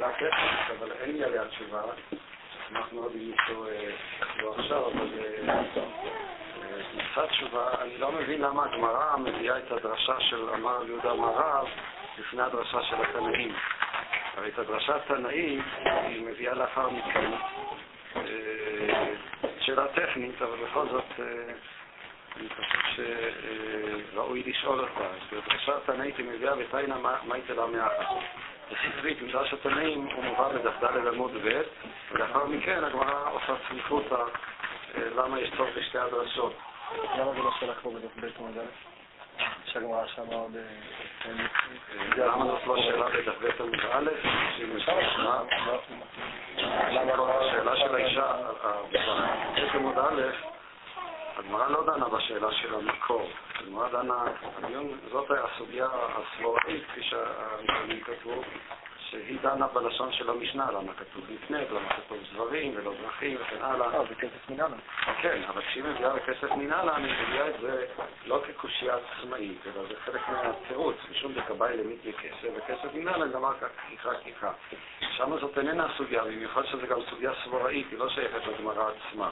[0.00, 1.82] שאלה טכנית, אבל אין לי עליה תשובה.
[2.66, 3.66] אשמח מאוד אם מישהו
[4.36, 5.08] לא עכשיו, אבל
[6.94, 7.68] נמצא תשובה.
[7.80, 11.68] אני לא מבין למה הגמרא מביאה את הדרשה של אמר יהודה מרב
[12.18, 13.54] לפני הדרשה של התנאים.
[14.36, 17.30] הרי את הדרשה התנאית היא מביאה לאחר מכן
[19.60, 21.20] שאלה טכנית, אבל בכל זאת
[22.36, 23.04] אני חושב
[24.12, 25.08] שראוי לשאול אותה.
[25.32, 28.06] בדרשה התנאית היא מביאה בתיינה מה יתלה מאחת.
[28.70, 31.62] בספרית, מדרש התנאים, הוא מובא בדף ד' עמוד ב',
[32.12, 34.22] ולאחר מכן הגמרא עושה צמיחותא
[35.16, 36.52] למה יש צורך בשתי הדרשות.
[37.18, 38.90] למה זה לא שלח פה בדף ב' עמוד א'?
[39.64, 40.56] שהגמרא שמה עוד...
[42.16, 44.10] למה זאת לא שאלה בדף ב' עמוד א'?
[47.40, 48.32] השאלה של האישה,
[49.56, 50.22] בדף עמוד א',
[51.40, 53.30] הגמרא לא דנה בשאלה של המקור.
[53.60, 54.24] הגמרא דנה,
[55.10, 58.42] זאת הסוגיה הסבורתית, כפי שהנתונים כתבו,
[59.10, 63.94] שהיא דנה בלשון של המשנה, למה כתוב לפני, למה כתוב זברים ולא דרכים וכן הלאה.
[63.94, 64.78] אה, זה כסף מנהלן.
[65.22, 67.86] כן, אבל כשהיא מביאה בכסף מנהלן, היא מביאה את זה
[68.26, 73.52] לא כקושייה עצמאית, אלא זה חלק מהתירוץ, משום דקבאי למית לכסף, וכסף מנהלן אמר
[73.88, 74.52] כיחה כיחה.
[75.16, 79.30] שם זאת איננה הסוגיה, במיוחד שזו גם סוגיה סבוראית, היא לא שייכת לגמרא עצמה.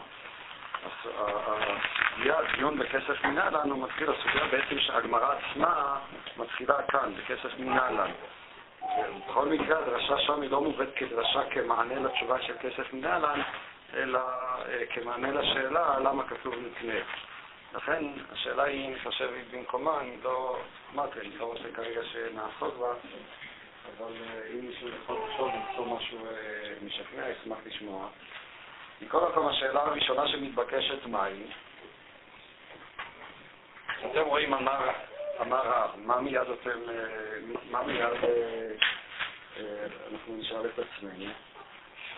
[0.87, 5.99] הסוגיה, הדיון בכסף מנהלן, הוא מתחיל, הסוגיה בעצם שהגמרא עצמה
[6.37, 8.11] מתחילה כאן, בכסף מנהלן.
[8.99, 13.41] ובכל מקרה הדרשה שם היא לא מובאת כדרשה כמענה לתשובה של כסף מנהלן,
[13.95, 14.21] אלא
[14.91, 16.99] כמענה לשאלה למה כתוב נקנה.
[17.75, 20.59] לכן השאלה היא, אני חושב, היא במקומה, אני לא,
[20.95, 22.93] אמרתי, אני לא רוצה כרגע שנעסוק בה,
[23.99, 24.13] אבל
[24.55, 26.19] אם מישהו יכול לחשוב ולמצוא משהו
[26.87, 28.09] משכנע, אשמח לשמוע.
[29.03, 31.43] מכל מקום, השאלה הראשונה שמתבקשת מהי?
[34.11, 34.91] אתם רואים אמר,
[35.41, 36.79] אמר רב, מה מיד אתם,
[37.71, 38.31] מה מיד
[40.13, 41.31] אנחנו נשאל את עצמנו?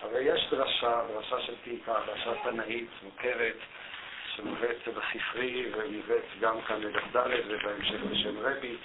[0.01, 3.57] הרי יש דרשה, דרשה של תיקה, דרשה תנאית, מוכרת,
[4.35, 8.77] שמובאת בספרי ומובאת גם כאן לדף ד' ובהמשך בשם רבי.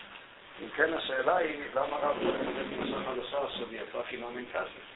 [0.63, 4.87] אם כן, השאלה היא, למה רב לא מביא דרשה חדשה שיצא חינם אין כסף?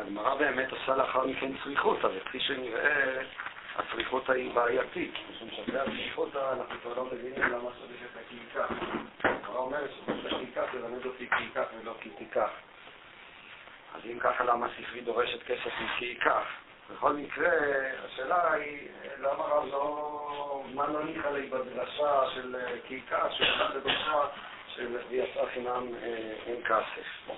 [0.00, 3.22] הגמרא באמת עושה לאחר מכן צריכות, אבל כפי שנראה,
[3.76, 8.66] הצריכות היא בעייתית, משום שאחרי הצריכות אנחנו כבר לא מבינים למה צריך את הקילקה.
[9.24, 12.50] הגמרא אומרת את הקילקה תלמד אותי קילקה ולא תיקח.
[13.94, 16.44] אז אם ככה, למה הספרי דורשת כסף ייקח?
[16.90, 17.50] בכל מקרה,
[18.04, 18.88] השאלה היא,
[19.18, 22.56] למה רב לא, מה לא ניחא לי בדרשה של
[22.86, 24.22] כי ייקח, שהוא בדרשה
[24.66, 25.86] של יצא חינם
[26.46, 27.34] אין כסף.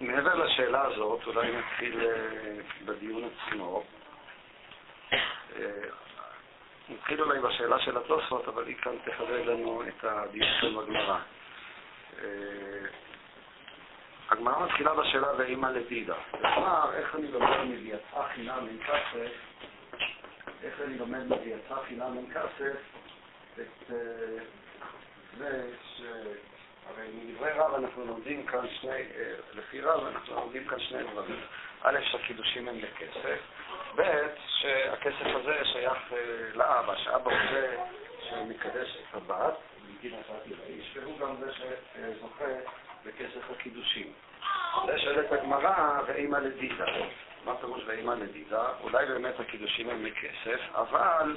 [0.00, 2.00] מעבר לשאלה הזאת, אולי נתחיל
[2.84, 3.82] בדיון עצמו.
[6.88, 11.18] נתחיל אולי בשאלה של התוספות, אבל היא כאן תחדד לנו את הדיון של הגמרא.
[14.30, 16.14] הגמרא מתחילה בשאלה ואימא לדידה.
[16.30, 19.32] כלומר, איך אני לומד מביאתך חינם אין כסף,
[20.62, 22.76] איך אני לומד מביאתך חינם אין כסף,
[23.60, 23.92] את
[25.38, 26.02] זה ש...
[26.86, 29.02] הרי מדברי רב אנחנו לומדים כאן שני,
[29.52, 31.40] לפי רב אנחנו לומדים כאן שני דברים.
[31.82, 33.38] א', שהקידושים הם לכסף,
[33.96, 34.02] ב',
[34.46, 36.12] שהכסף הזה שייך
[36.54, 37.84] לאבא, שאבא רוצה
[38.28, 39.54] שמקדש את הבת,
[39.88, 42.44] בגין הצעת לאיש, והוא גם זה שזוכה
[43.04, 44.12] בכסף הקידושים.
[44.86, 46.86] זה שואלת הגמרא, ואימא לדידה.
[47.44, 48.68] מה פירוש ואימא לדידה?
[48.80, 51.36] אולי באמת הקידושים הם מכסף, אבל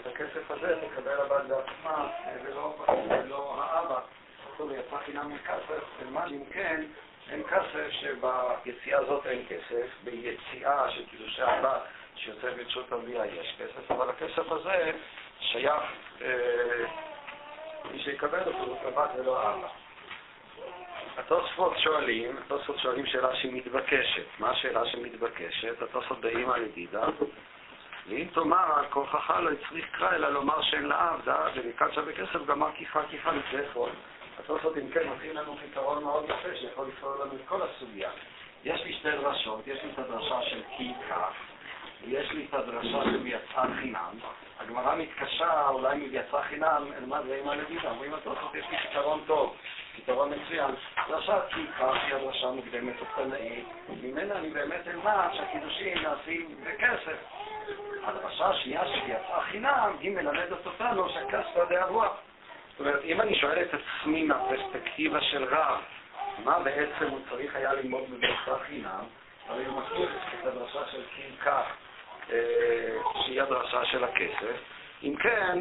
[0.00, 2.08] את הכסף הזה תקבל הבת בעצמה,
[2.44, 4.00] ולא האבא.
[4.50, 6.82] אותו יצא חינם מכסף, אלמד אם כן,
[7.30, 11.82] אין כסף שביציאה הזאת אין כסף, ביציאה של קידושי הבת
[12.16, 14.92] שיוצא ברשות הרבייה יש כסף, אבל הכסף הזה
[15.40, 15.82] שייך,
[17.92, 19.68] מי שיקבל אותו, הבת ולא האבא.
[21.16, 24.24] התוספות שואלים, התוספות שואלים שאלה שהיא מתבקשת.
[24.38, 25.82] מה השאלה שמתבקשת?
[25.82, 27.06] התוספות באימא לדידה.
[28.08, 32.46] ואם תאמר על כוחך לא הצריך קרא, אלא לומר שאין לה עבדה, ומכאן שווה כסף
[32.46, 33.90] גמר כיפה כיפה לפני חול.
[34.38, 38.10] התוספות אם כן נותנים לנו פתרון מאוד יפה, שיכול לפתור לנו את כל הסוגיה.
[38.64, 41.32] יש לי שתי דרשות, יש לי את הדרשה של כי כך,
[42.04, 44.18] ויש לי את הדרשה של יצא חינם.
[44.60, 47.90] הגמרא מתקשה, אולי מיצא חינם, אלמד ואימא לדידה.
[47.90, 49.56] אומרים התוספות, יש לי פתרון טוב,
[49.96, 50.74] פתרון מצוין.
[51.08, 53.66] דרשה כי כך היא הדרשה מוקדמת ותנאית,
[54.02, 57.16] ממנה אני באמת אלמד שהקידושים נעשים בכסף.
[58.04, 62.12] הדרשה השנייה שיצאה חינם, היא מלמדת אותנו שהכסף די הרוח.
[62.70, 65.80] זאת אומרת, אם אני שואל את עצמי מהפרספקטיבה של רב,
[66.44, 69.04] מה בעצם הוא צריך היה ללמוד בדרשה חינם,
[69.48, 70.08] הרי הוא מכיר
[70.40, 71.64] את הדרשה של קים כך,
[73.24, 74.56] שהיא הדרשה של הכסף.
[75.02, 75.58] אם כן,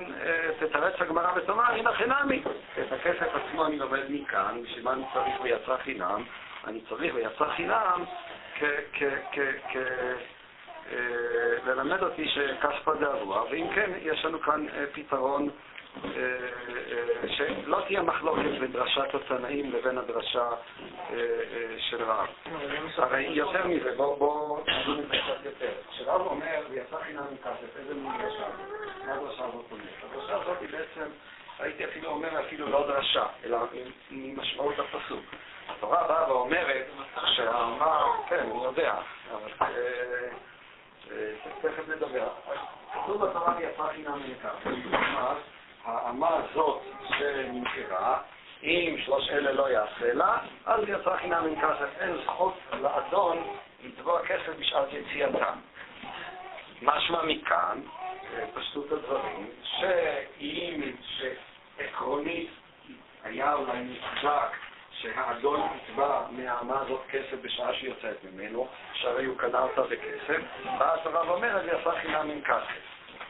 [0.59, 2.43] תתרץ הגמרא ותאמר, הנה חינמי.
[2.81, 6.23] את הכסף עצמו אני לומד מכאן, בשביל מה אני צריך ויצא חינם?
[6.67, 8.03] אני צריך ויצא חינם
[11.65, 15.49] ללמד אותי שכספא דאבוה, ואם כן, יש לנו כאן פתרון
[17.27, 20.49] שלא תהיה מחלוקת בין דרשת התנאים לבין הדרשה
[21.77, 22.27] של רב.
[22.97, 25.71] הרי יותר מזה, בואו זה קצת יותר.
[25.91, 28.45] כשרב אומר, ויצא חינם מכסף, איזה מין דרשה?
[29.05, 29.87] מה הדרשה הזאת אומרת?
[30.11, 31.09] הדרשה הזאת היא בעצם,
[31.59, 33.57] הייתי אפילו אומר אפילו לא דרשה, אלא
[34.11, 35.25] ממשמעות הפסוק.
[35.69, 36.85] התורה באה ואומרת
[37.25, 38.95] שהאמר, כן, אני יודע,
[39.31, 39.71] אבל
[41.61, 42.27] תכף נדבר.
[42.93, 44.69] כתוב בתורה ויצא חינם מכסף.
[45.85, 46.81] האמה הזאת
[47.17, 48.17] שנמכרה,
[48.63, 51.99] אם שלוש אלה לא יעשה לה, אז יצא חינם כסף.
[51.99, 53.37] אין זכות לאדון
[53.83, 55.53] לתבוע כסף בשעת יציאתה.
[56.81, 57.81] משמע מכאן,
[58.53, 60.81] פשטות הדברים, שאם,
[61.17, 62.49] שעקרונית
[63.23, 64.70] היה אולי נצדק
[65.01, 70.41] שהאדון יתבע מהאמה הזאת כסף בשעה שהיא יוצאת ממנו, שהרי הוא קנה אותה בכסף,
[70.79, 72.81] ואז הרב אומר, זה יצא חינם עם כסף.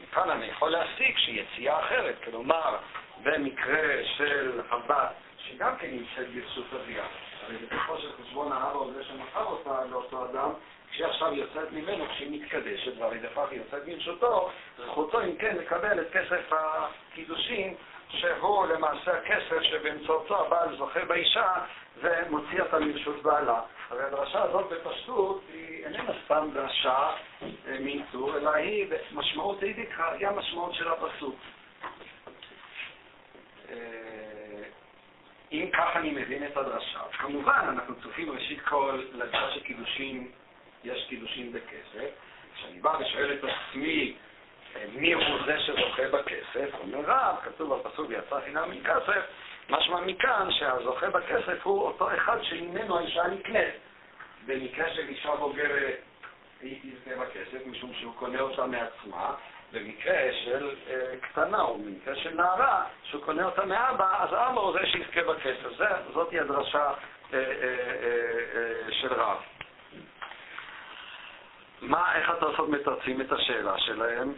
[0.03, 2.77] מכאן אני יכול להסיק שיציאה אחרת, כלומר,
[3.23, 7.03] במקרה של הבת, שגם כן נמצאת ברשות אביה,
[7.43, 10.49] הרי בסופו של חשבון האבא הוא זה שמכר אותה לאותו אדם,
[10.91, 13.19] כשהיא עכשיו יוצאת ממנו, כשהיא מתקדשת, והרי
[13.51, 17.75] היא יוצאת ברשותו, זכותו אם כן לקבל את כסף הקידושין,
[18.11, 21.53] שהוא למעשה הכסף שבאמצעותו הבעל זוכה באישה
[21.97, 23.61] ומוציא אותה מרשות בעלה.
[23.89, 27.09] הרי הדרשה הזאת בפשטות היא איננה סתם דרשה
[27.79, 31.35] מאיתור, אלא היא משמעות אידיקה, היא המשמעות של הפסוק.
[35.51, 40.31] אם כך אני מבין את הדרשה, כמובן אנחנו צופים ראשית כל לדרשה שקידושים,
[40.83, 42.09] יש קידושים בכסף.
[42.55, 44.13] כשאני בא ושואל את עצמי
[44.93, 49.21] מי הוא זה שזוכה בכסף, אומר רב, כתוב בפסוק ויצא חינם מכסף,
[49.69, 53.73] משמע מכאן שהזוכה בכסף הוא אותו אחד שממנו האישה נקנית.
[54.45, 55.99] במקרה של אישה בוגרת
[56.61, 59.35] היא תזכה בכסף, משום שהוא קונה אותה מעצמה,
[59.71, 64.73] במקרה של אה, קטנה או במקרה של נערה, שהוא קונה אותה מאבא, אז אבא הוא
[64.73, 65.77] זה שיזכה בכסף.
[65.77, 66.93] זה, זאת היא הדרשה אה,
[67.33, 67.43] אה,
[68.55, 69.37] אה, של רב.
[71.81, 74.33] מה, איך התוספות מתרצים את השאלה שלהם?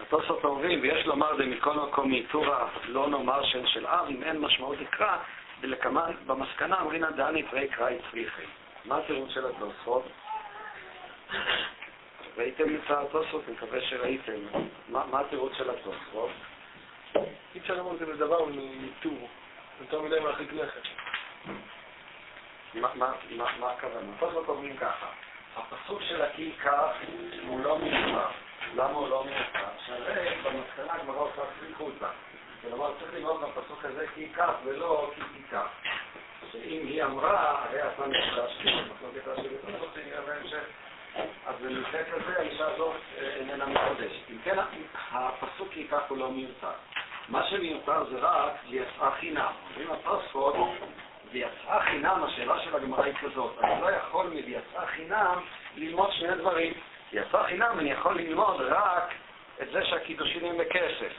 [0.00, 4.80] התוספות אומרים, ויש לומר מכל מקום מאיתורא לא נאמר שם של אב, אם אין משמעות
[4.80, 5.16] יקרא,
[5.60, 8.42] ולקמן במסקנה אמרינא דני פרי קראי צריכי.
[8.84, 10.04] מה התירוץ של התוספות?
[12.36, 13.48] ראיתם את התוספות?
[13.48, 14.40] מקווה שראיתם.
[14.88, 16.30] מה התירוץ של התוספות?
[17.54, 19.28] אי אפשר לומר את זה בדבר מאיתור.
[19.80, 20.82] יותר מדי מרחיק לכת.
[22.80, 24.12] מה הכוונה?
[24.16, 25.06] התוספות אומרים ככה,
[25.56, 26.90] הפסוק של הכי כך
[27.48, 28.30] הוא לא מיוחד.
[28.74, 29.70] למה הוא לא מיוחד?
[29.86, 32.08] שהרי במסקנה הגמרא עושה סליחותא.
[32.62, 35.66] כלומר, צריך ללמוד בפסוק הזה כי כך ולא כי תיקח.
[36.52, 40.64] שאם היא אמרה, הרי אתה נפגש, מחלוקת השני, אני רוצה נראה בהמשך.
[41.46, 44.30] אז במקרה כזה האישה הזאת איננה מקודשת.
[44.30, 44.56] אם כן,
[45.10, 46.70] הפסוק כי כך הוא לא מיותר.
[47.28, 49.52] מה שמיותר זה רק ויצאה חינם.
[49.70, 50.54] אומרים התוספות,
[51.36, 55.40] ויצאה חינם, השאלה של הגמרא היא כזאת, אני לא יכול מ"ויצאה חינם"
[55.76, 56.72] ללמוד שני דברים.
[57.12, 59.14] ויצאה חינם אני יכול ללמוד רק
[59.62, 61.12] את זה שהקידושים הם בכסף.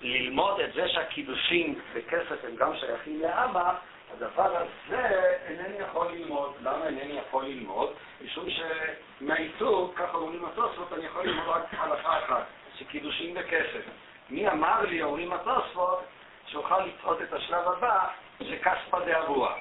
[0.00, 3.74] ללמוד את זה שהקידושים בכסף הם גם שייכים לאבא,
[4.12, 6.52] הדבר הזה אינני יכול ללמוד.
[6.62, 7.92] למה אינני יכול ללמוד?
[8.24, 12.44] משום שמהעיסוק, ככה אומרים התוספות, אני יכול ללמוד רק הלכה אחת,
[12.78, 13.82] שקידושים בכסף.
[14.30, 16.04] מי אמר לי, אומרים התוספות,
[16.46, 18.08] שאוכל לצעוד את השלב הבא,
[18.42, 19.54] שכספא דאבוה.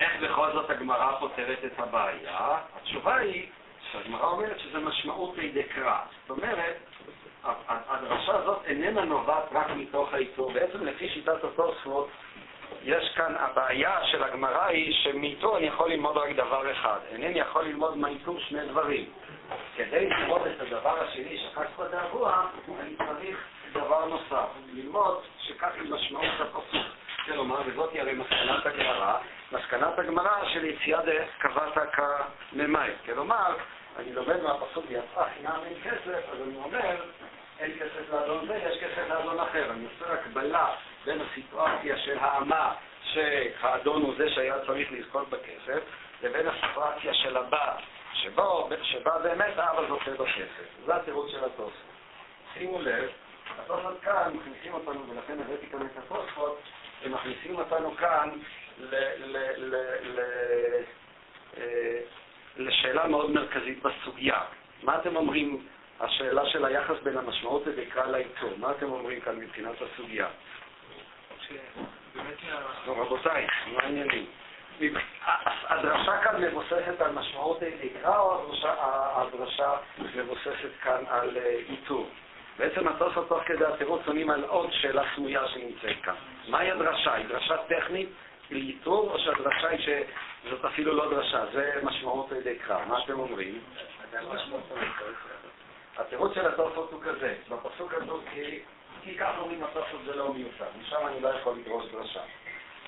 [0.00, 2.58] איך בכל זאת הגמרא פותרת את הבעיה?
[2.76, 3.46] התשובה היא
[3.92, 5.98] שהגמרא אומרת שזה משמעות לידי קרא.
[6.20, 6.76] זאת אומרת,
[7.64, 10.52] הדרשה הזאת איננה נובעת רק מתוך האיתור.
[10.52, 12.08] בעצם לפי שיטת התוספות,
[12.82, 16.98] יש כאן, הבעיה של הגמרא היא שמאיתור אני יכול ללמוד רק דבר אחד.
[17.10, 19.04] אינני יכול ללמוד מהאיתור שני דברים.
[19.76, 21.38] כדי ללמוד את הדבר השני,
[21.76, 22.46] פה דאבוה,
[22.80, 23.38] אני צריך
[23.72, 24.48] דבר נוסף.
[24.72, 26.93] ללמוד שכך היא משמעות הפסוק.
[27.24, 29.18] כלומר, וזאת היא הרי מסקנת הגמרא,
[29.52, 32.90] מסקנת הגמרא של יציאה דקבעת כממאי.
[33.04, 33.56] כלומר,
[33.98, 36.96] אני לומד מהפסוק יצאה חינם אין כסף, אז אני אומר,
[37.58, 39.70] אין כסף לאדון זה, יש כסף לאדון אחר.
[39.70, 45.82] אני עושה הקבלה בין הסיטואציה של האמה, שהאדון הוא זה שהיה צריך לזכות בכסף,
[46.22, 47.78] לבין הסיטואציה של הבת,
[48.12, 50.86] שבו, שבה באמת האבא זוכה בכסף.
[50.86, 51.72] זה התירוץ של התוספות.
[52.54, 53.08] שימו לב,
[53.58, 56.60] התוספות כאן מכניסים אותנו, ולכן הבאתי כאן את התוספות,
[57.04, 58.30] הם מכניסים אותנו כאן
[58.78, 58.94] ל...
[59.18, 60.20] ל, ל, ל
[61.56, 62.00] אה,
[62.56, 64.40] לשאלה מאוד מרכזית בסוגיה.
[64.82, 65.66] מה אתם אומרים,
[66.00, 70.28] השאלה של היחס בין המשמעות לדקרא לאיתור, מה אתם אומרים כאן מבחינת הסוגיה?
[72.86, 74.26] רבותיי, מה העניינים?
[75.68, 78.52] הדרשה כאן מבוססת על משמעות דקרא, או
[79.16, 79.76] הדרשה
[80.16, 82.08] מבוססת כאן על אה, איתור?
[82.58, 86.14] בעצם התוספות תוך כדי התירוץ עונים על עוד שאלה סמויה שנמצאת כאן.
[86.48, 87.14] מהי הדרשה?
[87.14, 88.08] היא דרשה טכנית
[88.50, 89.78] לאיתור, או שהדרשה היא
[90.44, 92.84] שזאת אפילו לא דרשה, זה משמעות דקרא.
[92.84, 93.60] מה אתם אומרים?
[95.96, 98.12] התירוץ של התוספות הוא כזה, בפסוק הזה,
[99.02, 102.20] כי ככה אומרים התוספות זה לא מיוחד, משם אני לא יכול לדרוש דרשה.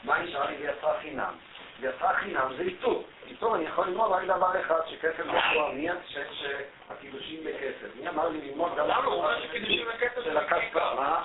[0.04, 1.34] מה נשאר לי ויצא חינם?
[1.80, 3.04] ויצא חינם זה איתור.
[3.26, 7.96] איתור אני יכול ללמוד רק דבר אחד, שכסף בפועל, מי שהקידושים בכסף.
[8.00, 8.88] מי אמר לי ללמוד גם...
[8.88, 9.04] למה?
[9.04, 10.74] הוא אומר שקידושים בכסף זה הכסף.
[10.74, 11.22] מה?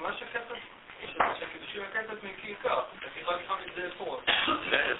[0.00, 0.54] מה שכסף?
[1.38, 2.80] שקידושים בכסף מכיכר.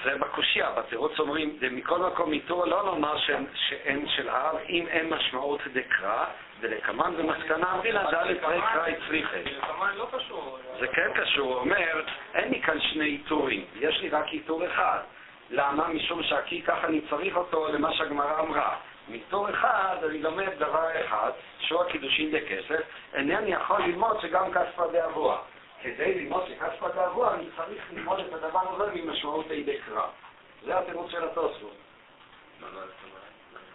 [0.05, 3.19] זה בקושייה, בתירוץ אומרים, מכל מקום איתור לא לומר
[3.55, 6.25] שאין של אב, אם אין משמעות דקרא,
[6.61, 9.45] ולקמן במסקנה אמרילה ד' פרי קרא הצליחי.
[9.45, 10.59] לא.
[10.81, 12.03] זה כן קשור, הוא אומר,
[12.35, 14.99] אין לי כאן שני איתורים, יש לי רק איתור אחד.
[15.51, 15.89] למה?
[15.89, 18.77] משום שהכי ככה אני צריך אותו למה שהגמרא אמרה.
[19.09, 22.81] מתור אחד אני לומד דבר אחד, שהוא הקידושין בכסף,
[23.15, 25.39] אינני יכול ללמוד שגם כספא דאבוה.
[25.83, 30.07] כדי ללמוד שכספא דאבוה אני צריך ללמוד את הדבר הזה ממשמעות הידי קרא.
[30.65, 31.77] זה התירוץ של התוספות.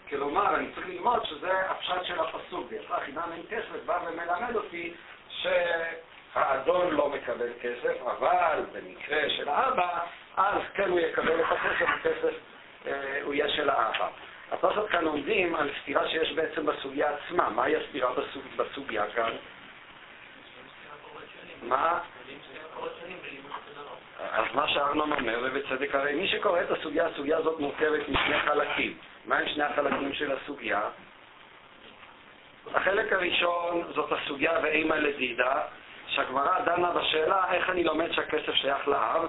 [0.09, 4.93] כלומר, אני צריך ללמוד שזה הפשט של הפסוק, ויצא חינם אין כסף, בא ומלמד אותי
[5.29, 9.99] שהאדון לא מקבל כסף, אבל במקרה של האבא,
[10.37, 12.33] אז כן הוא יקבל את הכסף, הכסף
[12.87, 14.09] אה, הוא יהיה של האבא.
[14.51, 17.49] התוספות כאן עומדים על סתירה שיש בעצם בסוגיה עצמה.
[17.49, 19.31] מהי הסתירה בסוג, בסוגיה כאן?
[21.63, 21.99] מה?
[24.31, 28.97] אז מה שארנון אומר, ובצדק, הרי מי שקורא את הסוגיה, הסוגיה הזאת מורכבת משני חלקים.
[29.25, 30.81] מהם שני החלקים של הסוגיה?
[32.73, 35.61] החלק הראשון זאת הסוגיה ואימא לדידה,
[36.07, 39.27] שהגמרא דנה בשאלה איך אני לומד שהכסף שייך לאב,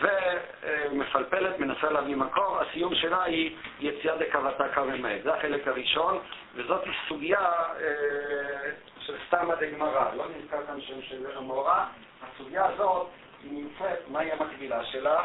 [0.00, 5.22] ומפלפלת, מנסה להביא מקור, הסיום שלה היא יציאה דקבתה כרמית.
[5.22, 6.18] זה החלק הראשון,
[6.54, 8.70] וזאת סוגיה אה,
[9.08, 11.86] של סתמא דגמרא, לא נזכר כאן שם של המורה.
[12.22, 13.06] הסוגיה הזאת,
[13.42, 15.24] היא נמצאת, מהי המקבילה שלה?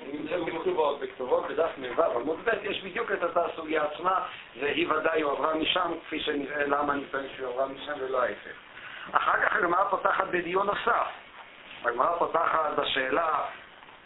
[0.00, 4.20] היא נמצאת בכתובות, בכתובות בדף מ"ו עמוד ב', יש בדיוק את אותה סוגיה עצמה,
[4.60, 8.56] והיא ודאי הועברה משם, כפי שנראה למה אני טוען שהיא הועברה משם ולא ההפך.
[9.12, 11.06] אחר כך הגמרא פותחת בדיון נוסף.
[11.84, 13.44] הגמרא פותחת בשאלה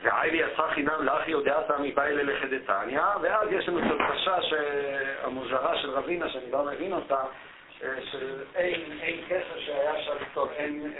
[0.02, 4.36] והי יצא חינם לאחי יודעתה מביילה לחדתניא, ואז יש לנו את הדרשה
[5.22, 7.20] המוזרה של רבינה, שאני לא מבין אותה,
[7.82, 10.94] אה, של אין, אין כסף שהיה אפשר לכתוב, אין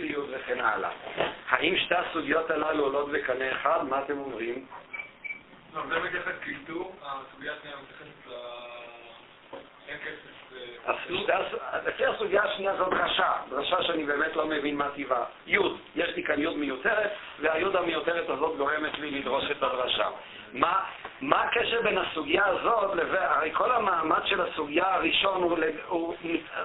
[0.00, 0.90] סיוד אה, וכן הלאה.
[1.48, 3.84] האם שתי הסוגיות הללו עולות בקנה אחד?
[3.88, 4.66] מה אתם אומרים?
[5.74, 8.12] לא, זה מתייחס כאיתור, הסוגיה השנייה מתייחסת.
[9.88, 10.32] אין כסף
[11.86, 15.24] לפי הסוגיה השנייה זאת דרשה, דרשה שאני באמת לא מבין מה טיבה.
[15.46, 20.08] יוד, יש לי כאן יוד מיותרת, והיוד המיותרת הזאת גורמת לי לדרוש את הדרשה.
[20.52, 20.84] מה,
[21.22, 26.14] מה הקשר בין הסוגיה הזאת לבין, הרי כל המעמד של הסוגיה הראשון הוא, הוא,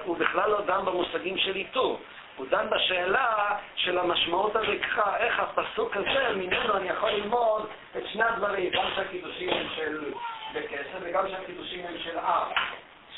[0.04, 2.00] הוא בכלל לא דן במושגים של איתור.
[2.36, 8.24] הוא דן בשאלה של המשמעות הריקחה, איך הפסוק הזה, ממנו אני יכול ללמוד את שני
[8.24, 10.12] הדברים, גם שהקידושים הם של
[10.54, 12.48] בכסף וגם שהקידושים הם של אב,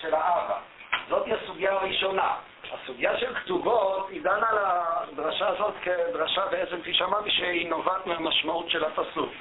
[0.01, 0.59] של האבא.
[1.09, 2.35] זאת היא הסוגיה הראשונה.
[2.73, 8.71] הסוגיה של כתובות היא דנה על הדרשה הזאת כדרשה בעצם, כפי שאמרתי, שהיא נובעת מהמשמעות
[8.71, 9.33] של הפסוק.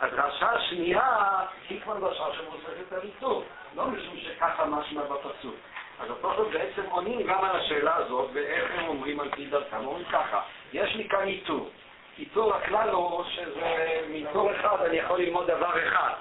[0.00, 3.44] הדרשה השנייה היא כבר דרשה שמבוססת על עיצוב,
[3.76, 5.54] לא משום שככה משמע בפסוק.
[6.00, 9.86] אז התוכן בעצם עונים גם על השאלה הזאת, ואיך הם אומרים על פי דרכם.
[9.86, 10.40] אומרים ככה,
[10.72, 11.70] יש לי כאן עיטור.
[12.16, 16.12] עיטור הכלל הוא שזה מעיטור אחד אני יכול ללמוד דבר אחד.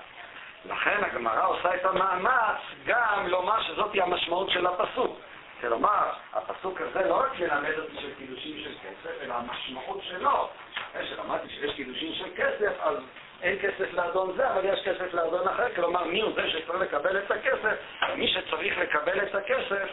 [0.65, 5.17] לכן הגמרא עושה את המאמץ גם לומר שזאת המשמעות של הפסוק.
[5.61, 10.49] כלומר, הפסוק הזה לא רק מלמד אותי של קידושים של כסף, אלא המשמעות שלו.
[10.91, 12.97] אחרי שלמדתי שיש קידושים של כסף, אז
[13.41, 15.75] אין כסף לאדון זה, אבל יש כסף לאדון אחר.
[15.75, 17.75] כלומר, מי הוא זה שצריך לקבל את הכסף?
[18.15, 19.89] מי שצריך לקבל את הכסף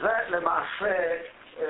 [0.00, 1.16] זה למעשה
[1.60, 1.64] אה,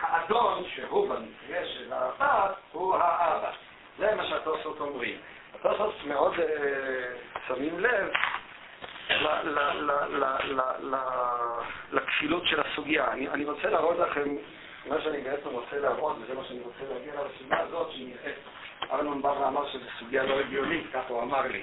[0.00, 3.50] האדון, שהוא במקרה של האבא, הוא האבא.
[3.98, 5.18] זה מה שהתוספות אומרים.
[5.54, 6.46] התוספות מאוד אה,
[7.48, 8.10] שמים לב
[11.92, 13.12] לכפילות של הסוגיה.
[13.12, 14.36] אני, אני רוצה להראות לכם
[14.86, 18.36] מה שאני בעצם רוצה להראות, וזה מה שאני רוצה להגיע לסוגיה הזאת, שהיא נראית,
[18.90, 21.62] ארנון בא ואמר שזו סוגיה לא הגיונית, כך הוא אמר לי.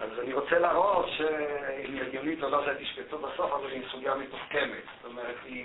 [0.00, 4.14] אז אני רוצה להראות שאם היא הגיונית או לא, זה תשפטו בסוף, אבל היא סוגיה
[4.14, 4.84] מתוחכמת.
[5.02, 5.64] זאת אומרת, היא,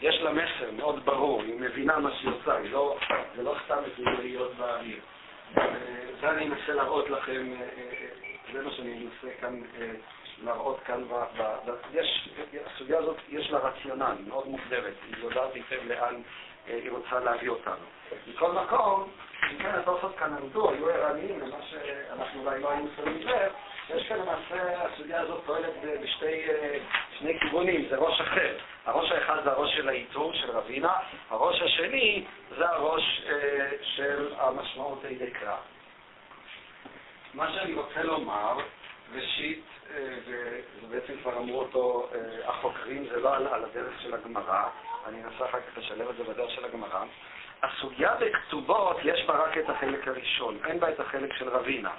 [0.00, 2.98] יש לה מסר מאוד ברור, היא מבינה מה שהיא עושה, לא,
[3.36, 5.00] זה לא סתם יריות באוויר.
[6.20, 7.54] זה אני אנסה להראות לכם,
[8.52, 9.90] זה מה שאני מנסה כאן אה,
[10.44, 11.04] להראות כאן.
[11.08, 12.28] ב, ב, יש,
[12.66, 16.14] הסוגיה הזאת, יש לה רציונל, היא מאוד מוגדרת, היא יודעת היטב לאן
[16.68, 17.84] אה, היא רוצה להביא אותנו.
[18.26, 19.08] מכל מקום,
[19.58, 23.52] כן התוספות כאן עמדו, היו ערניים למה שאנחנו אולי לא היינו שמים לב,
[23.90, 26.46] יש כאן למעשה, הסוגיה הזאת פועלת בשתי
[27.18, 28.56] שני כיוונים, זה ראש אחר.
[28.86, 30.92] הראש האחד זה הראש של העיטור, של רבינה,
[31.30, 32.24] הראש השני
[32.58, 35.56] זה הראש אה, של המשמעות הידי קרא.
[37.34, 38.58] מה שאני רוצה לומר,
[39.14, 40.18] ראשית, אה,
[40.82, 44.68] ובעצם כבר אמרו אותו אה, החוקרים, זה לא על הדרך של הגמרא,
[45.06, 47.04] אני אנסה אחר כך לשלב את זה בדרך של הגמרא.
[47.62, 51.90] הסוגיה בכתובות, יש בה רק את החלק הראשון, אין בה את החלק של רבינה.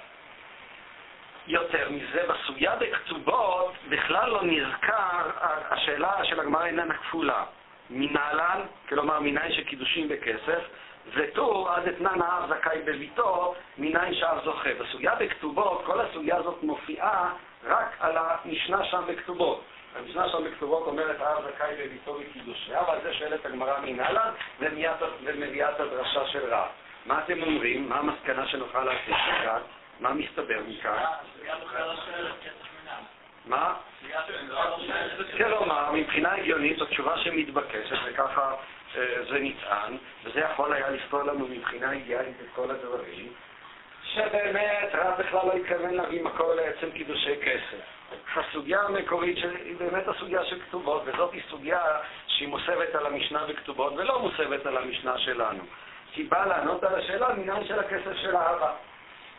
[1.46, 5.30] יותר מזה, בסוגיה בכתובות בכלל לא נזכר,
[5.70, 7.44] השאלה של הגמרא איננה כפולה.
[7.90, 10.62] מנהלן, כלומר מניין שקידושים בכסף,
[11.14, 14.74] וטור עד אתנן האב זכאי בביתו, מניין שאב זוכה.
[14.74, 17.32] בסוגיה בכתובות, כל הסוגיה הזאת מופיעה
[17.64, 19.64] רק על המשנה שם בכתובות.
[19.98, 25.80] המשנה שם בכתובות אומרת האב זכאי בביתו וקידושיה, ועל זה שואלת הגמרא מנהלן ומביאה את
[25.80, 26.68] הדרשה של רב.
[27.06, 27.88] מה אתם אומרים?
[27.88, 29.60] מה המסקנה שנוכל לעשות מכאן?
[30.00, 31.04] מה מסתבר מכאן?
[33.46, 33.74] מה?
[35.36, 38.54] כלומר, מבחינה הגיונית זו תשובה שמתבקשת, וככה
[38.96, 43.32] אה, זה נטען, וזה יכול היה לפתור לנו מבחינה אידיאלית את כל הדברים,
[44.02, 47.97] שבאמת רב בכלל לא התכוון להביא מקור לעצם קידושי כסף.
[48.36, 51.82] הסוגיה המקורית היא באמת הסוגיה של כתובות, וזאת היא סוגיה
[52.26, 55.64] שהיא מוסבת על המשנה בכתובות ולא מוסבת על המשנה שלנו.
[56.12, 58.72] כי באה לענות על השאלה מניין של הכסף של האהבה.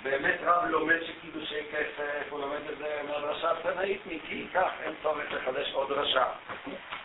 [0.03, 5.31] באמת רב לומד שקידושי כסף, הוא לומד את זה מהדרשה התנאית, כי כך אין צורך
[5.31, 6.25] לחדש עוד דרשה.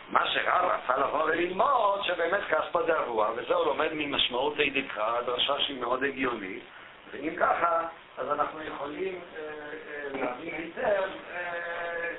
[0.09, 5.79] מה שרב רצה לבוא וללמוד, שבאמת כספא דאבוה, וזה הוא לומד ממשמעות דקרא, דרשה שהיא
[5.79, 6.63] מאוד הגיונית,
[7.11, 12.13] ואם ככה, אז אנחנו יכולים אה, אה, להבין היטב, אה,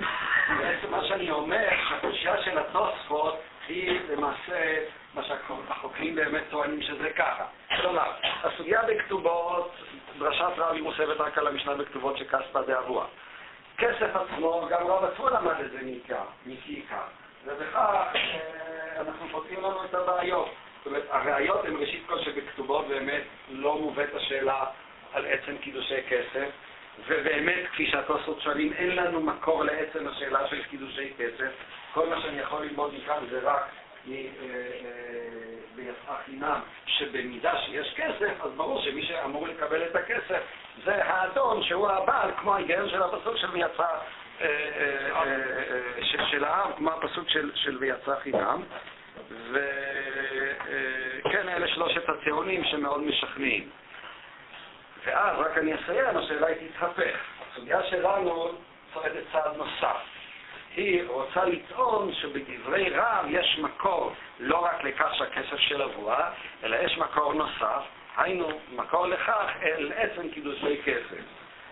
[0.58, 7.44] בעצם מה שאני אומר, שהקושייה של התוספות היא למעשה מה שהחוקרים באמת טוענים שזה ככה.
[7.80, 9.72] כלומר, הסוגיה בכתובות,
[10.18, 13.06] דרשת רבי מוסבת רק על המשנה בכתובות שכספא דאבוה.
[13.78, 15.78] כסף עצמו, גם רב עצמו למד את זה
[16.46, 17.04] מכעיקר,
[17.44, 18.06] ובכך
[18.96, 20.48] אנחנו פותרים לנו את הבעיות.
[20.78, 24.64] זאת אומרת, הראיות הן ראשית כל שבכתובות באמת לא מובאת השאלה
[25.16, 26.48] על עצם קידושי כסף,
[27.06, 31.50] ובאמת, כפי שהתוספות שואלים, אין לנו מקור לעצם השאלה של קידושי כסף.
[31.94, 33.68] כל מה שאני יכול ללמוד מכאן זה רק
[34.08, 34.26] אה, אה,
[35.74, 40.42] ביצאה חינם, שבמידה שיש כסף, אז ברור שמי שאמור לקבל את הכסף
[40.84, 43.86] זה האדון שהוא הבעל, כמו ההיגיון של הפסוק של ויצא,
[44.40, 44.48] אה,
[46.30, 48.62] של העם, כמו הפסוק של ויצא חינם.
[49.50, 53.70] וכן, אלה שלושת הטיעונים שמאוד משכנעים.
[55.06, 57.18] ואז, רק אני אסיים, השאלה היא תתהפך.
[57.52, 58.48] הסוגיה שלנו
[58.94, 59.96] צועדת צעד נוסף.
[60.76, 66.30] היא רוצה לטעון שבדברי רב יש מקור לא רק לכך שהכסף של אבוה,
[66.64, 67.82] אלא יש מקור נוסף,
[68.16, 71.22] היינו מקור לכך אל עצם קידושי כסף.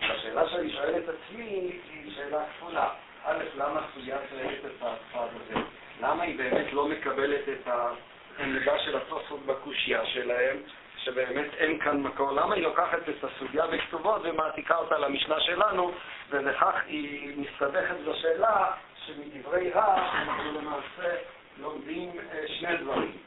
[0.01, 2.89] השאלה שאני שואל את עצמי היא שאלה כפולה.
[3.25, 5.59] א', למה הסוגיה שואלת את הצד הזה?
[6.01, 10.57] למה היא באמת לא מקבלת את העמדה של התוספות בקושייה שלהם,
[11.05, 12.31] שבאמת אין כאן מקור.
[12.31, 15.91] למה היא לוקחת את הסוגיה בכתובות ומעתיקה אותה למשנה שלנו,
[16.29, 18.71] ולכך היא מסתבכת בשאלה
[19.05, 21.15] שמדברי רב אנחנו למעשה
[21.57, 23.17] לומדים אה, שני דברים,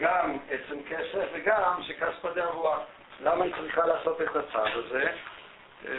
[0.00, 2.78] גם עצם כסף וגם שכספא דאבוה.
[3.20, 5.10] למה היא צריכה לעשות את הצד הזה?
[5.88, 5.92] אה,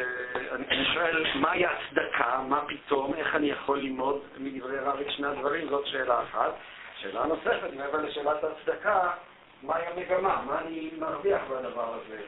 [0.56, 2.41] אני שואל, מהי ההצדקה?
[2.50, 3.13] מה פתאום?
[3.13, 5.69] איך אני יכול ללמוד מדברי רב את שני הדברים?
[5.69, 6.52] זאת שאלה אחת.
[7.02, 9.10] שאלה נוספת, מעבר לשאלת ההצדקה,
[9.63, 10.41] מהי המגמה?
[10.46, 12.22] מה אני מרוויח בדבר הזה?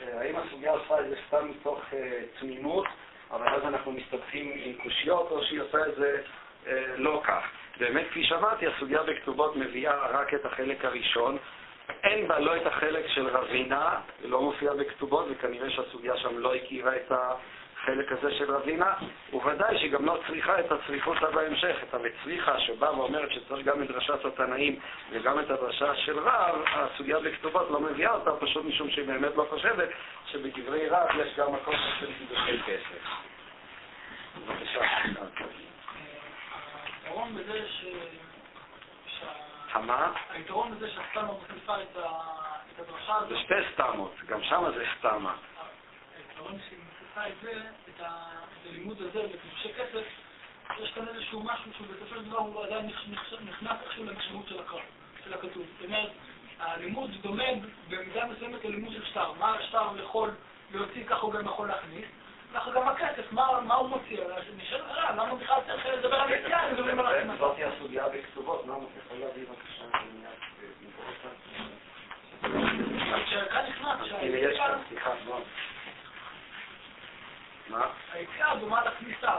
[0.00, 1.80] אה, האם הסוגיה עושה את זה סתם מתוך
[2.40, 2.86] תמימות,
[3.30, 6.22] אבל אז אנחנו מסתבכים עם קושיות, או שהיא עושה את זה
[6.66, 7.44] אה, לא כך.
[7.78, 11.38] באמת, כפי שאמרתי, הסוגיה בכתובות מביאה רק את החלק הראשון.
[12.04, 16.96] אין בה לא את החלק של רבינה, לא מופיע בכתובות, וכנראה שהסוגיה שם לא הכירה
[16.96, 17.12] את
[17.82, 18.94] החלק הזה של רבינה,
[19.32, 23.88] וודאי שהיא גם לא צריכה את הצריכות בהמשך, את המצריכה שבאה ואומרת שצריך גם את
[23.88, 29.06] דרשת התנאים וגם את הדרשה של רב, הסוגיה בכתובות לא מביאה אותה, פשוט משום שהיא
[29.06, 29.88] באמת לא חושבת
[30.26, 33.04] שבדברי רב יש גם מקום של קידושי כסף.
[34.46, 34.80] בבקשה.
[37.04, 37.84] היתרון בזה ש...
[39.86, 40.12] מה?
[40.30, 41.96] היתרון בזה שהסתמה מוסיפה את
[42.78, 43.28] הדרשה הזאת.
[43.28, 45.34] זה שתי סתמות, גם שם זה סתמה.
[46.16, 47.52] היתרון שהיא מוסיפה את זה,
[47.88, 48.06] את
[48.66, 50.04] הלימוד הזה בחידושי כסף,
[50.78, 54.60] יש כאן איזשהו משהו שהוא בסופו של דבר הוא עדיין נכנס איכשהו למשמעות של
[55.34, 55.66] הכתוב.
[55.78, 56.10] זאת אומרת,
[56.60, 57.44] הלימוד דומה
[57.88, 59.32] במידה מסוימת ללימוד של שטר.
[59.32, 60.30] מה השטר יכול
[60.74, 62.04] להוציא, ככה הוא גם יכול להכניס.
[62.54, 64.20] ככה גם הכסף, מה הוא מוציא?
[64.56, 67.38] נשאל לך, למה בכלל צריך לדבר על יציאה אם מדברים על הכנסה?
[67.38, 69.84] זאתי הסוגיה בכתובות, מה אתה יכול להביא בבקשה?
[73.26, 75.40] כשכאן נכנס, הנה יש כאן, סליחה, נו.
[77.70, 77.86] מה?
[78.12, 79.32] היציאה דומה לכניסה.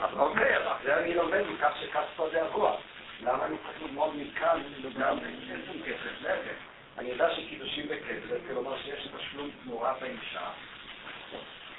[0.00, 2.80] אז אוקיי, אז זה אני לומד מכך שכספו זה הרוח.
[3.20, 4.62] למה אני צריך ללמוד מכאן
[4.98, 6.22] גם בעצם כסף?
[6.22, 6.58] להפך.
[6.98, 10.50] אני יודע שקידושים בכסף, כלומר שיש תשלום תמורת האישה.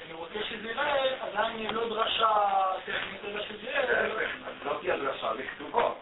[0.05, 2.35] אני רוצה שזה יראה, עדיין לא דרשה
[2.85, 4.27] טכנית, אלא שזה יראה...
[4.63, 5.97] זאת היא הדרשה בכתובות.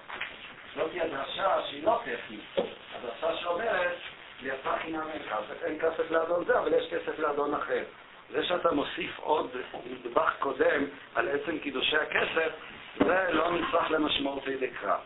[0.75, 2.67] זאת היא הדרשה שהיא לא טכנית.
[2.95, 3.97] הדרשה שאומרת,
[4.41, 7.83] ויצא חינם אין כסף, אין כסף לאדון זה, אבל יש כסף לאדון אחר.
[8.29, 10.85] זה שאתה מוסיף עוד נדבך קודם
[11.15, 12.51] על עצם קידושי הכסף,
[12.97, 14.99] זה לא נצרך למשמעות לידי קרב.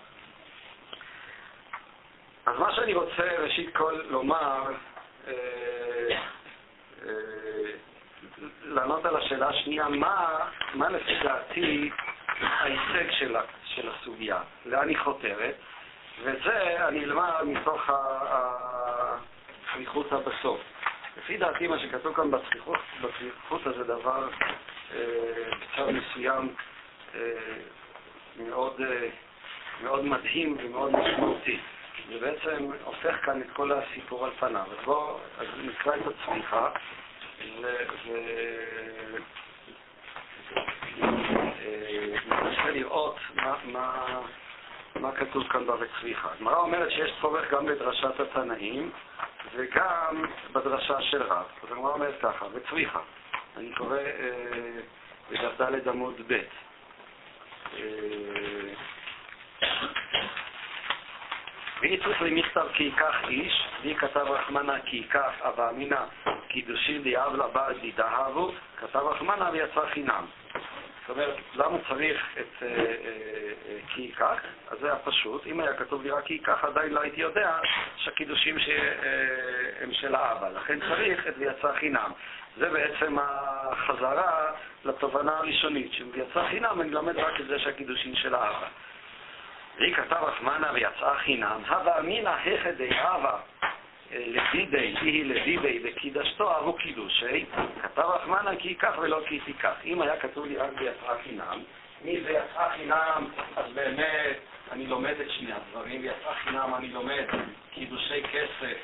[2.45, 4.63] אז מה שאני רוצה ראשית כל לומר,
[5.27, 5.33] אה,
[7.05, 7.71] אה,
[8.63, 11.89] לענות על השאלה השנייה, מה, מה לפי דעתי
[12.41, 15.55] ההישג של, של הסוגיה, לאן היא חותרת,
[16.23, 17.89] וזה אני אלמד מתוך
[19.69, 20.61] הסמיכות בסוף.
[21.23, 22.31] לפי דעתי מה שכתוב כאן
[23.01, 24.29] בצריכות הזה דבר
[24.93, 24.99] אה,
[25.59, 26.55] קצת מסוים
[27.15, 27.19] אה,
[28.35, 29.09] מאוד, אה,
[29.83, 31.59] מאוד מדהים ומאוד משמעותי.
[32.09, 34.65] זה בעצם הופך כאן את כל הסיפור על פניו.
[34.79, 35.19] אז בואו
[35.63, 36.69] נקרא את הצמיחה
[42.27, 44.19] וננסה לראות מה, מה,
[45.01, 46.29] מה כתוב כאן בצמיחה.
[46.35, 48.91] הגמרא אומרת שיש צורך גם בדרשת התנאים
[49.55, 51.45] וגם בדרשה של רב.
[51.63, 52.99] אז הגמרא אומרת ככה, וצריכה.
[53.57, 53.97] אני קורא
[55.31, 56.41] בדף ד' עמוד ב'.
[61.81, 66.01] והיא צריך למכתב כי ייקח איש, והיא כתב רחמנה כי ייקח אבא אמינא
[66.47, 70.25] קידושי דיאב לבעל דידהבו, כתב רחמנה ויצא חינם.
[71.01, 72.85] זאת אומרת, למה צריך את אה, אה,
[73.67, 74.39] אה, כי ייקח?
[74.69, 75.47] אז זה היה פשוט.
[75.47, 77.57] אם היה כתוב לי רק כי ייקח, עדיין לא הייתי יודע
[77.97, 78.57] שהקידושים
[79.81, 80.49] הם של האבא.
[80.49, 82.11] לכן צריך את ויצא חינם.
[82.57, 84.51] זה בעצם החזרה
[84.85, 88.67] לתובנה הראשונית, שביצא חינם אני לומד רק את זה שהקידושים של האבא.
[89.77, 93.37] והיא כתב רחמנה ויצאה חינם, הווה אמינא הכא דהבה
[94.13, 97.45] לדידי, היא לדידי וקידשתו אבו קידושי,
[97.81, 99.73] כתב רחמנה כי ייקח ולא כי תיקח.
[99.85, 101.59] אם היה כתוב לי רק ויצאה חינם,
[102.05, 104.37] מי זה יצאה חינם, אז באמת
[104.71, 107.25] אני לומד את שני הדברים, ויצאה חינם אני לומד
[107.73, 108.77] קידושי כסף,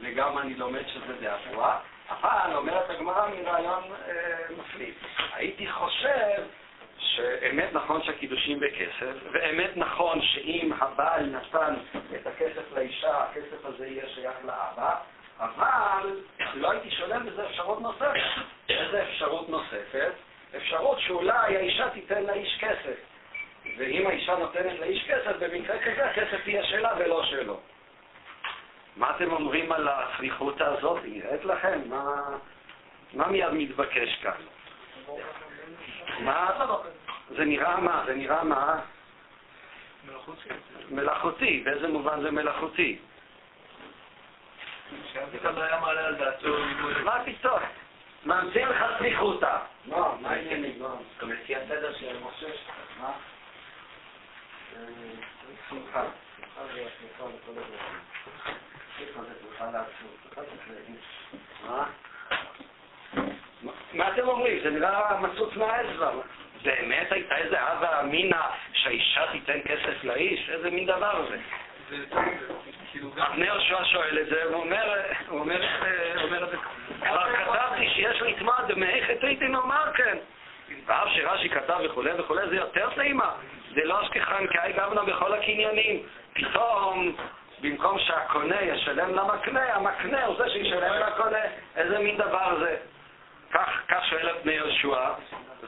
[0.00, 1.78] וגם אני לומד שזה דאפואה.
[2.10, 4.12] אבל אומרת הגמרא מרעיון אה,
[4.58, 4.92] מפליא.
[5.34, 6.42] הייתי חושב
[6.98, 11.74] שאמת נכון שהקידושים בכסף, ואמת נכון שאם הבעל נתן
[12.14, 14.94] את הכסף לאישה, הכסף הזה יהיה שייך לאבא,
[15.40, 16.20] אבל
[16.54, 18.20] לא הייתי שולם בזה אפשרות נוספת.
[18.68, 20.12] איזה אפשרות נוספת?
[20.56, 22.96] אפשרות שאולי האישה תיתן לאיש כסף.
[23.78, 27.60] ואם האישה נותנת לאיש כסף, במקרה כזה הכסף יהיה שלה ולא שלו.
[28.96, 30.98] מה אתם אומרים על הסליחות הזאת?
[31.04, 31.80] נראית לכם?
[31.86, 32.22] מה,
[33.14, 34.40] מה מיד מתבקש כאן?
[36.20, 36.66] מה?
[37.36, 38.02] זה נראה מה?
[38.06, 38.80] זה נראה מה?
[40.08, 40.48] מלאכותי.
[40.90, 41.62] מלאכותי.
[41.64, 42.98] באיזה מובן זה מלאכותי?
[47.04, 47.60] מה פתאום?
[48.24, 49.58] מאמצים לך סליחותה.
[49.86, 50.82] לא, מה העניינים?
[50.82, 50.88] לא,
[51.20, 52.46] גם לפי הסדר של משה,
[53.00, 53.12] מה?
[55.68, 56.04] שמחה.
[57.00, 57.62] שמחה.
[61.66, 61.86] מה?
[63.92, 64.58] מה אתם אומרים?
[64.62, 66.10] זה נראה מצוץ מהאצבע.
[66.62, 68.40] באמת הייתה איזה הווה אמינא
[68.72, 70.50] שהאישה תיתן כסף לאיש?
[70.50, 71.36] איזה מין דבר זה?
[73.18, 74.94] אבני יהושע שואל את זה, והוא אומר,
[75.28, 75.64] הוא אומר,
[76.22, 76.56] אומר את זה,
[77.00, 80.16] כבר כתבתי שיש לטמע דמאיכת הייתי נאמר כן.
[80.86, 83.30] ואף שרש"י כתב וכולי וכולי, זה יותר טעימה.
[83.74, 86.02] זה לא אשכחן כאי גבנה בכל הקניינים.
[86.32, 87.16] פתאום,
[87.60, 91.38] במקום שהקונה ישלם למקנה, המקנה הוא זה שישלם לקונה.
[91.76, 92.76] איזה מין דבר זה?
[93.56, 95.12] כך, כך שואל את בני יהושע,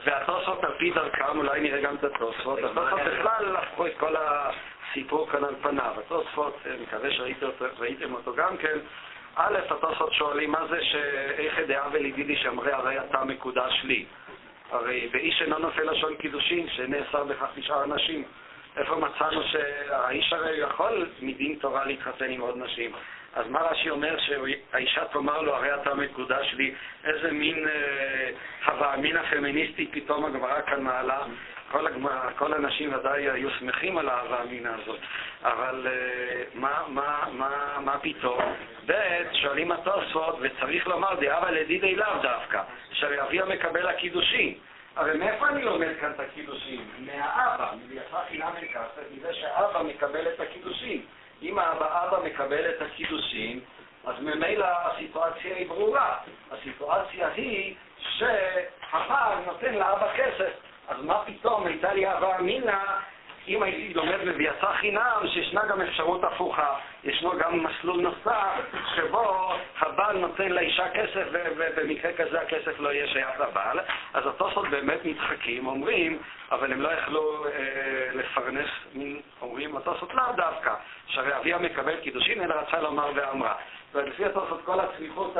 [0.03, 5.29] והתוספות על פי דרכם, אולי נראה גם את התוספות, התוספות בכלל הפכו את כל הסיפור
[5.29, 5.93] כאן על פניו.
[5.97, 8.77] התוספות, מקווה שראיתם אותו גם כן,
[9.35, 14.05] א', התוספות שואלים מה זה שאיך דעה ולידידי שאמרי הרי אתה מקודש לי.
[14.71, 18.23] הרי באיש אינו נופל לשון קידושין, שנאסר בכך תשעה אנשים.
[18.77, 22.91] איפה מצאנו שהאיש הרי יכול מדין תורה להתחתן עם עוד נשים?
[23.39, 26.73] אז מה רש"י אומר שהאישה תאמר לו, הרי אתה מקודש לי,
[27.03, 28.29] איזה מין אה,
[28.65, 31.19] הווה אמינא פמיניסטי פתאום הגמרא כאן מעלה,
[31.71, 34.99] כל, הגמרא, כל האנשים ודאי היו שמחים על האהבה אמינה הזאת,
[35.43, 38.41] אבל אה, מה, מה, מה, מה פתאום?
[38.85, 38.93] ב',
[39.33, 44.53] שואלים התוספות, וצריך לומר דאבה לדידי לאו דווקא, שהרי אביה מקבל הקידושין.
[44.95, 46.81] הרי מאיפה אני לומד כאן את הקידושין?
[46.99, 47.71] מהאבא,
[48.29, 51.01] חינם אין כסף, מזה שאבא מקבל את הקידושין.
[51.41, 53.59] אם האבא אבא מקבל את הקידושין,
[54.05, 56.17] אז ממילא הסיטואציה היא ברורה.
[56.51, 60.51] הסיטואציה היא שהבעל נותן לאבא כסף.
[60.87, 62.77] אז מה פתאום הייתה לי אהבה אמינא
[63.47, 66.75] אם הייתי לומד בביאתה חינם, שישנה גם אפשרות הפוכה.
[67.03, 73.39] ישנו גם מסלול נוסף שבו הבעל נותן לאישה כסף ובמקרה כזה הכסף לא יהיה שייך
[73.39, 73.79] לבעל.
[74.13, 76.19] אז התוספות באמת מתחקים, אומרים,
[76.51, 77.51] אבל הם לא יכלו אה,
[78.13, 78.69] לפרנס,
[79.41, 80.73] אומרים התוספות לאו דווקא,
[81.07, 83.53] שהרי אביה מקבל קידושין, אלא רצה לומר ואמרה.
[83.93, 85.37] ולפי התוספות כל הצמיחות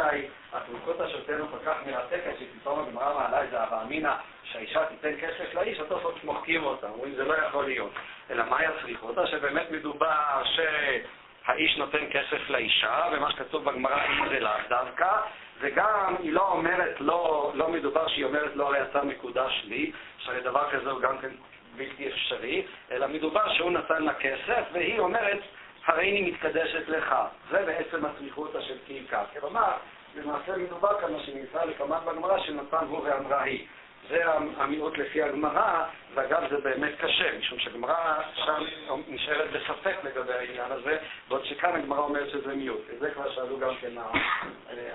[0.53, 4.13] הצמיחות שלנו כל כך מרתקת, שפתאום הגמרא מעלה איזה אבא אמינא
[4.51, 7.91] שהאישה תיתן כסף לאיש, התוספות מוחקים אותה, אומרים זה לא יכול להיות.
[8.29, 9.25] אלא מהי הצריכותא?
[9.25, 15.17] שבאמת מדובר שהאיש נותן כסף לאישה, ומה שכתוב בגמרא זה לאו דווקא,
[15.59, 20.41] וגם היא לא אומרת, לא, לא מדובר שהיא אומרת לא הרי אתה מקודש לי, שהרי
[20.41, 21.29] דבר כזה הוא גם כן
[21.75, 25.39] בלתי אפשרי, אלא מדובר שהוא נתן לה כסף, והיא אומרת
[25.85, 27.15] הריני מתקדשת לך.
[27.49, 29.23] זה בעצם הסמיכותא של ייקח.
[29.39, 29.71] כלומר,
[30.15, 33.67] למעשה מדובר כאן, מה שנמצא לקמת בגמרא, שנתן הוא ואמרה היא.
[34.09, 34.23] זה
[34.57, 38.63] המיעוט לפי הגמרא, ואגב זה באמת קשה, משום שהגמרא שם
[39.07, 42.81] נשארת בספק לגבי העניין הזה, בעוד שכאן הגמרא אומרת שזה מיעוט.
[42.93, 43.91] את זה כבר שאלו גם כן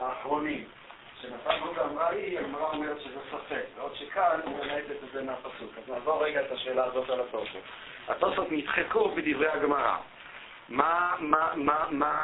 [0.00, 0.64] האחרונים.
[1.20, 5.72] שנתן הוא ואמרה היא, הגמרא אומרת שזה ספק, בעוד שכאן הוא מנהלת את זה מהפסוק.
[5.78, 7.62] אז נעבור רגע את השאלה הזאת על התוספות.
[8.08, 9.96] התוספות נדחקו בדברי הגמרא.
[10.68, 12.14] מה, מה, מה, מה,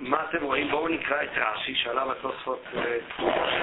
[0.00, 0.70] מה אתם רואים?
[0.70, 2.98] בואו נקרא את רש"י, שעליו התוספות, אה,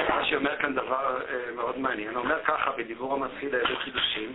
[0.09, 2.09] רש"י אומר כאן דבר אה, מאוד מעניין.
[2.09, 4.33] הוא אומר ככה בדיבור המתחיל לעבר חידושים,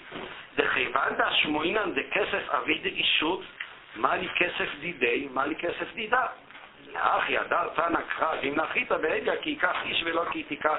[0.57, 3.43] דכיוון דשמועינן דכסף אבי דאישות,
[3.97, 6.27] מה לי כסף דידי, מה לי כסף דידה.
[6.93, 10.79] לאח ידר תנא קרא, אם נחית בהגה כי ייקח איש ולא כי תיקח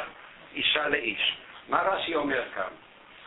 [0.53, 1.37] אישה לאיש.
[1.69, 2.71] מה רש"י אומר כאן?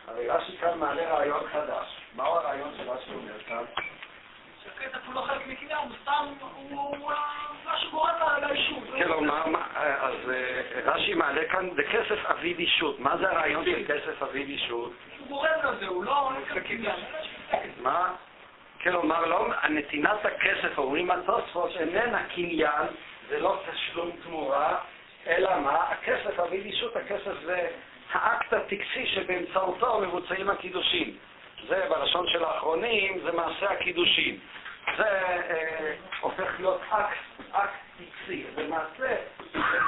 [0.06, 2.00] הרי רש"י כאן מעלה רעיון חדש.
[2.16, 3.64] מהו הרעיון שרש"י אומר כאן?
[4.78, 7.10] שהכסף הוא לא חלק מקניין, הוא סתם, הוא
[7.64, 8.84] מה שגורם ליישוב.
[8.96, 9.10] כן,
[10.00, 13.00] אז אה, רש"י מעלה כאן, זה כסף אביד אישות.
[13.00, 14.92] מה זה הרעיון של כסף אביד אישות?
[15.18, 16.30] הוא גורם לזה, הוא לא
[16.68, 17.00] קניין.
[17.82, 18.14] מה?
[18.82, 22.86] כלומר, לא, נתינת הכסף, אומרים התוספות, איננה קניין,
[23.28, 24.78] זה לא תשלום תמורה,
[25.26, 25.74] אלא מה?
[25.74, 27.68] הכסף עביד אישות, הכסף זה
[28.12, 31.16] האקט הטקסי שבאמצעותו מבוצעים הקידושים.
[31.68, 34.38] זה בלשון של האחרונים, זה מעשה הקידושין.
[34.96, 39.16] זה אה, הופך להיות אקט, אקט טקסי, זה מעשה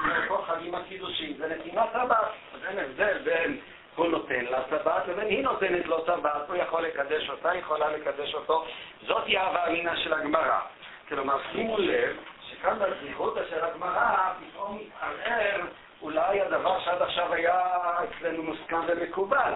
[0.04, 2.28] מאותו חלים הקידושין, זה נתינת טבעת.
[2.54, 3.60] אז אין הבדל בין
[3.96, 7.88] הוא נותן לה טבעת לבין היא נותנת לו טבעת, הוא יכול לקדש אותה, היא יכולה
[7.88, 8.64] לקדש אותו.
[9.02, 10.60] זאת היא אמינה של הגמרא.
[11.08, 12.16] כלומר, שימו לב
[12.50, 15.60] שכאן בזכירות של הגמרא פתאום מתערער
[16.02, 17.60] אולי הדבר שעד עכשיו היה
[18.04, 19.52] אצלנו מוסכם ומקובל.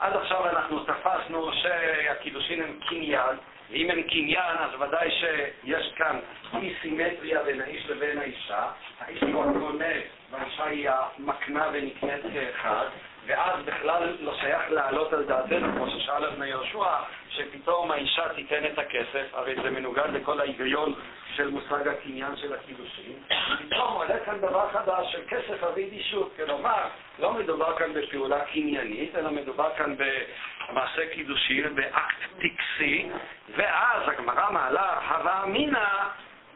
[0.00, 3.36] עד עכשיו אנחנו תפסנו שהקידושין הם קניין,
[3.70, 6.18] ואם הם קניין, אז ודאי שיש כאן
[6.54, 8.66] אי סימטריה בין האיש לבין האישה.
[9.00, 9.94] האיש הוא הקונה
[10.30, 12.86] והאישה היא המקנה ונקנית כאחד,
[13.26, 16.88] ואז בכלל לא שייך לעלות על דעתנו, כמו ששאל אבני יהושע,
[17.30, 20.94] שפתאום האישה תיתן את הכסף, הרי זה מנוגד לכל ההיגיון
[21.36, 23.12] של מושג הקניין של הקידושים.
[23.58, 29.14] פתאום עולה כאן דבר חדש של כסף אביד אישות, כלומר, לא מדובר כאן בפעולה קניינית,
[29.14, 33.08] אלא מדובר כאן במעשה קידושין, באקט טקסי,
[33.56, 35.88] ואז הגמרא מעלה הווה אמינא,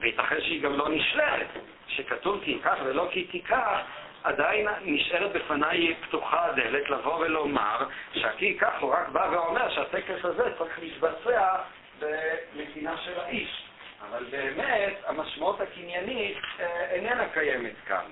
[0.00, 1.48] וייתכן שהיא גם לא נשלרת,
[1.88, 3.78] שכתוב כי ייקח ולא כי תיקח,
[4.24, 10.44] עדיין נשארת בפניי פתוחה הדלת לבוא ולומר שהכי כך הוא רק בא ואומר שהטקס הזה
[10.58, 11.56] צריך להתבצע
[12.00, 13.69] בנתינה של האיש.
[14.08, 18.04] אבל באמת המשמעות הקניינית אה, איננה קיימת כאן.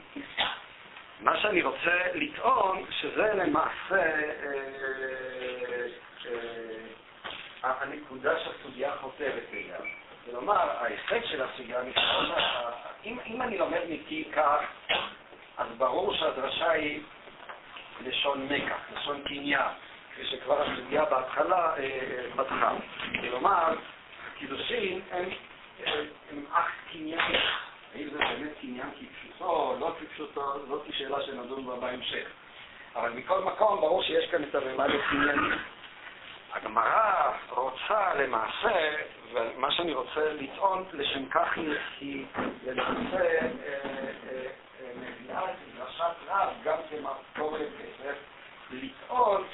[1.20, 4.56] מה שאני רוצה לטעון, שזה למעשה אה,
[6.26, 9.76] אה, הנקודה שהסוגיה חותרת אליה.
[10.24, 11.80] כלומר, ההישג של הסוגיה,
[13.04, 14.60] אם, אם אני לומד מכי כך,
[15.58, 17.00] אז ברור שהדרשה היא
[18.00, 19.68] לשון מקח, לשון קניין,
[20.12, 21.74] כפי שכבר הסוגיה בהתחלה
[22.36, 22.72] פתחה.
[23.20, 23.74] כלומר,
[24.32, 25.24] הקידושים הם
[25.86, 27.20] הם אקט קניין.
[27.94, 32.26] האם זה באמת קניין כפשוטו לא כפשוטו, זאת שאלה שנדון בה בהמשך.
[32.96, 35.56] אבל מכל מקום, ברור שיש כאן את הרמד הקנייני.
[36.52, 38.94] הגמרא רוצה למעשה,
[39.32, 41.58] ומה שאני רוצה לטעון, לשם כך
[42.00, 42.26] היא
[42.66, 44.08] למעשה אה, אה,
[44.80, 48.16] אה, מביאה את מדרשת רב, גם כמקור לכסף,
[48.70, 49.44] לטעון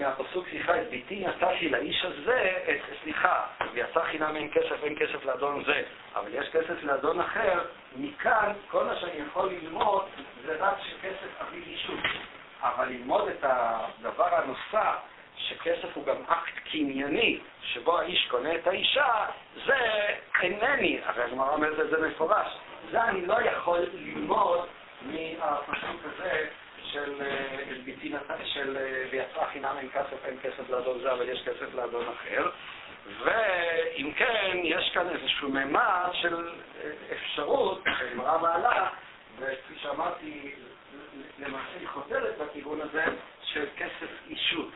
[0.00, 5.24] מהפסוק, סליחה, את ביתי נתתי לאיש הזה, את, סליחה, ויצא חינם אין כסף, אין כסף
[5.24, 5.82] לאדון זה,
[6.14, 7.60] אבל יש כסף לאדון אחר,
[7.96, 10.04] מכאן כל מה שאני יכול ללמוד
[10.46, 12.00] זה רק שכסף אביא אישות.
[12.62, 14.96] אבל ללמוד את הדבר הנוסף,
[15.36, 19.26] שכסף הוא גם אקט קנייני, שבו האיש קונה את האישה,
[19.66, 19.76] זה
[20.42, 22.56] אינני, הרי הגמרא אומרת את זה מפורש.
[22.90, 24.66] זה אני לא יכול ללמוד
[25.02, 26.48] מהפסוק הזה
[26.92, 27.22] של
[27.84, 28.12] ביתי
[28.44, 28.76] של
[29.10, 32.50] ויצא חינם אין כסף, אין כסף לאדון זה, אבל יש כסף לאדון אחר.
[33.24, 36.48] ואם כן, יש כאן איזשהו ממד של
[37.12, 38.88] אפשרות, שהגמרא מעלה,
[39.38, 40.54] וכפי שאמרתי,
[41.38, 43.04] למעשה היא חותרת בכיוון הזה
[43.42, 44.68] של כסף אישות,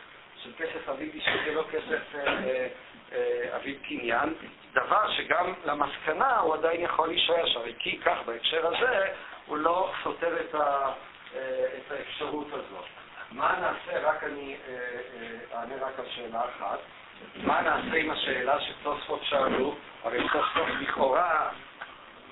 [0.43, 2.69] של כסף אביב אישות ולא כסף אה,
[3.13, 4.35] אה, אביב קניין,
[4.73, 9.13] דבר שגם למסקנה הוא עדיין יכול להישאר, שהרי כי כך בהקשר הזה
[9.47, 10.93] הוא לא סותר את, ה, אה,
[11.37, 12.85] את האפשרות הזאת.
[13.33, 14.57] מה נעשה, רק אני
[15.55, 16.79] אענה רק על שאלה אחת,
[17.37, 21.51] מה נעשה עם השאלה שתוספות שאלו, הרי תוספות לכאורה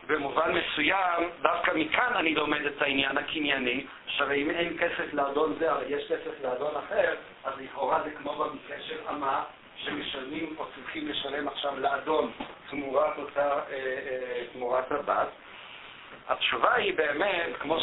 [0.07, 5.73] במובן מסוים, דווקא מכאן אני לומד את העניין הקנייני, שהרי אם אין כסף לאדון זה,
[5.73, 9.45] אבל יש כסף לאדון אחר, אז לכאורה זה כמו במקרה של אמה,
[9.77, 12.33] שמשלמים או צריכים לשלם עכשיו לאדון
[12.71, 15.29] תמורת אותה, אה, אה, תמורת הבת.
[16.29, 17.79] התשובה היא באמת, כמו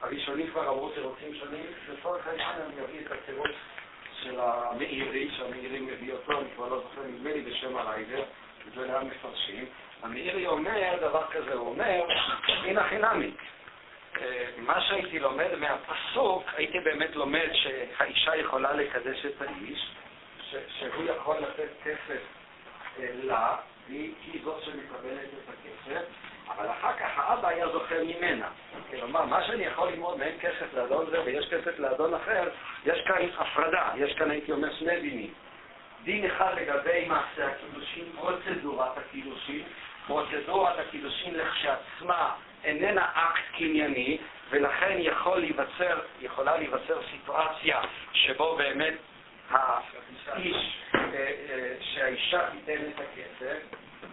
[0.00, 3.50] שהראשונים אה, כבר אמרו תירוצים שונים, לצורך העניין אני אביא את התירוץ
[4.22, 8.24] של המאירי, שהמאירי מביא אותו, אני כבר לא זוכר, נדמה לי בשם הריידר,
[8.74, 9.64] זה לאן מפרשים.
[10.02, 12.04] המאירי אומר דבר כזה, הוא אומר,
[12.46, 13.30] הנה חינמי.
[14.20, 19.90] אה, מה שהייתי לומד מהפסוק, הייתי באמת לומד שהאישה יכולה לקדש את האיש,
[20.78, 22.20] שהוא יכול לתת כסף
[22.98, 23.56] לה,
[23.88, 26.02] והיא זאת שמקבלת את הכסף,
[26.48, 28.48] אבל אחר כך האבא היה זוכר ממנה.
[28.90, 32.48] כלומר, מה שאני יכול ללמוד מאין כסף לאדון זה ויש כסף לאדון אחר,
[32.84, 35.32] יש כאן הפרדה, יש כאן, הייתי אומר, שני דינים.
[36.04, 39.62] דין אחד לגבי מעשה הקידושין, פרוצדורת הקידושין.
[40.06, 42.34] פרוצדורת הקידושין לכשעצמה
[42.64, 44.18] איננה אקט קנייני,
[44.50, 47.80] ולכן יכול להיווצר, יכולה להיווצר סיטואציה
[48.12, 48.94] שבו באמת
[49.50, 50.78] האיש,
[51.80, 53.58] שהאישה תיתן את הכסף,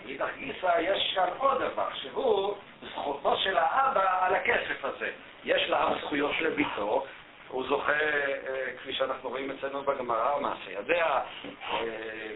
[0.05, 2.55] מאידך גיסא יש כאן עוד דבר, שהוא
[2.91, 5.11] זכותו של האבא על הכסף הזה.
[5.43, 7.05] יש לאב זכויות לביתו,
[7.47, 11.81] הוא זוכה, אה, כפי שאנחנו רואים אצלנו בגמרא, מעשה ידיה, אה,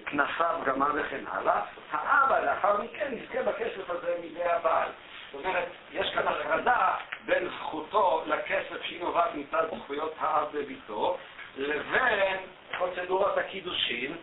[0.06, 1.62] כנסיו, גמר וכן הלאה.
[1.91, 4.89] האבא לאחר מכן יזכה בכסף הזה מידי הבעל.
[5.32, 6.95] זאת אומרת, יש כאן הפרדה
[7.26, 11.17] בין זכותו לכסף שהיא נובעת מצד זכויות האב בביתו,
[11.58, 12.38] לבין
[12.78, 14.15] פרוצדורת הקידושין,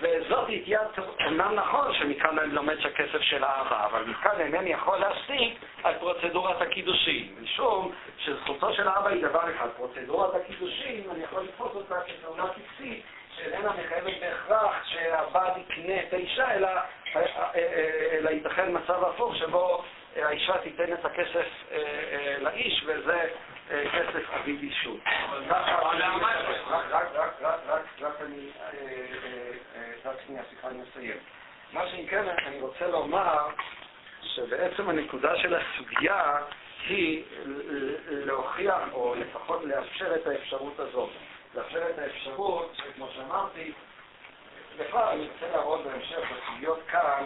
[0.00, 5.58] וזאת התייעצות, אמנם נכון שמכאן אני לומד שהכסף של האבא, אבל מכאן אינני יכול להסיק
[5.82, 11.74] על פרוצדורת הקידושין, משום שזכותו של האבא היא דבר אחד, פרוצדורת הקידושין, אני יכול לתפוס
[11.74, 13.04] אותה כפעולה טקסית,
[13.36, 16.68] שאיננה מחייבת בהכרח שהבעל יקנה את האישה, אלא,
[18.12, 19.82] אלא ייתכן מצב הפוך שבו
[20.16, 21.46] האישה תיתן את הכסף
[22.40, 23.28] לאיש, וזה
[23.68, 24.98] כסף אבי בישול.
[28.00, 28.50] רק אני,
[30.04, 31.16] רק שנייה, סליחה, אני מסיים.
[31.72, 33.48] מה שאם כן, אני רוצה לומר
[34.22, 36.36] שבעצם הנקודה של הסוגיה
[36.88, 37.24] היא
[38.08, 41.10] להוכיח, או לפחות לאפשר את האפשרות הזאת.
[41.54, 43.72] לאפשר את האפשרות, שכמו שאמרתי,
[44.78, 47.24] בכלל אני רוצה להראות בהמשך בסוגיות כאן,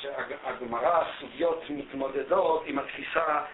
[0.00, 3.44] שהגמרא, הסוגיות מתמודדות עם התפיסה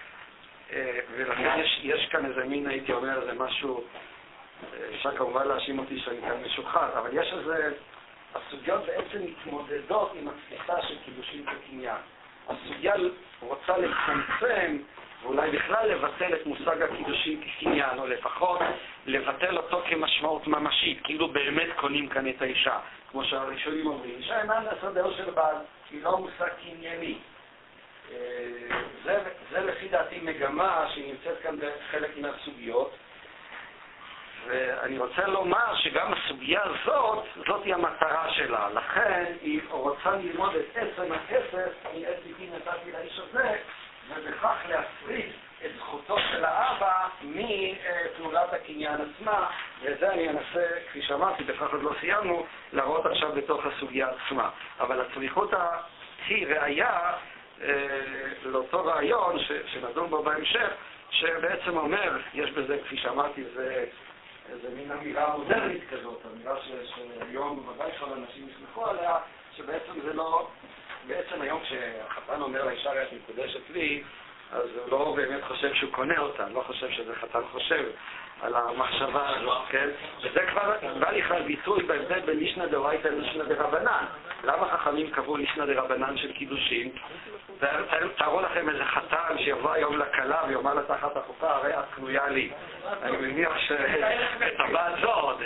[0.72, 3.84] אה, ולכן יש, יש כאן איזה מין, הייתי אומר, איזה משהו,
[4.72, 7.72] אה, אפשר כמובן להאשים אותי שאני כאן משוחד, אבל יש איזה,
[8.34, 11.96] הסוגיות בעצם מתמודדות עם התפיסה של קידושין כקניין.
[12.48, 12.94] הסוגיה
[13.40, 14.78] רוצה לצמצם
[15.22, 18.60] ואולי בכלל לבטל את מושג הקידושין כקניין, או לפחות
[19.06, 22.78] לבטל אותו כמשמעות ממשית, כאילו באמת קונים כאן את האישה.
[23.10, 25.56] כמו שהראשונים אומרים, אישה אינה לסדר של בעל,
[25.90, 27.18] היא לא מושג קנייני.
[29.04, 29.18] זה,
[29.50, 32.90] זה לפי דעתי מגמה שנמצאת כאן בחלק מהסוגיות.
[34.46, 38.68] ואני רוצה לומר שגם הסוגיה הזאת, זאת היא המטרה שלה.
[38.74, 43.56] לכן היא רוצה ללמוד את עצם הכסף, אני עת ביתי נתתי לאיש הזה,
[44.08, 45.32] ובכך להפריד
[45.64, 49.46] את זכותו של האבא מפעולת הקניין עצמה,
[49.82, 54.50] וזה אני אנסה, כפי שאמרתי, בכך עוד לא סיימנו, להראות עכשיו בתוך הסוגיה עצמה.
[54.80, 55.50] אבל הצריכות
[56.26, 57.12] היא ראייה
[57.62, 57.68] אה,
[58.44, 59.36] לאותו רעיון
[59.66, 60.68] שנדון בו בהמשך,
[61.10, 63.84] שבעצם אומר, יש בזה, כפי שאמרתי, זה
[64.50, 69.16] איזה מין אמירה מודרנית כזאת, אמירה שהיום ודאי כל אנשים יסמכו עליה,
[69.56, 70.48] שבעצם זה לא,
[71.06, 74.02] בעצם היום כשהחתן אומר לאישה את מקודשת לי,
[74.52, 77.90] אז הוא לא באמת חושב שהוא קונה אותה, לא חושב שזה חתן חושב
[78.42, 79.88] על המחשבה הזאת, כן?
[80.22, 84.04] וזה כבר בא לכלל ביטוי בהבדל בין לישנא דאורייתא ללישנא דרבנן.
[84.44, 86.90] למה חכמים קבעו לישנא דרבנן של קידושין?
[88.16, 92.50] תארו לכם איזה חתן שיבוא היום לכלה ויאמר לה תחת החופה, הרי את קנויה לי.
[93.02, 95.36] אני מניח שאת הבת זאת,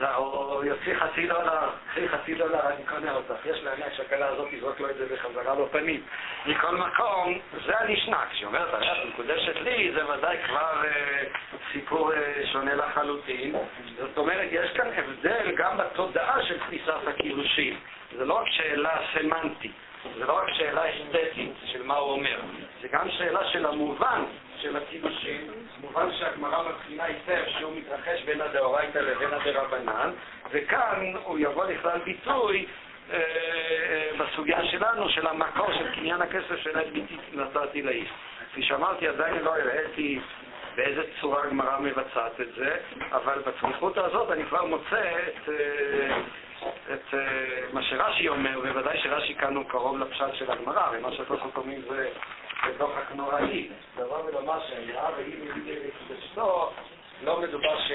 [0.00, 3.46] או יוציא חצי דולר, קחי חצי דולר, אני קונה אותך.
[3.46, 6.02] יש להניח שהכלה הזאת תזרוק לו את זה בחזרה בפנים.
[6.46, 8.28] מכל מקום, זה הנשנק.
[8.30, 11.24] כשהיא אומרת, הרי את מקודשת לי, זה ודאי כבר אה,
[11.72, 13.54] סיפור אה, שונה לחלוטין.
[13.98, 17.76] זאת אומרת, יש כאן הבדל גם בתודעה של תפיסת הקידושין.
[18.16, 19.72] זה לא רק שאלה סמנטית.
[20.18, 22.40] זה לא רק שאלה אסתטית של מה הוא אומר,
[22.82, 24.24] זה גם שאלה של המובן
[24.62, 25.48] של הקידושין,
[25.80, 30.10] מובן שהגמרא מבחינה היטב שהוא מתרחש בין הדאורייתא לבין הדרבנן,
[30.50, 32.66] וכאן הוא יבוא לכלל ביטוי
[33.10, 38.08] אה, אה, בסוגיה שלנו, של המקור של קניין הכסף של עת ביתי נתתי לאיש.
[38.50, 40.20] כפי שאמרתי, עדיין לא הראיתי
[40.76, 42.76] באיזה צורה הגמרא מבצעת את זה,
[43.12, 45.48] אבל בצמיחות הזאת אני כבר מוצא את...
[45.48, 46.20] אה,
[46.92, 47.14] את
[47.72, 52.08] מה שרש"י אומר, בוודאי שרש"י כאן הוא קרוב לפשט של הגמרא, ומה שהתוספות אומרים זה
[52.78, 53.68] דוחק נוראי.
[53.96, 56.70] דבר ולומר שהאמירה והיא מביא לקדשתו,
[57.22, 57.92] לא מדובר ש...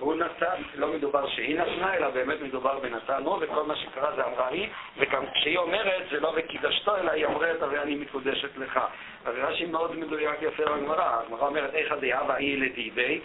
[0.00, 4.48] הוא נתן, לא מדובר שהיא נתנה, אלא באמת מדובר בנתנו, וכל מה שקרה זה אמרה
[4.48, 8.80] היא, וגם כשהיא אומרת, זה לא וקידשתו, אלא היא אומרת, הרי אני מקודשת לך.
[9.24, 11.20] אז רש"י מאוד מדויק יפה בגמרא.
[11.20, 13.20] הגמרא אומרת, איך הדהבה היא לדידי,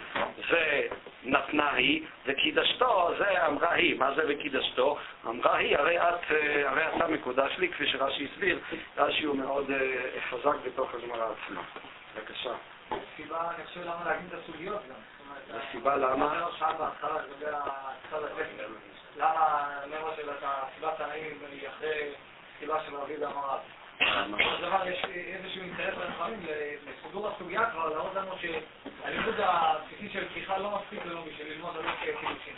[0.50, 0.82] זה
[1.24, 3.98] נתנה היא, וקידשתו זה אמרה היא.
[3.98, 4.98] מה זה וקידשתו?
[5.26, 6.30] אמרה היא, הרי, את,
[6.64, 8.58] הרי אתה מקודש לי, כפי שרש"י הסביר,
[8.96, 11.62] רש"י הוא מאוד אה, חזק בתוך הגמרא עצמה.
[12.16, 12.52] בבקשה.
[13.16, 15.15] סיבה, אני חושב למה להגיד את הסוגיות גם.
[15.54, 16.48] הסיבה למה?
[19.16, 20.30] למה נאמר של
[20.74, 22.12] סיבת הנעים היא אחרי
[22.58, 23.60] סיבה של רבי דמרת?
[24.00, 26.46] בסופו דבר יש איזשהו אינטרס לנכונים
[26.86, 31.82] לסידור הסוגיה כבר להראות לנו שהלימוד הבסיסי של פתיחה לא מספיק לנו בשביל ללמוד על
[32.00, 32.56] קידושין.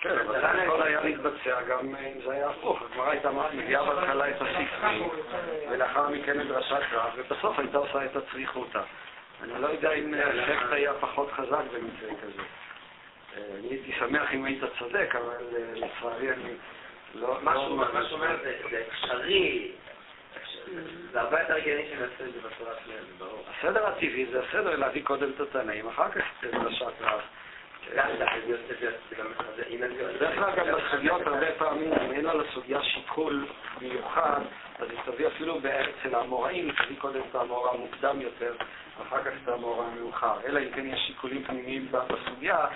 [0.00, 0.40] כן, אבל
[0.78, 2.82] זה היה מתבצע גם אם זה היה הפוך.
[2.82, 5.08] הגמרא הייתה מביאה בהתחלה את הספרים,
[5.70, 8.82] ולאחר מכן את דרשת רב, ובסוף הייתה עושה את הצריכותא.
[9.52, 12.42] אני לא יודע אם האפקט היה פחות חזק במקרה כזה.
[13.36, 16.52] אה, אני הייתי שמח אם היית צודק, אבל אה, לצערי אני
[17.14, 17.38] לא...
[17.42, 17.80] מה שהוא
[18.12, 19.72] אומר זה אפשרי,
[21.12, 23.44] זה הרבה יותר הגיוני שנעשה את זה בצורה שלהם, זה ברור.
[23.58, 27.20] הסדר הטבעי זה הסדר להביא קודם את התנאים, אחר כך את דרשת רב.
[30.34, 33.46] כלל גם בסוגיות הרבה פעמים, אם אין לה לסוגיה שיקול
[33.80, 34.40] מיוחד,
[34.78, 38.54] אז היא תביא אפילו אצל האמוראים, תביא קודם את האמורה המוקדם יותר,
[39.02, 40.34] אחר כך את האמורה המאוחר.
[40.46, 42.66] אלא אם כן יש שיקולים פנימיים בסוגיה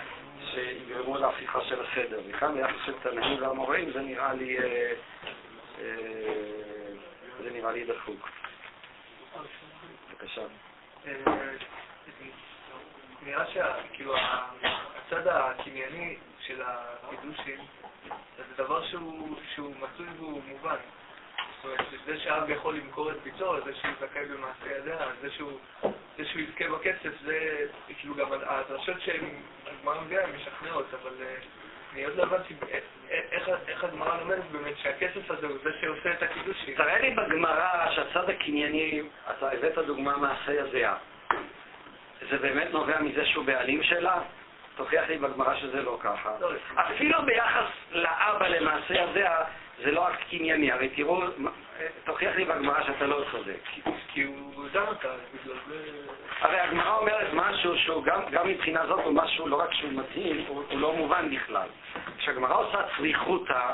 [0.45, 2.19] שיגרמו להפיכה של הסדר.
[2.29, 4.93] וכאן ביחס של תנאים ואמוראים זה נראה לי, אה,
[5.79, 5.85] אה,
[7.43, 8.29] זה נראה לי דפוק.
[10.11, 10.41] בבקשה.
[11.07, 11.13] אה,
[13.21, 14.15] נראה שכאילו
[15.11, 17.59] הצד הקנייני של הקידושים
[18.37, 20.75] זה דבר שהוא, שהוא מצוי והוא מובן.
[21.55, 25.51] זאת אומרת, זה שאב יכול למכור את ביתו, זה שהוא זכאי במעשה ידיה, זה שהוא,
[26.17, 27.65] זה שהוא יזכה בכסף, זה
[27.99, 31.11] כאילו גם הדרשות שהגמרא מביאה הן משכנעות, אבל
[31.93, 32.53] אני עוד לא הבנתי
[33.67, 36.75] איך הגמרא לומדת באמת שהכסף הזה הוא זה שעושה את הקידושים.
[36.75, 39.01] תראה לי בגמרא שהצד הקנייני,
[39.37, 40.95] אתה הבאת דוגמה מעשה ידיה.
[42.29, 44.21] זה באמת נובע מזה שהוא בעלים שלה?
[44.79, 46.31] תוכיח לי בגמרא שזה לא ככה.
[46.39, 49.35] לא, אפילו ביחס לאבא למעשה ידיה,
[49.83, 50.71] זה לא אקט קנייני.
[50.71, 51.21] הרי תראו,
[52.05, 53.59] תוכיח לי בגמרא שאתה לא צודק.
[54.07, 55.75] כי הוא דן אותה, בגלל זה...
[56.41, 60.45] הרי הגמרא אומרת משהו שהוא גם, גם מבחינה זאת הוא משהו לא רק שהוא מתאים,
[60.47, 61.67] הוא, הוא לא מובן בכלל.
[62.17, 63.71] כשהגמרא עושה צריכותא, אה,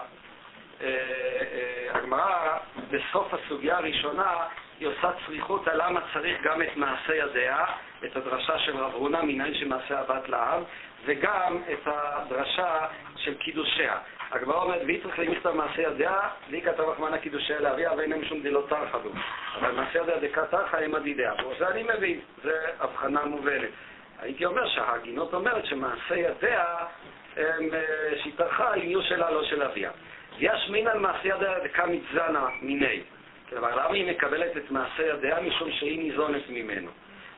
[0.81, 2.57] אה, הגמרא
[2.91, 4.33] בסוף הסוגיה הראשונה
[4.79, 7.65] היא עושה צריכותא למה צריך גם את מעשה ידיה,
[8.05, 10.63] את הדרשה של רב הונא מניין שמעשה הבת לאב,
[11.05, 12.85] וגם את הדרשה
[13.15, 13.97] של קידושיה.
[14.31, 16.19] הגמרא אומרת, והיא צריכה למכתב מעשה ידיה,
[16.49, 19.09] והיא כתב רחמנא קידושיה לאביה, ואין להם שום דילו תרחא בו.
[19.59, 21.33] אבל מעשה ידיה דקה תרחא הם עדידיה.
[21.33, 23.69] וזה אני מבין, זה הבחנה מובנת.
[24.19, 26.63] הייתי אומר שההגינות אומרת שמעשה ידיה
[27.37, 27.57] אה,
[28.23, 29.91] שהתארחה יהיו שלה, לא של אביה.
[30.39, 33.01] יש מין על מעשה ידיה דקה מצזנה מיני.
[33.49, 35.41] כלומר, למה היא מקבלת את מעשה ידיה?
[35.41, 36.91] משום שהיא ניזונת ממנו.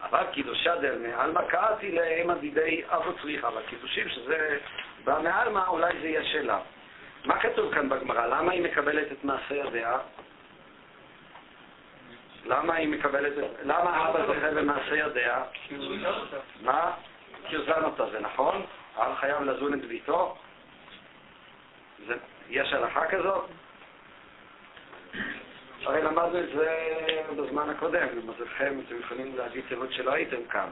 [0.09, 4.57] אבל קידושה דל מעלמא קראתי להם עדידי אבו צריכה, אבל קידושים שזה
[5.03, 6.59] בא מעלמא, אולי זה יהיה שלה.
[7.25, 8.25] מה כתוב כאן בגמרא?
[8.25, 9.97] למה היא מקבלת את מעשה ידיה?
[12.45, 13.43] למה היא מקבלת את...
[13.63, 15.43] למה אבא זוכה במעשה ידיה?
[16.61, 16.91] מה?
[17.47, 18.65] כי הוא זן אותה, זה נכון?
[18.95, 20.37] האב חייב לזון את ביתו?
[22.49, 23.49] יש הלכה כזאת?
[25.87, 26.69] הרי למדנו את זה
[27.37, 30.69] בזמן הקודם, למזלכם, אתם יכולים להגיד תיבות שלא הייתם כאן.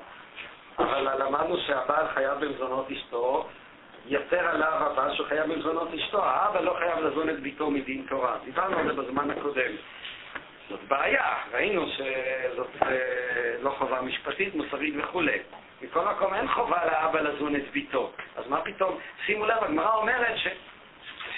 [0.80, 3.48] אבל למדנו שהבעל חייב במזונות אשתו,
[4.06, 8.38] יתר עליו הבעל שחייב במזונות אשתו, האבא לא חייב לזון את ביתו מדין תורה.
[8.46, 9.72] דיברנו על זה בזמן הקודם.
[10.70, 15.40] זאת בעיה, ראינו שזאת אה, לא חובה משפטית, מוסרית וכולי.
[15.82, 18.12] מכל מקום אין חובה לאבא לזון את ביתו.
[18.36, 18.98] אז מה פתאום?
[19.26, 20.48] שימו לב, הגמרא אומרת ש...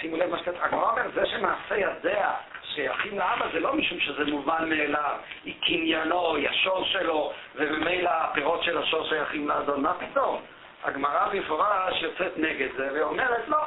[0.00, 2.34] שימו לב מה שכתוב, הגמרא אומרת, זה שמעשה ידיה
[2.78, 8.62] שייכים לאבא זה לא משום שזה מובן מאליו, היא קניינו, היא השור שלו, וממילא הפירות
[8.62, 10.42] של השור שייכים לאדון, מה פתאום?
[10.84, 13.58] הגמרא במפורש יוצאת נגד זה ואומרת, לא,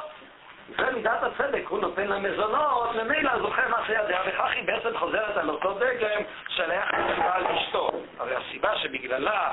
[0.78, 5.36] זה מידת הצדק, הוא נותן לה מזונות, ממילא זוכה מעשה ידיה, וכך היא בעצם חוזרת
[5.36, 6.22] על אותו דגם
[6.58, 7.90] היחס לבעל אשתו.
[8.18, 9.50] הרי הסיבה שבגללה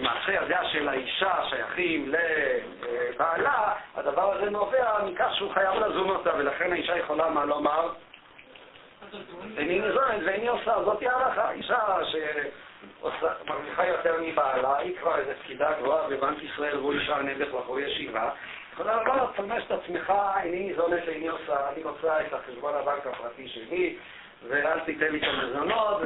[0.00, 6.72] מעשה ידיה של האישה שייכים לבעלה, הדבר הזה נובע מכך שהוא חייב לזון אותה, ולכן
[6.72, 7.88] האישה יכולה מה לומר?
[9.58, 11.50] איני נזונת ואיני עושה, זאת ההלכה.
[11.50, 11.78] אישה
[13.02, 18.30] שמרוויחה יותר מבעלה, היא כבר איזו פקידה גבוהה בבנק ישראל והוא נשאר נעבך בחורי ישיבה,
[18.72, 23.48] יכולה לומר, תפרמש את עצמך, איני ניזונת ואיני עושה, אני רוצה את החשבון הבנק הפרטי
[23.48, 23.96] שלי,
[24.48, 26.00] ואל תיתן לי את המזונות,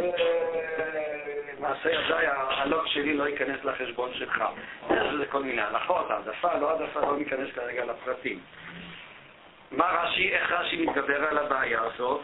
[1.59, 4.45] ומעשה ידיי, הלוג שלי לא ייכנס לחשבון שלך.
[4.91, 8.41] יש לזה כל מיני הלכות, העדפה, לא העדפה, לא ניכנס כרגע לפרטים.
[9.71, 12.21] מה רש"י, איך רש"י מתגבר על הבעיה הזאת,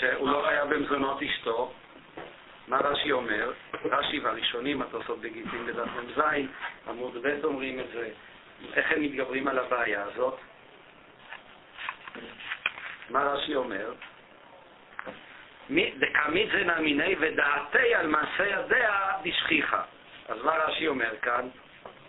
[0.00, 1.72] שהוא לא היה במזונות אשתו?
[2.68, 3.52] מה רש"י אומר?
[3.84, 6.20] רש"י והראשונים, התוספות בגיטין בדף מ"ז,
[6.88, 8.10] עמוד ב' אומרים את זה.
[8.74, 10.38] איך הם מתגברים על הבעיה הזאת?
[13.10, 13.92] מה רש"י אומר?
[15.70, 19.82] דקמית זה נמיני ודעתי על מעשה ידיה דשכיחה.
[20.28, 21.48] אז מה רש"י אומר כאן?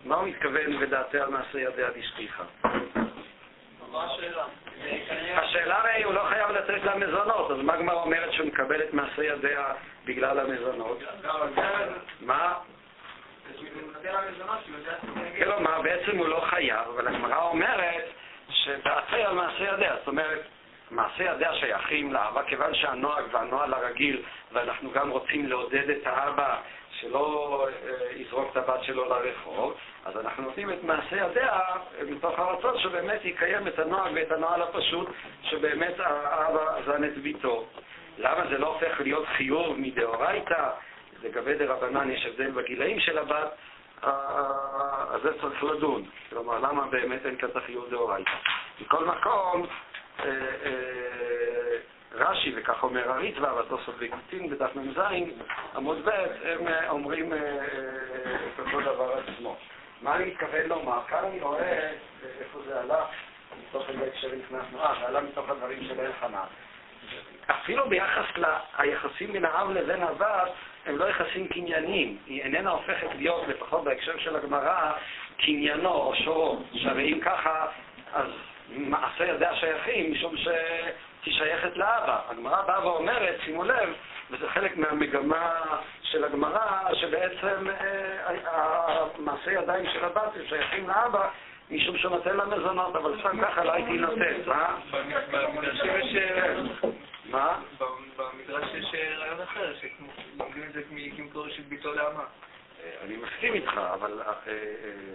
[0.06, 2.44] מה הוא מתכוון ודעתי על מעשה ידיה דשכיחה?
[3.94, 4.46] השאלה
[5.72, 9.24] הרי הוא לא חייב לתת לה מזונות, אז מה הגמרא אומרת שהוא מקבל את מעשה
[9.24, 9.66] ידיה
[10.06, 11.00] בגלל המזונות?
[12.22, 12.54] מה?
[15.44, 18.04] כלומר, בעצם הוא לא חייב, אבל הגמרא אומרת
[18.50, 20.42] שדעתי על מעשה ידיה, זאת אומרת,
[20.92, 24.22] מעשה ידיה שייכים לאבא, כיוון שהנוהג והנוהל הרגיל,
[24.52, 26.58] ואנחנו גם רוצים לעודד את האבא
[27.06, 29.74] שלא אה, יזרוק את הבת שלו לרחוב,
[30.06, 31.60] אז אנחנו נותנים את מעשה ידיה
[32.08, 35.08] מתוך הרצון שבאמת יקיים את הנוהג ואת הנוהל הפשוט,
[35.44, 37.66] שבאמת האבא זן את ביתו.
[38.18, 40.70] למה זה לא הופך להיות חיוב מדאורייתא?
[41.24, 43.52] לגבי דרבנן יש הבדל בגילאים של הבת,
[44.02, 46.04] אז זה צריך לדון.
[46.30, 48.32] כלומר, למה באמת אין כאן את החיוב דאורייתא?
[48.82, 49.66] מכל מקום,
[50.20, 50.26] אה,
[50.66, 51.45] אה,
[52.16, 55.00] רש"י, וכך אומר הריטב"א, והתוספות בגיטין בדף מ"ז,
[55.76, 56.10] עמוד ב',
[56.44, 59.58] הם אה, אומרים את אותו דבר עצמו.
[60.02, 61.00] מה אני מתכוון לומר?
[61.08, 61.92] כאן אני רואה,
[62.40, 63.06] איפה זה עלה,
[63.60, 66.46] מתוך איזה הקשר נכנסנו, אה, זה עלה מתוך הדברים של אלחנן.
[67.48, 68.26] אפילו ביחס
[68.80, 70.52] ליחסים בין האב לבין הבת,
[70.86, 72.18] הם לא יחסים קנייניים.
[72.26, 74.92] היא איננה הופכת להיות, לפחות בהקשר של הגמרא,
[75.38, 76.60] קניינו או שורו.
[76.74, 77.68] שהרי אם ככה,
[78.14, 78.28] אז
[78.70, 80.36] מעשה ידי השייכים, משום
[81.26, 82.20] שהיא שייכת לאבא.
[82.30, 83.90] הגמרא באה ואומרת, שימו לב,
[84.32, 85.62] וזה חלק מהמגמה
[86.02, 91.30] של הגמרא, שבעצם אה, מעשה ידיים של הבת שייכים לאבא,
[91.72, 94.78] משום שהוא נותן לה מזונות, אבל סתם ככה לא הייתי נותן, מה?
[95.32, 96.16] במדרשים יש...
[97.26, 97.60] מה?
[98.18, 102.24] במדרש יש רעיון אחר, שלומדים את זה מקימקור של ביתו לאמה.
[103.04, 104.22] אני מסכים איתך, אבל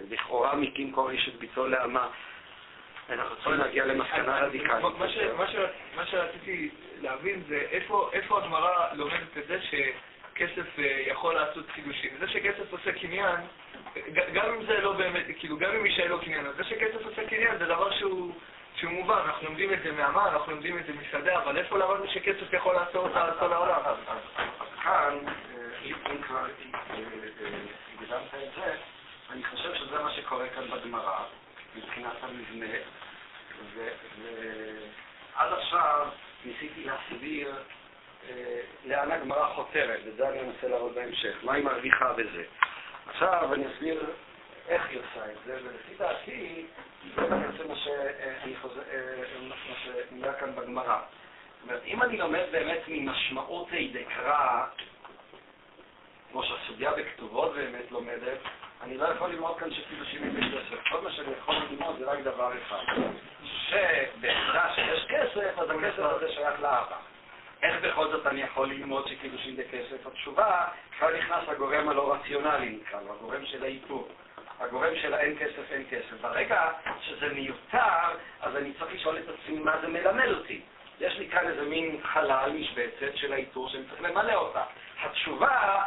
[0.09, 2.07] לכאורה מקימקור של ביתו לאמה
[3.11, 4.85] אנחנו צריכים להגיע למסקנה רדיקלית.
[5.95, 6.69] מה שרציתי
[7.01, 7.65] להבין זה
[8.13, 12.11] איפה הגמרא לומדת את זה שכסף יכול לעשות חידושים.
[12.19, 13.39] זה שכסף עושה קניין,
[14.33, 17.57] גם אם זה לא באמת, כאילו, גם אם אישה לא קניין, זה שכסף עושה קניין
[17.57, 18.33] זה דבר שהוא...
[18.75, 22.07] שהוא מובן, אנחנו לומדים את זה מהמה, אנחנו לומדים את זה משדה, אבל איפה למדנו
[22.07, 23.81] שכסף יכול לעצור אותה על כל העולם?
[24.83, 25.17] כאן,
[25.85, 28.75] אם כבר הקדמת את זה,
[29.31, 31.23] אני חושב שזה מה שקורה כאן בגמרא,
[31.75, 32.75] מבחינת המבנה,
[33.75, 36.07] ועד עכשיו
[36.45, 37.63] ניסיתי להסביר
[38.85, 42.43] לאן הגמרא חותרת, וזה אני אנסה להראות בהמשך, מה היא מרוויחה בזה.
[43.07, 44.13] עכשיו אני אסביר
[44.67, 46.65] איך היא עושה את זה, ולפי דעתי,
[47.15, 47.75] זה בעצם מה
[49.75, 50.99] שנהיה כאן בגמרא.
[50.99, 54.65] זאת אומרת, אם אני לומד באמת ממשמעות דקרא,
[56.31, 58.39] כמו שהסוגיה בכתובות באמת לומדת,
[58.83, 60.89] אני לא יכול ללמוד כאן שקידושים הם בכסף.
[60.91, 62.83] כל מה שאני יכול ללמוד זה רק דבר אחד.
[63.43, 66.97] שבעמדה שיש כסף, אז הכסף הזה שייך לאבא.
[67.63, 70.07] איך בכל זאת אני יכול ללמוד שקידושים בכסף?
[70.07, 70.67] התשובה,
[70.99, 74.09] כאן נכנס הגורם הלא רציונלי נקרא לו, הגורם של האיתור.
[74.59, 76.21] הגורם של האין כסף, אין כסף.
[76.21, 76.71] ברגע
[77.01, 80.61] שזה מיותר, אז אני צריך לשאול את עצמי מה זה מלמד אותי.
[80.99, 84.63] יש לי כאן איזה מין חלל, משבצת של האיתור שאני צריך למלא אותה.
[85.01, 85.83] התשובה,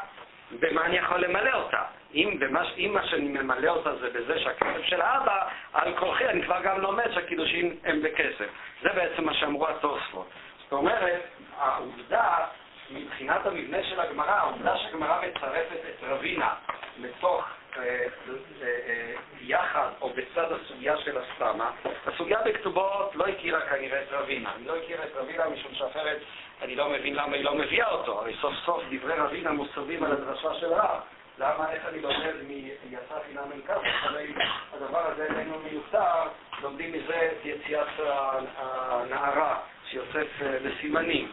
[0.51, 1.83] במה אני יכול למלא אותה?
[2.15, 6.43] אם, במה, אם מה שאני ממלא אותה זה בזה שהכסף של האבא, על כורחי אני
[6.43, 8.49] כבר גם לומד שהקידושים הם בכסף.
[8.83, 10.29] זה בעצם מה שאמרו התוספות.
[10.63, 11.23] זאת אומרת,
[11.59, 12.39] העובדה,
[12.91, 16.55] מבחינת המבנה של הגמרא, העובדה שהגמרא מצרפת את רבינה
[17.01, 17.45] לתוך
[17.77, 18.07] אה, אה,
[18.63, 21.71] אה, יחד או בצד הסוגיה של הסתמה,
[22.07, 24.53] הסוגיה בכתובות לא הכירה כנראה את רבינה.
[24.59, 26.19] היא לא הכירה את רבינה משום שאחרת
[26.63, 28.21] אני לא מבין למה היא לא מביאה אותו.
[28.21, 31.01] הרי סוף סוף דברי רבינה מוסבים על הדרשה של רב.
[31.39, 34.35] למה, איך אני לומד מיצא חינם אין כף, הרי
[34.73, 36.23] הדבר הזה איננו מיותר,
[36.63, 37.87] לומדים מזה את יציאת
[38.57, 39.61] הנערה
[39.91, 41.33] שיוצאת לסימנים.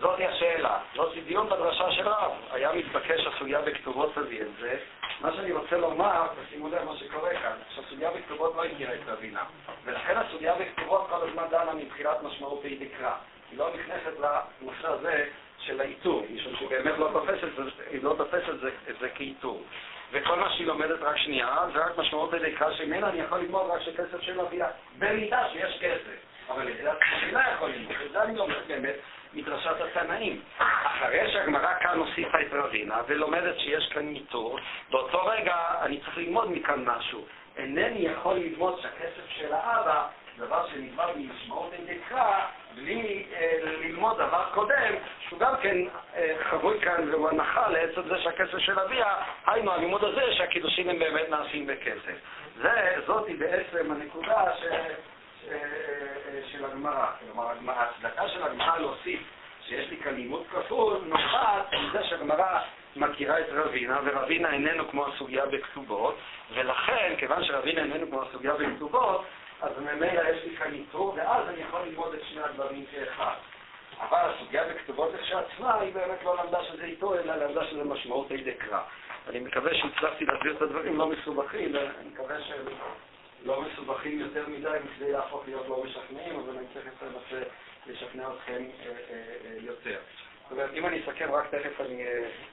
[0.00, 2.32] זאתי השאלה, זאתי דיון בדרשה של רב.
[2.50, 4.76] היה מתבקש הסוגיה בכתובות תביא את זה.
[5.20, 9.42] מה שאני רוצה לומר, ושימו לב מה שקורה כאן, שהסוגיה בכתובות לא הכירה את רבינה.
[9.84, 13.14] ולכן הסוגיה בכתובות כל הזמן דנה מבחינת משמעות היא דקרא.
[13.50, 15.24] היא לא נכנסת לנושא הזה
[15.66, 17.48] של האיתור, משום שהיא באמת לא תופסת,
[18.02, 19.64] לא תופסת את זה, את זה כאיתור.
[20.12, 23.82] וכל מה שהיא לומדת רק שנייה, זה רק משמעות הדקרא שממנה אני יכול ללמוד רק
[23.82, 26.16] שכסף של אביה, במידה שיש כסף.
[26.48, 26.90] אבל את זה
[27.22, 28.94] אני לא יכול ללמוד, את זה אני לומד באמת
[29.34, 30.40] מדרשת התנאים.
[30.58, 34.58] אחרי שהגמרא כאן הוסיפה את רבינה ולומדת שיש כאן ניטור,
[34.90, 37.26] באותו רגע אני צריך ללמוד מכאן משהו.
[37.56, 40.08] אינני יכול ללמוד שהכסף של האבא,
[40.38, 42.40] דבר שנלמד ממשמעות אינדקרא,
[42.74, 44.94] בלי אה, ללמוד דבר קודם,
[45.28, 45.76] שהוא גם כן
[46.14, 49.14] אה, חבוי כאן והוא הנחה לעצם זה שהכסף של אביה,
[49.46, 52.16] היינו הלימוד הזה שהקידושים הם באמת נעשים בכסף.
[52.62, 54.44] זה, זאתי בעצם הנקודה.
[55.50, 55.58] אה,
[56.52, 57.06] של הגמרא.
[57.20, 59.20] כלומר, ההצדקה של הגמרא להוסיף
[59.66, 62.58] שיש לי כאן לימוד כפול נובעת מזה שהגמרא
[62.96, 66.18] מכירה את רבינה, ורבינה איננו כמו הסוגיה בכתובות,
[66.54, 69.24] ולכן, כיוון שרבינה איננו כמו הסוגיה בכתובות,
[69.60, 73.34] אז ממילא יש לי כאן יתרו, ואז אני יכול ללמוד את שני הדברים כאחד.
[74.00, 78.54] אבל הסוגיה בכתובות כשעצמה, היא באמת לא למדה שזה איתו, אלא למדה שזה משמעות אידי
[78.54, 78.80] קרא.
[79.28, 82.64] אני מקווה שהצלחתי להסביר את הדברים לא מסובכים, ואני מקווה שהם
[83.44, 87.48] לא מסובכים יותר מדי מכדי להפוך להיות לא משכנעים, אבל אני צריך לנסה
[87.86, 89.98] לשכנע אתכם אה, אה, אה, יותר.
[90.42, 92.04] זאת אומרת, אם אני אסכם, רק תכף אני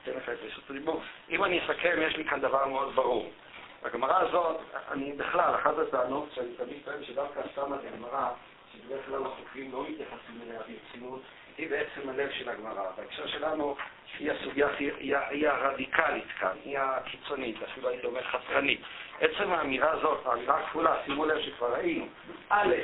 [0.04, 1.02] אתן לך את רשות הדיבור.
[1.30, 3.32] אם אני אסכם, יש לי כאן דבר מאוד ברור.
[3.84, 4.58] הגמרא הזאת,
[4.92, 8.30] אני בכלל, אחת הטענות שאני תמיד טוען שדווקא סתם את הגמרא,
[8.74, 11.22] שבדרך כלל החוקרים לא מתייחסים אליה ברצינות,
[11.58, 12.92] היא בעצם הלב של הגמרא.
[12.98, 13.76] בהקשר שלנו,
[14.20, 18.82] היא הסוגיה, היא, היא הרדיקלית כאן, היא הקיצונית, אפילו הייתי אומר חתרנית.
[19.20, 22.06] עצם האמירה הזאת, האמירה הכפולה, שימו לב שכבר ראינו,
[22.50, 22.76] א',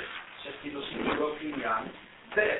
[0.43, 1.84] שקידושים לא קניין,
[2.36, 2.58] ב',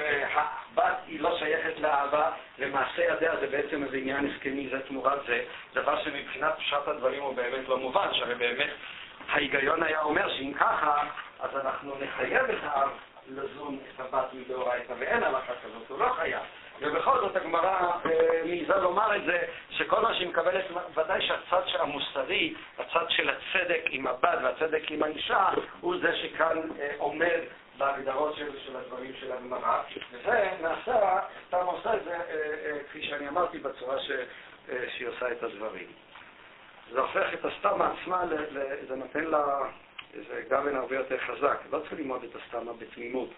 [0.00, 5.44] שהבת היא לא שייכת לאבא, למעשה ידיה זה בעצם איזה עניין הסכמי, זה תמורת זה,
[5.74, 8.70] דבר שמבחינת פשט הדברים הוא באמת לא מובן, שהרי באמת
[9.28, 11.02] ההיגיון היה אומר שאם ככה,
[11.40, 12.90] אז אנחנו נחייב את האב
[13.28, 16.42] לזון את הבת מדאורייתא, ואין הלכה כזאת, הוא לא חייב.
[16.80, 19.38] ובכל זאת הגמרא אה, מעיזה לומר את זה,
[19.70, 20.64] שכל מה שהיא מקבלת,
[20.96, 25.48] ודאי שהצד המוסרי, הצד של הצדק עם הבת והצדק עם האישה,
[25.80, 27.40] הוא זה שכאן אה, עומד
[27.80, 31.18] בהגדרות של, של הדברים של הגמרא, וזה נעשה,
[31.48, 34.10] סתם עושה את זה, אה, כפי שאני אמרתי, בצורה ש,
[34.88, 35.86] שהיא עושה את הדברים.
[36.92, 38.24] זה הופך את הסתמה עצמה,
[38.88, 39.58] זה נותן לה
[40.14, 41.60] איזה גוון הרבה יותר חזק.
[41.72, 43.30] לא צריך ללמוד את הסתמה בתמימות.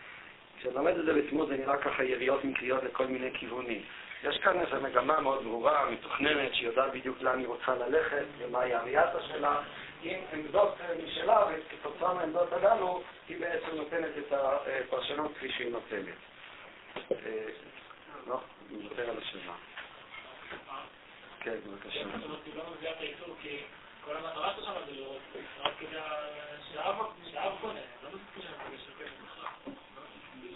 [0.58, 3.82] כשאני לומד את זה בתמימות זה נראה ככה יריות מקריות לכל מיני כיוונים.
[4.24, 9.22] יש כאן איזו מגמה מאוד ברורה, מתוכננת, שיודעת בדיוק לאן היא רוצה ללכת ומהי הריאטה
[9.22, 9.60] שלה,
[10.02, 10.74] עם עמדות
[11.04, 16.16] משלה, וכתוצאה מהעמדות הללו היא בעצם נותנת את הפרשנות כפי שהיא נותנת.
[16.96, 17.46] אה,
[18.26, 18.40] לא,
[18.70, 19.54] אני מוותר על השאלה.
[21.40, 22.02] כן, בבקשה.
[24.04, 25.18] כל המטרה שלך זה לראות,
[25.60, 25.98] רק כדי
[26.72, 28.08] שהאב קונה, לא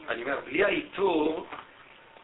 [0.08, 1.46] אני אומר, בלי האיתור,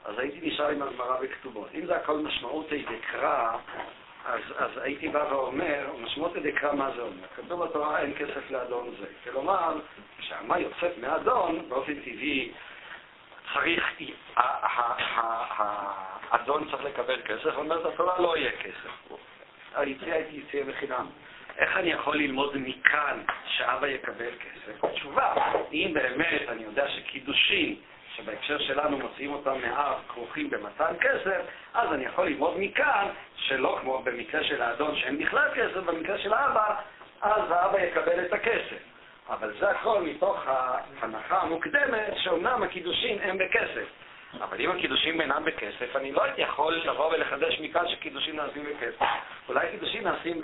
[0.04, 1.68] אז הייתי נשאר עם הגמרא בכתובות.
[1.74, 3.58] אם זה הכל משמעות דקרא,
[4.24, 7.26] אז, אז הייתי בא ואומר, משמעות דקרא, מה זה אומר?
[7.36, 9.06] כתוב בתורה אין כסף לאדון זה.
[9.24, 9.74] כלומר,
[10.18, 12.52] כשהמה יוצאת מאדון, באופן טבעי
[13.54, 13.84] צריך,
[16.30, 19.16] האדון צריך לקבל כסף, אומרת התורה לא יהיה כסף.
[19.74, 21.06] היציאה הייתי יציאה בחינם.
[21.58, 24.84] איך אני יכול ללמוד מכאן שאבא יקבל כסף?
[24.84, 25.34] התשובה,
[25.72, 27.76] אם באמת אני יודע שקידושים,
[28.16, 31.40] שבהקשר שלנו מוציאים אותם מאב, כרוכים במתן כסף,
[31.74, 36.32] אז אני יכול ללמוד מכאן, שלא כמו במקרה של האדון שאין בכלל כסף, במקרה של
[36.32, 36.74] האבא,
[37.22, 38.82] אז האבא יקבל את הכסף.
[39.28, 43.86] אבל זה הכל מתוך ההנחה המוקדמת שאומנם הקידושים הם בכסף.
[44.40, 49.04] אבל אם הקידושים אינם בכסף, אני לא יכול לבוא ולחדש מכאן שקידושים נעשים בכסף.
[49.48, 50.40] אולי קידושים נעשים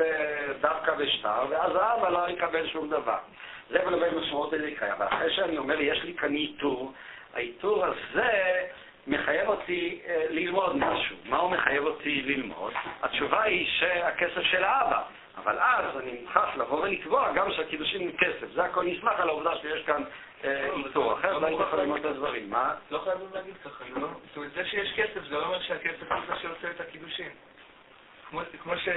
[0.61, 3.19] דווקא בשטר, ואז האבא לא יקבל שום דבר.
[3.71, 4.93] זה ולבין משמעות אליקאי.
[4.93, 6.93] אבל אחרי שאני אומר, יש לי כאן איתור,
[7.35, 8.65] העיטור הזה
[9.07, 11.17] מחייב אותי אה, ללמוד משהו.
[11.25, 12.73] מה הוא מחייב אותי ללמוד?
[13.03, 15.03] התשובה היא שהכסף של האבא.
[15.37, 18.47] אבל אז אני מוכרח לבוא ולקבוע גם שהקידושים הם כסף.
[18.55, 20.03] זה הכל נסמך על העובדה שיש כאן
[20.45, 21.13] אה, עיטור.
[21.13, 22.51] אחרת לא הייתי יכול ללמוד את הדברים.
[22.51, 22.75] מה?
[22.91, 24.09] לא חייבים להגיד ככה, לא?
[24.29, 27.29] זאת אומרת, זה שיש כסף זה לא אומר שהכסף הוא זה שעושה את הקידושים.
[28.31, 28.89] כמו- כמו ש...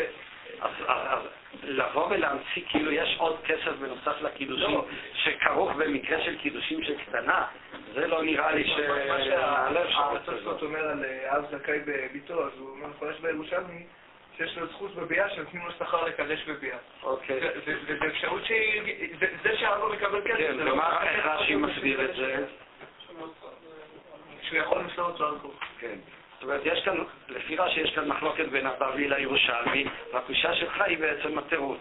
[0.62, 1.20] אז, אז, אז
[1.64, 4.86] לבוא ולהמציא כאילו יש עוד כסף בנוסף לקידושים לא.
[5.14, 7.46] שכרוך במקרה של קידושים של קטנה,
[7.94, 8.64] זה לא נראה לי
[9.10, 10.62] מה שנעלה אפשרות שהתוספות.
[10.62, 13.84] אומר על אה, אב זכאי בביתו, אז הוא אומר מפרש בירושלמי
[14.38, 16.78] שיש לו זכות בביאה שנותנים לו שכר לקדש בביאה.
[17.04, 17.40] אוקיי.
[17.40, 18.82] זה- זה- זה זה אפשרות שהיא...
[19.20, 20.72] זה- זה שהאבא מקבל כסף, כן, זה לא...
[20.74, 22.46] ומה איך רש"י מסביר את זה?
[24.42, 25.56] שהוא יכול למסור אותו על גוף.
[25.80, 25.96] כן.
[26.34, 26.98] זאת אומרת, יש כאן,
[27.30, 31.80] לפי רש"י יש כאן מחלוקת בין הבבלי לירושלמי, והפגישה שלך היא בעצם התירוץ.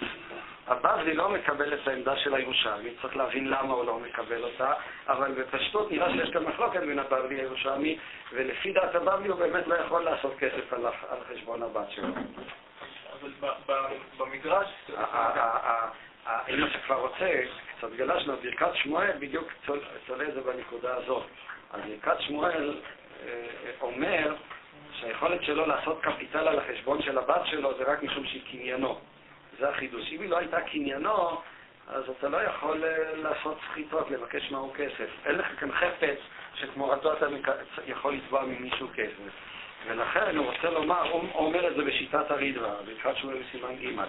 [0.70, 4.72] הבבלי לא מקבל את העמדה של הירושלמי, צריך להבין למה הוא לא מקבל אותה,
[5.08, 7.98] אבל בפשטות נראה שיש כאן מחלוקת בין הבבלי לירושלמי,
[8.32, 12.14] ולפי דעת הבבלי הוא באמת לא יכול לעשות כסף על, על חשבון הבת שלו.
[13.20, 13.30] אבל
[14.18, 14.68] במדרש...
[16.48, 17.42] אם אתה כבר רוצה,
[17.78, 21.22] קצת גלשנו, ברכת שמואל בדיוק צול- צולה את זה בנקודה הזאת.
[21.72, 22.80] אז ברכת שמואל
[23.26, 23.32] אה,
[23.80, 24.34] אומר
[24.92, 29.00] שהיכולת שלו לעשות קפיטל על החשבון של הבת שלו זה רק משום שהיא קניינו.
[29.60, 30.12] זה החידוש.
[30.12, 31.40] אם היא לא הייתה קניינו,
[31.88, 35.08] אז אתה לא יכול אה, לעשות סחיטות, לבקש מהו כסף.
[35.26, 36.18] אין לך כאן חפץ
[36.54, 37.26] שתמורתו אתה
[37.86, 39.32] יכול לתבוע ממישהו כסף.
[39.86, 44.00] ולכן הוא רוצה לומר, הוא אומר את זה בשיטת הרידווה, ברכת שמואל בסימן ג',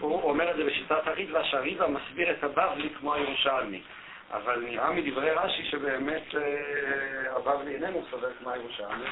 [0.00, 3.82] הוא אומר את זה בשיטת הרידווה, שהרידווה מסביר את הבבלי כמו הירושלמי.
[4.30, 9.04] אבל נראה מדברי רש"י שבאמת אה, הבבלי איננו סובר כמו הירושלמי,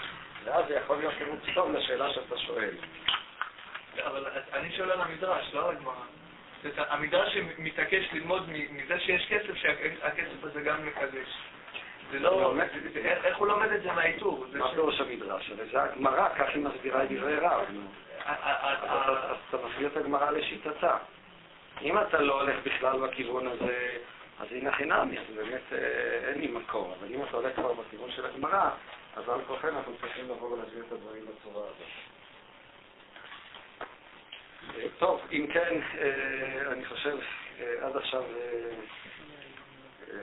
[0.44, 2.74] ואז זה יכול להיות תירוץ טוב לשאלה שאתה שואל.
[4.06, 5.94] אבל אני שואל על המדרש, לא על הגמרא.
[6.76, 11.28] המדרש מתעקש ללמוד מזה שיש כסף, שהכסף הזה גם מקדש.
[12.10, 12.54] זה לא...
[13.24, 14.46] איך הוא לומד את זה מהעיטור?
[14.52, 15.50] מה פירוש המדרש?
[15.50, 17.64] הרי זה הגמרא, כך היא מסבירה את דברי רב.
[18.24, 18.36] אז
[19.48, 20.96] אתה- מסביר את הגמרא לשיטתה.
[21.82, 23.96] אם אתה לא הולך בכלל בכיוון הזה,
[24.40, 26.94] אז הנה חינמי, אז באמת אה, אין לי מקור.
[26.98, 28.70] אבל אם אתה הולך כבר בכיוון של הגמרא,
[29.16, 31.86] אז על כוחנו אנחנו צריכים לבוא ולהסביר את הדברים בצורה הזאת.
[34.98, 37.16] טוב, אם כן, אה, אני חושב,
[37.60, 38.22] אה, עד עכשיו
[40.12, 40.16] אה,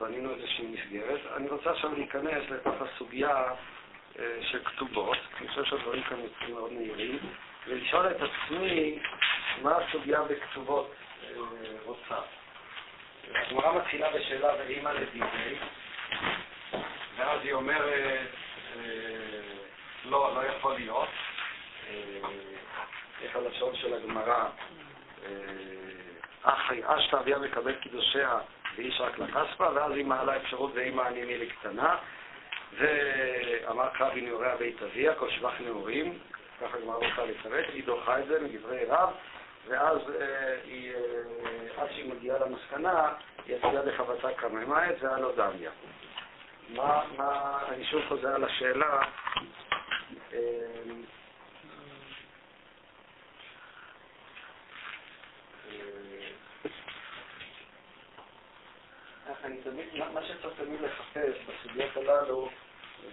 [0.00, 1.20] בנינו איזושהי מסגרת.
[1.36, 3.44] אני רוצה עכשיו להיכנס לתוך הסוגיה
[4.40, 5.18] של כתובות.
[5.40, 7.18] אני חושב שהדברים כאן יוצאים מאוד מהירים,
[7.66, 8.98] ולשאול את עצמי
[9.62, 10.94] מה הסוגיה בכתובות
[11.84, 12.18] רוצה.
[13.34, 15.54] הגמרא מתחילה בשאלה ואימא לדידי,
[17.16, 18.28] ואז היא אומרת,
[20.04, 21.08] לא, לא יכול להיות.
[23.20, 24.44] אה, איך הלשון של הגמרא,
[25.26, 25.30] אה,
[26.42, 28.38] אחי, אשתא אביה מקבל קידושיה
[28.76, 31.96] ואיש רק לכספה, ואז היא מעלה אפשרות ואימא ענייני לקטנה,
[32.78, 36.18] ואמר קרבי נעוריה בית אביה, כל שבח נעורים,
[36.60, 39.10] ככה הגמרא רוצה לפרט, היא דוחה את זה מדברי רב,
[39.66, 43.12] ואז אה, היא, אה, עד שהיא מגיעה למסקנה,
[43.46, 43.72] היא יצאה
[44.90, 45.70] את זה הלא דמיה.
[46.68, 49.00] מה, מה, אני שוב חוזר על השאלה,
[50.32, 50.38] אה,
[59.44, 62.48] אני תמיד, מה- מה שצריך תמיד לחפש בסוגיות הללו,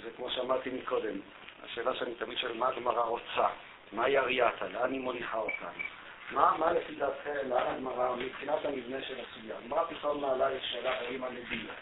[0.04, 1.20] זה כמו שאמרתי מקודם,
[1.64, 3.48] השאלה שאני תמיד שואל, מה הגמרא רוצה?
[3.92, 4.68] מהי אריאטה?
[4.68, 5.84] לאן היא מוליכה אותנו?
[6.32, 9.58] מה, מה לפי דעתכם, לאן הגמרא, מבחינת המבנה של הסוגיה?
[9.58, 11.74] הגמרא פתאום מעלה את שאלה האם הנביאה.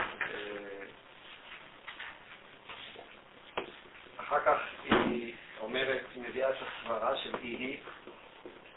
[0.00, 0.84] אה,
[4.16, 7.78] אחר כך היא אומרת, היא מביאה את הסברה של אי-היא,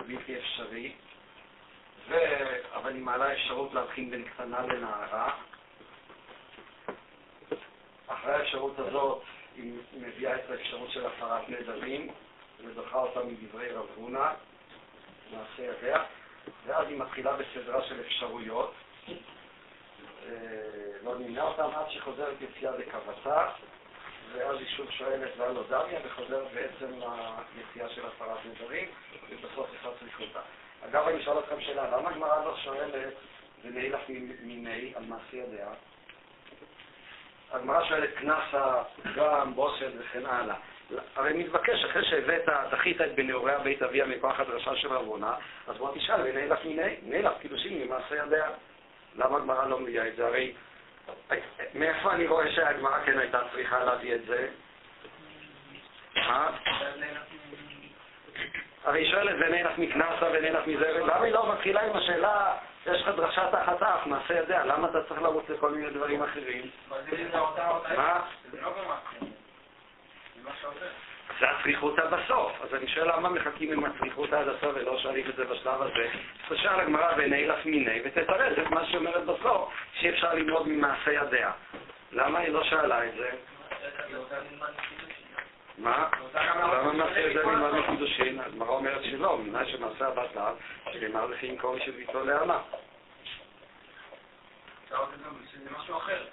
[0.08, 0.92] בלתי אפשרי,
[2.08, 2.16] ו...
[2.74, 5.34] אבל היא מעלה אפשרות להבחין בין קטנה לנערה.
[8.08, 9.22] אחרי האפשרות הזאת
[9.56, 12.12] היא מביאה את האפשרות של הפרת נדרים,
[12.66, 14.30] ודוחה אותה מדברי רב הונא,
[15.32, 16.04] מעשה ידיה,
[16.66, 18.74] ואז היא מתחילה בסדרה של אפשרויות.
[19.08, 20.34] אה,
[21.04, 23.48] לא נמנה אותם עד שחוזרת יציאה בקבצה,
[24.34, 27.00] ואז היא שוב שואלת והלא דמיה, וחוזרת בעצם
[27.56, 28.90] ליציאה של הפרת נדרים,
[29.30, 30.42] ובסוף יצאה צריכותה.
[30.86, 33.14] אגב, אני אשאל אתכם שאלה, למה הגמרא לא שואלת
[33.64, 34.00] ונעילך
[34.42, 35.74] מיני על מעשי הדעה?
[37.52, 38.84] הגמרא שואלת קנסה,
[39.16, 40.56] גם, בושת וכן הלאה.
[41.16, 45.34] הרי מתבקש, אחרי שהבאת, דחית את בנעורי בית אביה מכוח הדרשה של הונא,
[45.68, 48.50] אז בוא תשאל, ונעילך מיני, נעילך קידושין ממעשי הדעה.
[49.16, 50.28] למה הגמרא לא מביאה את זה?
[50.28, 50.54] הרי
[51.74, 54.48] מאיפה אני רואה שהגמרא כן הייתה צריכה להביא את זה?
[56.18, 56.50] אה?
[58.88, 62.54] הרי היא שואלת ונלך מקנסה ונלך מזה, למה היא לא מתחילה עם השאלה
[62.86, 66.70] יש לך דרשה תחת אף, מעשה ידיה, למה אתה צריך לרוץ לכל מיני דברים אחרים?
[67.96, 68.22] מה?
[71.40, 72.52] זה הצריכותא בסוף.
[72.62, 76.08] אז אני שואל למה מחכים עם הצריכותא עד הסוף ולא שואלים את זה בשלב הזה?
[76.50, 81.52] תשאל הגמרא בעיני רף מיני ותתרץ את מה שאומרת בסוף, שאי אפשר ללמוד ממעשה ידיה.
[82.12, 83.30] למה היא לא שאלה את זה?
[85.78, 86.10] מה?
[86.34, 88.40] למה מעשה ידיה ללמוד מקידושין?
[88.40, 90.44] הגמרא אומרת שלא, מנה שמעשה הבת לאו,
[90.94, 92.62] שנאמר לכי עם קורי של ביתו לעמה.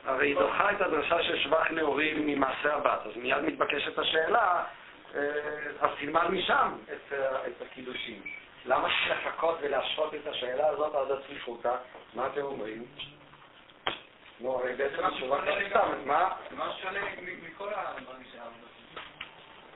[0.05, 4.65] הרי היא דוחה את הדרשה של שבח נאורים ממעשה הבת, אז מיד מתבקשת השאלה,
[5.15, 5.21] אה,
[5.81, 8.23] אז תלמד משם את, אה, את הקידושים.
[8.67, 11.75] למה לחכות ולהשעות את השאלה הזאת עד הצפיפותא?
[12.15, 12.85] מה אתם אומרים?
[14.41, 16.31] נו, הרי בעצם התשובה כבר סתם, מה?
[16.51, 17.01] מה שונה
[17.43, 18.65] מכל הדברים שאמרנו?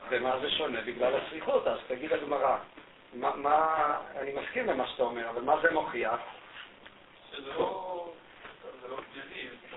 [0.09, 0.81] במה זה שונה?
[0.81, 2.57] בגלל הצפיפות, אז תגיד הגמרא.
[3.13, 6.19] מה, מה, אני מסכים למה שאתה אומר, אבל מה זה מוכיח?
[7.31, 8.11] שזה לא...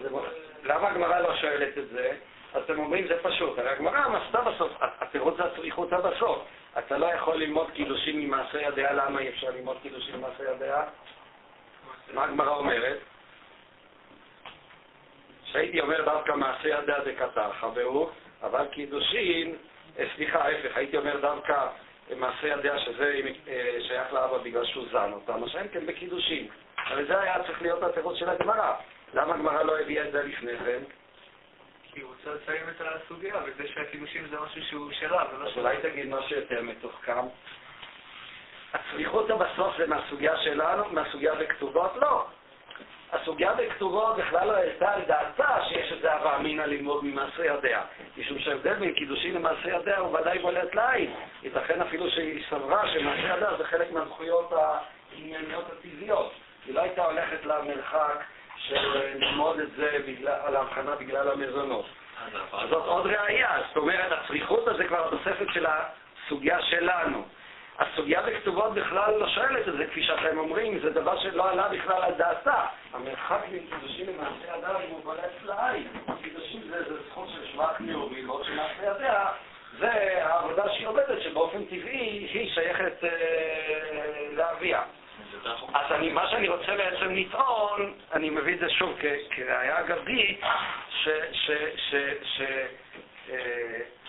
[0.02, 0.26] לא
[0.62, 2.12] למה הגמרא לא שואלת את זה?
[2.56, 6.38] אתם אומרים זה פשוט, הרי הגמרא מסתה בסוף, התירוץ זה הצריכותא בסוף.
[6.78, 10.84] אתה לא יכול ללמוד קידושים ממעשה ידיה, למה אי אפשר ללמוד קידושים ממעשה ידיה?
[12.14, 12.98] מה הגמרא אומרת?
[15.44, 18.08] שהייתי אומר דווקא מעשה ידיה זה קטרחה והוא,
[18.42, 19.56] אבל קידושין,
[20.14, 21.66] סליחה, ההפך, הייתי אומר דווקא
[22.16, 26.48] מעשה ידיה שזה אה, שייך לאבא בגלל שהוא זן אותם, מה שאין כן בקידושין.
[26.76, 28.74] הרי זה היה צריך להיות התירוץ של הגמרא.
[29.14, 30.78] למה הגמרא לא הביאה את זה לפני כן?
[31.92, 35.62] כי היא רוצה לסיים את הסוגיה, וזה שהקידושים זה משהו שהוא שלה, ולא שלה.
[35.62, 37.26] אולי תגיד משהו יותר מתוחכם.
[38.72, 41.92] הצריכותא בסוף זה מהסוגיה שלנו, מהסוגיה בכתובות?
[41.96, 42.26] לא.
[43.12, 47.82] הסוגיה בכתובות בכלל לא העלתה על דעתה שיש איזה הווה אמינא ללמוד ממעשה ידיה.
[48.16, 51.14] משום שההבדל בין קידושין למעשה ידיה הוא ודאי בולט לעין.
[51.42, 56.32] ייתכן אפילו שהיא סברה שמעשה ידיה זה חלק מהזכויות הענייניות הטבעיות.
[56.66, 58.24] היא לא הייתה הולכת למרחק
[58.56, 61.86] של ללמוד את זה בגלל, על ההבחנה בגלל המזונות.
[62.70, 67.24] זאת עוד ראייה, זאת אומרת, הצריכות הזה כבר התוספת של הסוגיה שלנו.
[67.78, 72.02] הסוגיה בכתובות בכלל לא שואלת את זה, כפי שאתם אומרים, זה דבר שלא עלה בכלל
[72.02, 72.66] על דעתה.
[72.92, 75.88] המרחק בין קידושים למעשה ידיה הוא בולט לעין.
[76.22, 79.26] קידושים זה, זה זכות של שבח נאורי, בעוד שמעשה ידיה
[79.78, 79.90] זה
[80.24, 84.82] העבודה שהיא עובדת, שבאופן טבעי היא שייכת אה, לאביה.
[85.74, 90.40] אז אני, מה שאני רוצה בעצם לטעון, אני מביא את זה שוב כ- כראיה אגבית,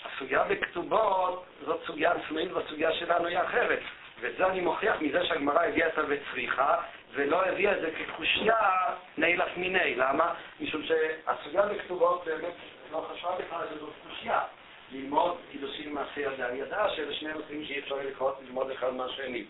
[0.04, 3.80] שהסוגיה בכתובות זאת סוגיה עצמאית והסוגיה שלנו היא אחרת.
[4.22, 6.78] ואת זה אני מוכיח מזה שהגמרא הביאה את הבצריכה,
[7.14, 8.56] ולא הביאה את זה כקושייה
[9.18, 9.96] נעילף מיני.
[9.96, 10.34] למה?
[10.60, 12.54] משום שהסוגיה בכתובות באמת
[12.92, 14.42] לא חשבה בכלל שזו קושייה.
[14.92, 16.48] ללמוד קידושים מעשה ידיה.
[16.48, 19.46] היא ידעה שאלה שני נושאים שאי אפשר לקרות ללמוד אחד מהשני.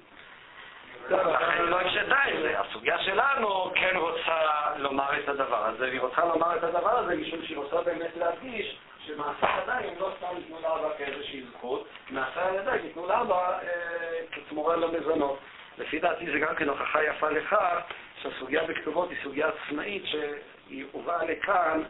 [1.10, 2.60] לכן לא הקשתה את זה.
[2.60, 4.38] הסוגיה שלנו כן רוצה
[4.78, 8.78] לומר את הדבר הזה, והיא רוצה לומר את הדבר הזה משום שהיא רוצה באמת להדגיש
[9.08, 15.40] שמעשה ידיים לא סתם ייתנו לאבא כאיזושהי זכות, מעשה הידיים ייתנו לאבא אה, כתמורה למזונות.
[15.78, 17.80] לפי דעתי זה גם כן הוכחה יפה לכך
[18.22, 21.84] שהסוגיה בכתובות היא סוגיה עצמאית שהיא הובאה לכאן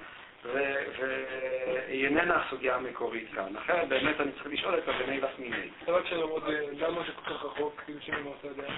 [0.45, 3.57] והיא איננה הסוגיה המקורית כאן.
[3.57, 5.69] אחרת באמת אני צריך לשאול את הבני לך מיני.
[5.87, 8.75] רק שאלה אה, למה זה כל כך רחוק, כאילו שם למעשה ידיה?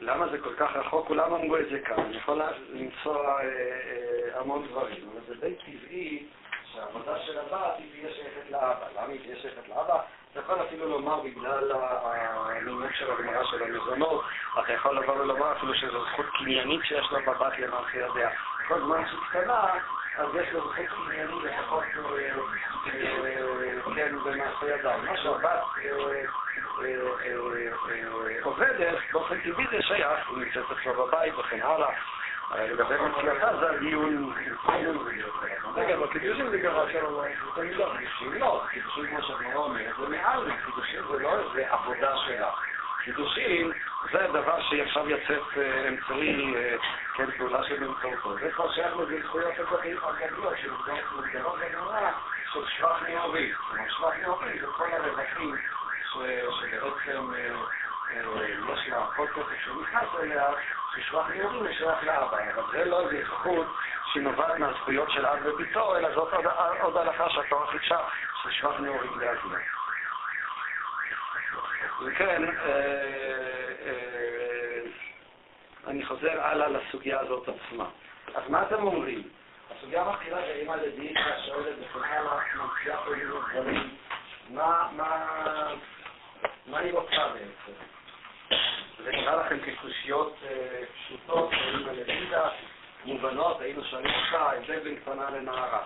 [0.00, 1.06] למה זה כל כך רחוק?
[1.06, 2.00] כולם אמרו את זה כאן.
[2.00, 2.42] אני יכול
[2.72, 6.24] למצוא אה, אה, המון דברים, אבל זה די טבעי
[6.72, 8.86] שהעבודה של הבת היא תהיה שייכת לאבא.
[8.96, 10.00] למה היא תהיה שייכת לאבא?
[10.32, 14.24] אתה יכול אפילו לומר בגלל הנימוק של הגמרא של המזונות,
[14.64, 18.30] אתה יכול לבוא ולומר אפילו שזו זכות קניינית שיש לה בבת למעשה ידיה.
[18.68, 19.64] כל זמן שהיא קטנה,
[20.16, 22.34] אז יש לו זכות קניינית לפחות אה,
[22.94, 25.04] אה, כן במעשה ידיים.
[25.04, 26.24] מה שהבת אה,
[28.42, 31.90] עובדת, באופן טבעי זה שייך, היא נמצאת אצלו בבית וכן הלאה.
[32.54, 34.32] אה, לגבי מצויתה זה הדיון...
[35.74, 37.94] רגע, בקידושים זה ככה שם, אבל זה תמיד לא.
[38.38, 40.50] לא, חידושים כמו שהגמרא אומרת, זה מעל, זה.
[40.64, 42.50] חידושים זה לא איזה עבודה שלה.
[43.04, 43.72] חידושים
[44.12, 46.76] זה דבר שעכשיו יצאת אה, אמצעי, אה,
[47.14, 48.38] כן, פעולה של באמצעותו.
[48.38, 52.12] זה כבר שייך לזכויות אזרחיות הגדולות של מנגנון גדולה
[52.52, 53.52] של שבח נאורי.
[53.88, 55.56] שבח נאורי זה כל הרווחים
[56.12, 57.50] שבעצם אה,
[58.16, 60.48] אה, יש לה כל כסף שנכנס אליה,
[61.62, 62.38] משייך לאבא.
[62.54, 63.66] אבל זה לא איזה זכות
[64.12, 66.32] שנובעת מהזכויות של אב וביתו, אלא זאת
[66.80, 67.98] עוד, הלכה שהתורה חידשה,
[68.42, 69.58] של שבח נאורי להגיע.
[72.00, 72.50] וכן, אה,
[73.86, 74.80] אה,
[75.86, 77.84] אני חוזר הלאה לסוגיה הזאת עצמה.
[78.34, 79.22] אז מה אתם אומרים?
[79.70, 83.96] הסוגיה מתחילה שאימא לדיאטה שואלת וכן הלאה, ממשיכה פה לראות דברים.
[86.66, 87.97] מה היא רוצה בעצם?
[89.04, 92.48] זה נראה לכם כקושיות אה, פשוטות, אימא לדידה,
[93.04, 95.82] מובנות, היינו שואלים אותך, ההבדל בין קטנה לנערה.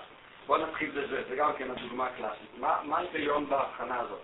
[0.47, 2.59] בוא נתחיל בזה, זה גם כן הדוגמה הקלאסית.
[2.59, 4.21] מה מה ההיגיון בהבחנה הזאת?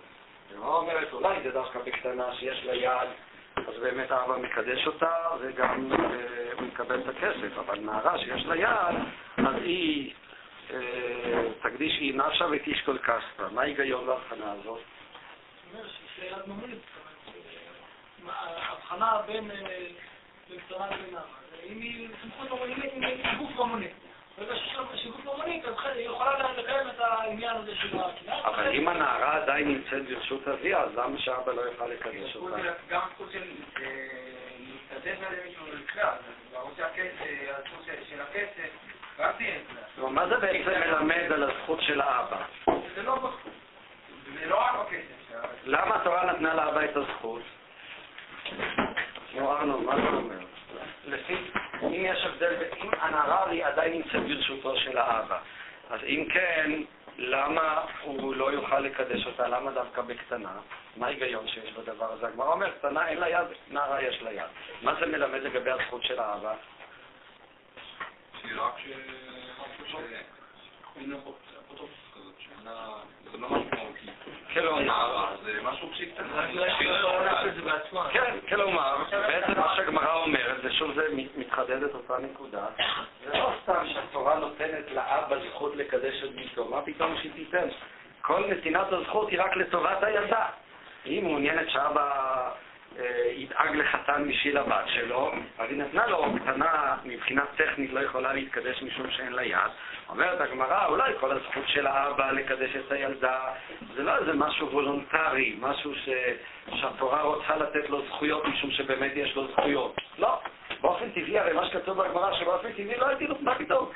[0.51, 3.09] הגמרא אומרת, אולי זה דווקא בקטנה שיש לה יד,
[3.55, 5.97] אז באמת האבא מקדש אותה, וגם אה,
[6.53, 8.95] הוא מקבל את הכסף, אבל נערה שיש לה יד,
[9.37, 10.13] אז היא
[10.73, 13.49] אה, תקדיש היא נפשה ותשקול כספה.
[13.51, 14.79] מה ההיגיון בהבחנה הזאת?
[14.79, 17.09] זאת אומרת שיש לה יד ממונית, זאת אומרת,
[18.18, 19.87] מה, ההבחנה בין אה,
[20.67, 21.23] קטנה לבין נערה,
[21.63, 23.87] אם היא סמכות ממונית, אם היא גוף ממוני.
[24.37, 28.47] ברגע שיש לה גוף ממונית, אז היא יכולה לקיים את העניין הזה של הקנאה.
[28.47, 32.55] אבל אם הנערה עדיין נמצאת ברשות אביה, אז למה שאבא לא יוכל לקדש אותה?
[32.89, 33.43] גם הזכות של
[33.77, 33.83] אה,
[34.59, 36.11] להתקדש על מישהו לקרא,
[36.51, 38.69] ברור שהזכות של הכסף,
[39.19, 40.09] גם תהיה אצלה.
[40.09, 42.43] מה זה בעצם מלמד על הזכות של האבא?
[42.95, 43.31] זה לא.
[44.39, 45.19] זה לא רק בכסף.
[45.63, 47.41] למה התורה נתנה לאבא את הזכות?
[49.33, 50.39] נו, ארנון, מה אתה אומר?
[51.05, 51.35] לפי,
[51.83, 55.39] אם יש הבדל, אם הנערה היא עדיין נמצאת ברשותו של האבא,
[55.89, 56.71] אז אם כן,
[57.17, 59.47] למה הוא לא יוכל לקדש אותה?
[59.47, 60.59] למה דווקא בקטנה?
[60.97, 62.27] מה ההיגיון שיש בדבר הזה?
[62.27, 64.49] הגמרא אומרת, קטנה אין לה יד, נערה יש לה יד.
[64.81, 66.55] מה זה מלמד לגבי הזכות של האבא?
[68.41, 68.85] שהיא רק ש...
[70.95, 72.58] אין אפוטרופוס כזאת, שאינה...
[73.31, 74.11] זה לא משהו מהותי.
[74.53, 78.09] כלומר, זה משהו את בעצמה.
[78.13, 81.07] כן, כלומר, בעצם מה שהגמרא אומרת, ושוב זה
[81.37, 82.65] מתחדדת אותה נקודה,
[83.25, 87.67] זה לא סתם שהתורה נותנת לאבא זכות לקדש את ביתו, מה פתאום שהיא תיתן?
[88.21, 90.45] כל נתינת הזכות היא רק לטובת הילדה.
[91.05, 92.51] היא מעוניינת שאבא אה,
[93.35, 98.83] ידאג לחתן בשביל הבת שלו, אז היא נתנה לו קטנה, מבחינה טכנית לא יכולה להתקדש
[98.83, 99.71] משום שאין לה יד.
[100.09, 103.39] אומרת הגמרא, אולי כל הזכות של האבא לקדש את הילדה,
[103.95, 106.09] זה לא איזה משהו וולונטרי, משהו ש...
[106.75, 109.95] שהתורה רוצה לתת לו זכויות משום שבאמת יש לו זכויות.
[110.19, 110.39] לא,
[110.81, 113.89] באופן טבעי, הרי מה שכתוב בגמרא, שבאופן טבעי לא הייתי לו, מה פתאום?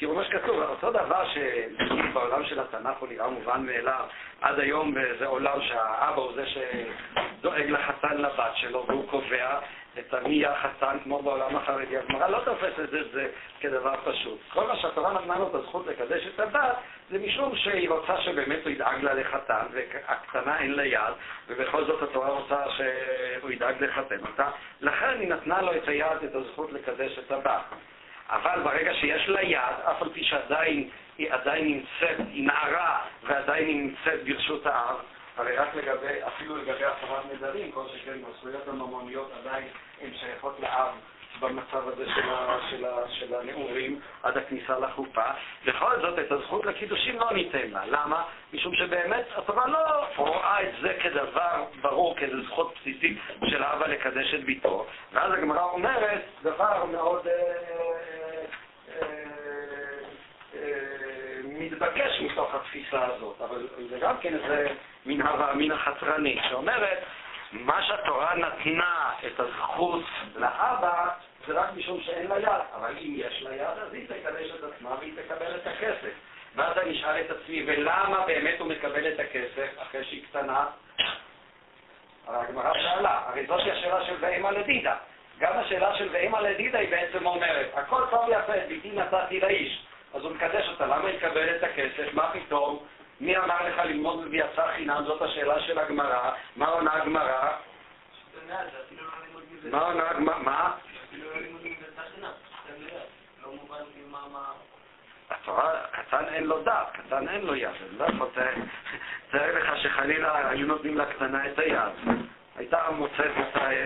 [0.00, 4.04] תראו מה שכתוב, אותו דבר שבעולם של התנ"ך הוא נראה מובן מאליו,
[4.40, 9.58] עד היום זה עולם שהאבא הוא זה שדואג לחתן לבת שלו והוא קובע
[9.98, 11.98] את מי יהיה החתן כמו בעולם החרדי.
[11.98, 13.28] הגמרא לא תופסת את זה
[13.60, 14.38] כדבר פשוט.
[14.52, 16.76] כל מה שהתורה נתנה לו את הזכות לקדש את הבת
[17.10, 21.14] זה משום שהיא רוצה שבאמת הוא ידאג לה לחתן והקטנה אין לה יד
[21.48, 26.34] ובכל זאת התורה רוצה שהוא ידאג לחתן אותה לכן היא נתנה לו את היד, את
[26.34, 27.62] הזכות לקדש את הבת.
[28.30, 33.66] אבל ברגע שיש לה יד, אף על פי שעדיין היא עדיין נמצאת, היא נערה ועדיין
[33.68, 34.96] היא נמצאת ברשות האב,
[35.36, 39.68] הרי רק לגבי, אפילו לגבי הפרת נדרים, כל שכן הזכויות הממוניות עדיין
[40.00, 40.94] הן שייכות לאב
[41.40, 45.24] במצב הזה של, ה, של, ה, של הנעורים עד הכניסה לחופה.
[45.64, 47.86] בכל זאת, את הזכות לקידושים לא ניתן לה.
[47.86, 48.22] למה?
[48.52, 54.34] משום שבאמת התורה לא רואה את זה כדבר ברור, כאיזו זכות בסיסית של האבא לקדש
[54.34, 54.86] את ביתו.
[55.12, 57.26] ואז הגמרא אומרת דבר מאוד...
[57.26, 57.32] אה,
[58.88, 59.06] אה,
[60.54, 61.00] אה,
[61.44, 64.68] מתבקש מתוך התפיסה הזאת, אבל זה גם כן איזה
[65.06, 65.20] מן
[65.54, 66.98] מן החתרני, שאומרת,
[67.52, 70.04] מה שהתורה נתנה את הזכות
[70.36, 71.08] לאבא,
[71.46, 74.64] זה רק משום שאין לה יד, אבל אם יש לה יד, אז היא תקדש את
[74.64, 76.12] עצמה והיא תקבל את הכסף.
[76.54, 80.66] ואז אני אשאל את עצמי, ולמה באמת הוא מקבל את הכסף אחרי שהיא קטנה?
[82.26, 84.96] הרי הגמרא שאלה, הרי זאת השאלה של ואימא לדידה.
[85.38, 89.84] גם השאלה של ואימא לדידה היא בעצם אומרת, הכל טוב יפה, ביתי נתתי לאיש.
[90.14, 92.12] אז הוא מקדש אותה, למה היא מקבל את הכסף?
[92.12, 92.84] מה פתאום?
[93.20, 95.04] מי אמר לך ללמוד ויצא חינם?
[95.06, 96.30] זאת השאלה של הגמרא.
[96.56, 97.56] מה עונה הגמרא?
[99.70, 100.38] מה עונה הגמרא?
[100.38, 100.72] מה?
[105.92, 107.70] קטן אין לו דעת, קטן אין לו יד.
[107.98, 108.06] לא
[109.30, 111.92] תאר לך שחלילה היו נותנים לקטנה את היד.
[112.56, 113.30] הייתה מוצאת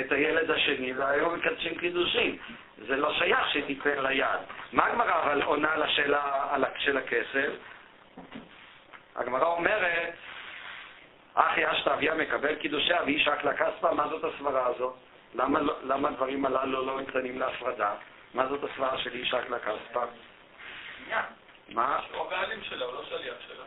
[0.00, 2.38] את הילד השני והיו מקדשים קידושים.
[2.78, 4.40] זה לא שייך שתיתן לה יד.
[4.72, 7.50] מה הגמרא אבל עונה על השאלה של הכסף?
[9.16, 10.14] הגמרא אומרת,
[11.34, 14.94] אחי אשתא אביה מקבל קידושיה ואיש רק לכספה, מה זאת הסברה הזאת?
[15.34, 17.94] למה, למה הדברים הללו לא ניתנים להפרדה?
[18.34, 20.04] מה זאת הסברה של איש רק לכספה?
[21.68, 21.98] מה?
[22.14, 23.64] הוא הבעלים שלה, הוא לא שליח שלה.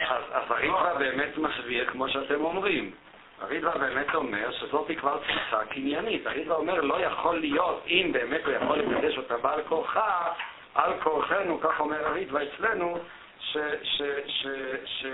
[0.00, 2.94] אז, הריטב"א באמת מסביר כמו שאתם אומרים.
[3.40, 6.26] הריטב"א באמת אומר שזאת כבר תפיסה קניינית.
[6.26, 10.32] הריטב"א אומר לא יכול להיות, אם באמת הוא יכול לקדש אותה בעל כורחה,
[10.74, 12.98] על כורחנו, כך אומר הריטב"א אצלנו,
[13.40, 13.56] ש...
[13.82, 14.02] ש...
[14.26, 14.46] ש...
[14.84, 15.06] ש...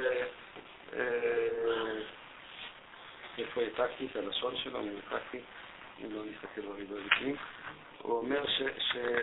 [3.39, 4.81] אה, איפה העתקתי את הלשון שלו?
[4.81, 5.41] אני העתקתי,
[6.05, 7.37] אם לא נסתכל בריטב"א לפנים.
[8.03, 8.63] הוא אומר ש...
[8.79, 8.97] ש...
[8.97, 9.19] אה,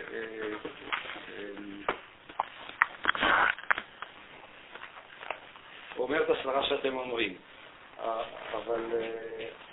[1.28, 1.94] אה,
[5.96, 7.36] הוא אומר את הסברה שאתם אומרים.
[8.52, 8.80] אבל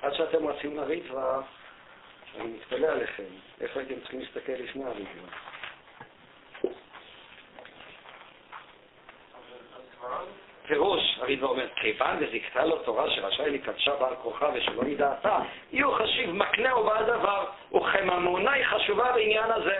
[0.01, 1.41] עד שאתם רצים לריטב"א,
[2.35, 3.23] אני מתפלא עליכם,
[3.61, 5.29] איפה הייתם צריכים להסתכל לפני הריבוע?
[10.67, 15.39] פירוש, הריבוע אומר, כיוון וזיכתה לו תורה שרשאי לקדשה בעל כורחה ושלא מדעתה,
[15.71, 17.45] יהיו חשיב מקנה או בעל דבר,
[17.75, 19.77] וכממונה היא חשובה בעניין הזה.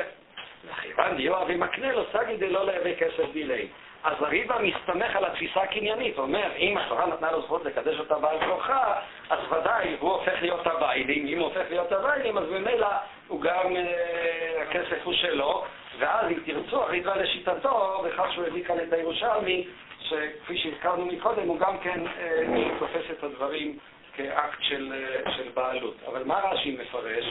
[0.66, 3.68] וכיוון דיו אבי מקנה לו סגי דלא להווה כסף דילי.
[4.04, 8.38] אז הריבא מסתמך על התפיסה הקניינית, אומר, אם התורה נתנה לו זכות לקדש אותה בעל
[8.46, 8.94] כורחה,
[9.30, 12.88] אז ודאי הוא הופך להיות הביילים, אם הוא הופך להיות הביילים, אז ממילא
[13.28, 15.64] הוא גם, אה, הכסף הוא שלו,
[16.00, 19.68] ואז אם תרצו, הריבא לשיטתו, בכך שהוא הביא כאן את הירושלמי,
[20.10, 23.78] שכפי שהזכרנו מקודם, הוא גם כן אה, תופס את הדברים
[24.14, 25.96] כאקט של, אה, של בעלות.
[26.08, 27.26] אבל מה רש"י מפרש?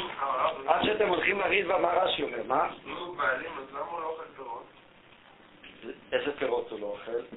[0.66, 2.42] עד שאתם הולכים לריבא, מה רש"י אומר?
[2.46, 2.68] מה?
[2.84, 4.66] הוא בעלים, אז למה הוא לא אוכל פירות?
[6.12, 7.36] איזה פירות הוא לא אוכל?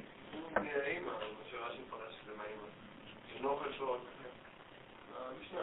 [0.53, 1.11] מהאימא, מה
[1.51, 2.67] שרש"י מפרש שזה מהאימא.
[3.29, 4.05] שהוא לא אוכל פירות.
[5.39, 5.61] המשנה.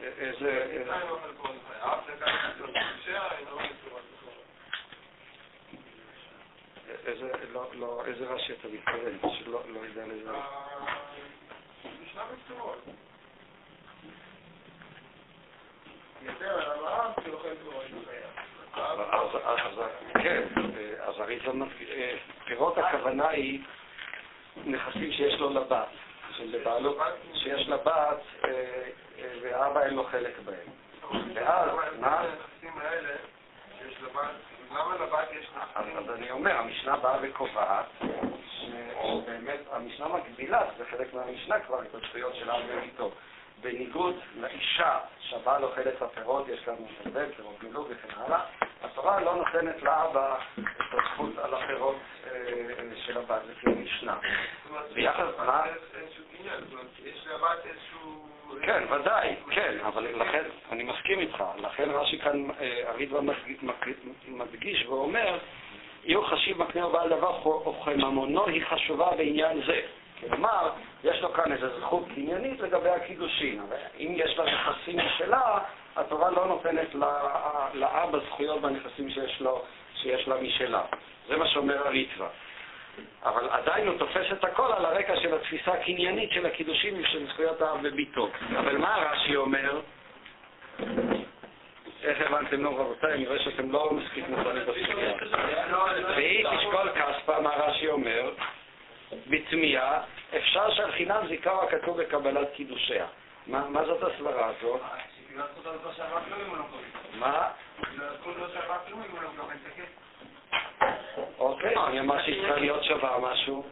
[0.00, 0.66] איזה...
[0.72, 1.56] בינתיים אוכל פירות.
[1.80, 4.02] אף לקח את זה לשעה, אינו אוכל פירות.
[7.06, 9.32] איזה, לא, לא, איזה רש"י אתה מתכוון?
[9.38, 10.06] שלא לא יודע
[16.60, 17.84] הרעב שאוכל פירות.
[19.44, 19.80] אז,
[20.22, 20.96] כן, זה,
[21.52, 22.16] מפ- אה,
[22.46, 23.60] פירות הכוונה היא
[24.64, 25.88] נכסים שיש לו לבת,
[27.34, 28.50] שיש לבת אה,
[29.18, 30.66] אה, ואבא אין לו חלק בהם.
[31.34, 31.70] ואז,
[32.00, 32.20] מה?
[32.20, 33.16] הנכסים האלה
[33.78, 34.30] שיש לבת,
[34.70, 35.96] למה לבת יש נכסים?
[35.96, 37.86] אז אני אומר, המשנה באה וקובעת
[38.50, 43.12] שבאמת, המשנה מגבילה, זה חלק מהמשנה כבר, את הזכויות של אב וביתו.
[43.60, 48.40] בניגוד לאישה שהבעל אוכל את הפירות, יש לנו הרבה פירות מילוג וכן הלאה,
[48.82, 51.96] התורה לא נותנת לאבא את הזכות על הפירות
[52.26, 52.30] אה,
[53.06, 54.18] של הבת, לפי המשנה.
[54.62, 55.62] זאת אומרת, ביחס, מה?
[57.04, 58.28] יש לבת איזשהו...
[58.62, 60.42] כן, ודאי, כן, אבל לכן,
[60.72, 63.20] אני מסכים איתך, לכן רש"י כאן, אה, הרידווה
[64.28, 65.38] מדגיש ואומר,
[66.04, 69.80] יהיו חשיב מקנה ובעל דבר וכממונו היא חשובה בעניין זה.
[70.20, 70.70] כלומר,
[71.04, 75.58] יש לו כאן איזו זכות קניינית לגבי הקידושין, אבל אם יש לה נכסים משלה,
[75.96, 76.94] התורה לא נותנת
[77.74, 79.62] לאבא זכויות בנכסים שיש, לו,
[79.94, 80.82] שיש לה משלה.
[81.28, 82.28] זה מה שאומר הריטווה.
[83.22, 87.62] אבל עדיין הוא תופס את הכל על הרקע של התפיסה הקניינית של הקידושים ושל זכויות
[87.62, 88.28] האב וביתו.
[88.58, 89.80] אבל מה רש"י אומר?
[92.02, 95.14] איך הבנתם, נו רבותיי, אני רואה שאתם לא מספיק מוכנים בסוגיה.
[96.16, 98.30] והיא תשקול כספה, מה רש"י אומר?
[99.30, 100.02] בתמיהה,
[100.36, 103.06] אפשר שעל חינם זיכר הכתוב בקבלת קידושיה.
[103.46, 104.80] מה, מה זאת הסברה הזאת?
[105.34, 105.44] לא.
[107.18, 107.48] מה?
[107.98, 108.46] לא הוא לא
[109.82, 109.88] את.
[111.38, 113.64] אוקיי, אני אמרתי שהיא צריכה להיות שווה משהו.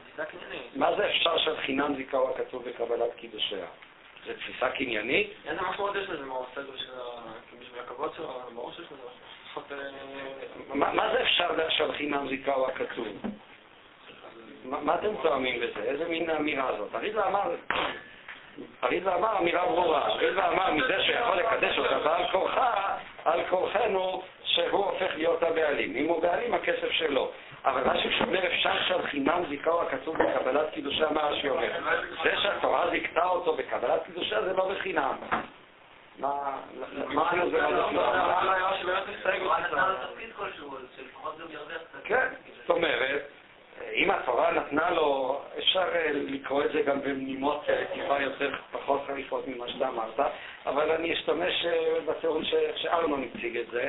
[0.76, 3.66] מה זה אפשר שעל חינם זיכר הכתוב בקבלת קידושיה?
[4.26, 5.30] זה תפיסה קניינית?
[5.47, 6.24] איזה משמעות יש לזה?
[6.24, 8.41] מה הוא עושה בשביל ה- כאילו בשביל הכבוד שלו?
[8.55, 9.03] ברור שיש לזה.
[9.72, 9.89] אה,
[10.74, 13.07] מה, מה זה אפשר שעל חינם זיכר הכתוב?
[14.70, 15.82] מה, מה אתם טועמים בזה?
[15.82, 16.94] איזה מין אמירה זאת?
[16.94, 17.54] הרידלה אמר,
[18.82, 20.06] הרידלה אמר אמירה ברורה.
[20.06, 25.96] הרידלה אמר מזה שיכול לקדש אותה בעל כורחה, על כורחנו שהוא הופך להיות הבעלים.
[25.96, 27.30] אם הוא בעלים, הכסף שלו.
[27.64, 31.72] אבל רש"י שאומר אפשר שעל חינם זיכר הכתוב בקבלת קידושה, מה רש"י אומר?
[32.24, 35.16] זה שהתורה זיכתה אותו בקבלת קידושה זה לא בחינם.
[36.18, 36.56] מה,
[37.06, 38.02] מה כאילו זה לא קצת.
[42.04, 42.28] כן,
[42.60, 43.22] זאת אומרת,
[43.95, 49.03] אם התורה נתנה לו, אפשר אה, לקרוא את זה גם בנימות אה, טיפה יותר פחות
[49.07, 50.21] חריפות ממה שאתה אמרת,
[50.67, 52.45] אבל אני אשתמש אה, בטיעון
[52.76, 53.88] שארנון הציג את זה.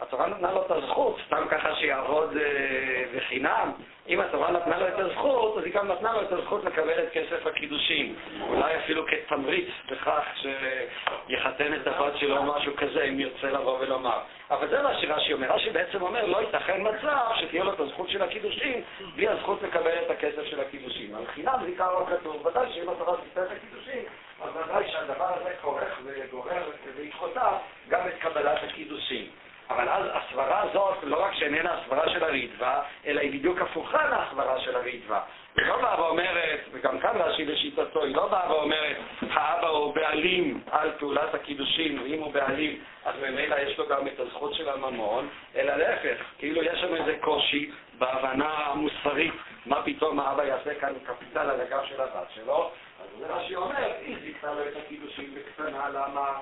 [0.00, 3.72] התורה נתנה לו את הזכות, סתם ככה שיעבוד אה, בחינם.
[4.08, 7.12] אם התורה נתנה לו את הזכות, אז היא גם נתנה לו את הזכות לקבל את
[7.12, 8.14] כסף הקידושין.
[8.40, 14.18] אולי אפילו כתמריץ בכך שיחתן את הבת שלו או משהו כזה, אם ירצה לבוא ולומר.
[14.50, 15.52] אבל זה מה שרש"י אומר.
[15.52, 18.82] רש"י בעצם אומר, לא ייתכן מצב שתהיה לו את הזכות של הקידושין,
[19.16, 21.14] בלי הזכות לקבל את הכסף של הקידושין.
[21.14, 22.46] על חינם זה עיקר לא כתוב.
[22.46, 24.04] ודאי שאם התורה תיתן את הקידושין,
[24.42, 27.52] אז ודאי שהדבר הזה כורך וגורר בעקבותיו
[27.88, 29.26] גם את קבלת הקידושין.
[29.70, 34.60] אבל אז הסברה הזאת לא רק שאיננה הסברה של הריטב"א, אלא היא בדיוק הפוכה מהסברה
[34.60, 35.18] של הריטב"א.
[35.56, 38.96] היא לא באה ואומרת, וגם כאן רש"י לשיטתו, היא לא באה ואומרת,
[39.30, 44.20] האבא הוא בעלים על פעולת הקידושין, ואם הוא בעלים, אז ממילא יש לו גם את
[44.20, 49.34] הזכות של הממון, אלא להפך, כאילו יש לנו איזה קושי בהבנה המוסרית,
[49.66, 52.70] מה פתאום האבא יעשה כאן קפיטל על הגב של הבת שלו,
[53.02, 56.38] אז זה רש"י אומר, היא זיכתה לו את הקידושין בקטנה, למה?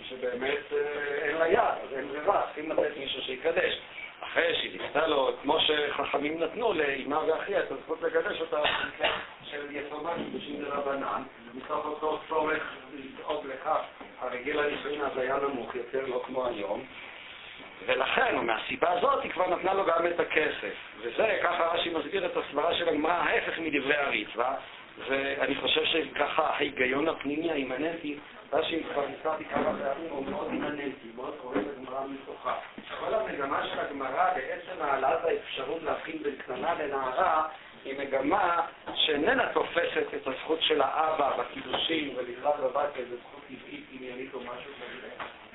[0.00, 0.78] משום שבאמת אה,
[1.22, 3.78] אין לה יד, אז אין ברירה, צריכים לתת מישהו שיקדש.
[4.20, 8.62] אחרי שהיא זיכתה לו, כמו שחכמים נתנו לאמה ואחיה את הזכות לקדש אותה,
[9.42, 11.22] של יתומה קידושין דרבנן,
[11.54, 12.62] מתוך אותו צורך
[12.94, 13.80] לדאוג לכך,
[14.20, 16.84] הרי הרי גיל הנישואין אז היה נמוך יותר, לא כמו היום,
[17.86, 20.74] ולכן, מהסיבה הזאת, היא כבר נתנה לו גם את הכסף.
[21.00, 24.54] וזה, ככה רש"י מסביר את הסברה של הגמרא, ההפך מדברי הריצווה,
[25.08, 28.18] ואני חושב שככה ההיגיון הפנימי האימננטי,
[28.54, 32.54] רש"י כבר הזכרתי כמה פעמים, הוא מאוד אימננטי, מאוד קורא לגמרא מתוכה.
[33.00, 37.48] כל המגמה של הגמרא בעצם העלאת האפשרות להבחין בין קטנה לנערה,
[37.84, 44.34] היא מגמה שאיננה תופסת את הזכות של האבא בקידושים ולקראת בבת כאיזו זכות טבעית עניינית
[44.34, 45.08] או משהו כזה.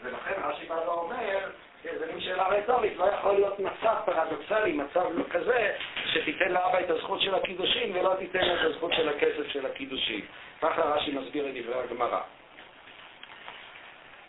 [0.03, 1.49] ולכן רש"י בא ואומר,
[1.83, 6.89] זה מין שאלה רטורית, לא יכול להיות מצב פרדוקסלי, מצב לא כזה, שתיתן לאבא את
[6.89, 10.25] הזכות של הקידושים ולא תיתן לו את הזכות של הכסף של הקידושים.
[10.61, 12.19] ככה רש"י מסביר את דברי הגמרא.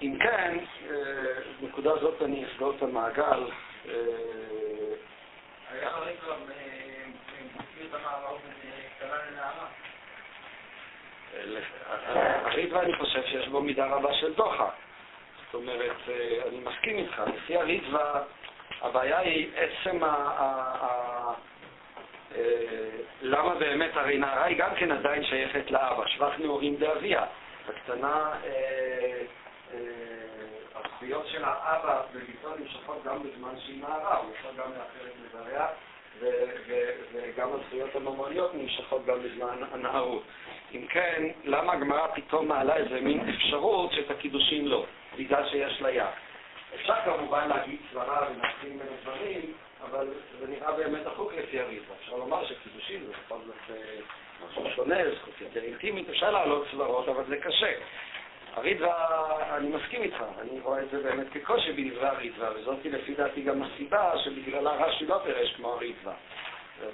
[0.03, 0.59] אם כן,
[0.91, 0.95] אה,
[1.63, 3.45] נקודה זאת אני אסגור את המעגל.
[3.89, 3.95] אה,
[5.71, 5.91] היה
[7.55, 7.87] מסביר
[8.97, 9.67] קטנה לנערה.
[12.45, 14.69] הריטווה אני חושב שיש בו מידה רבה של דוחה.
[15.47, 18.23] זאת אומרת, אה, אני מסכים איתך, לפי הריטווה
[18.81, 21.35] הבעיה היא עצם ה...
[22.37, 22.91] אה,
[23.23, 27.25] למה באמת, הרי נערה היא גם כן עדיין שייכת לאבא, שבח נעורים דאביה.
[27.69, 28.33] הקטנה,
[29.75, 29.79] אה,
[30.75, 35.67] הזכויות של האבא בביתו נמשכות גם בזמן שהיא נערה, הוא יכול גם לאחר את מזריה,
[37.13, 40.23] וגם הזכויות הממוניות נמשכות גם בזמן הנערות.
[40.75, 44.87] אם כן, למה הגמרא פתאום מעלה איזה מין אפשרות שאת הקידושים לא,
[45.19, 46.05] בגלל שיש לה יד?
[46.75, 49.53] אפשר כמובן להגיד סברה ומחכים בין הדברים,
[49.83, 50.09] אבל
[50.41, 51.95] זה נראה באמת החוק לפי הריבה.
[52.01, 54.01] אפשר לומר שקידושים זה בכל זאת אה,
[54.47, 57.73] משהו שונה, זכות יותר אינטימית, אפשר להעלות סברות, אבל זה קשה.
[58.55, 63.43] הרידווה, אני מסכים איתך, אני רואה את זה באמת כקושי בדברי הרידווה, וזאת לפי דעתי
[63.43, 66.15] גם הסיבה שבגללה רש"י לא פירש כמו הרידווה.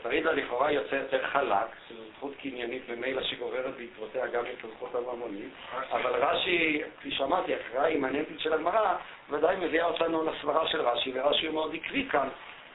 [0.05, 5.53] הרידווה לכאורה יוצא יותר חלק, זו זכות קניינית ממילא שגוברת בעקבותיה גם את הזכות הממונית,
[5.91, 8.95] אבל רש"י, כפי שאמרתי, הקריאה האימננטית של הגמרא,
[9.31, 12.29] ודאי מביאה אותנו לסברה של רש"י, ורש"י הוא מאוד עקבי כאן.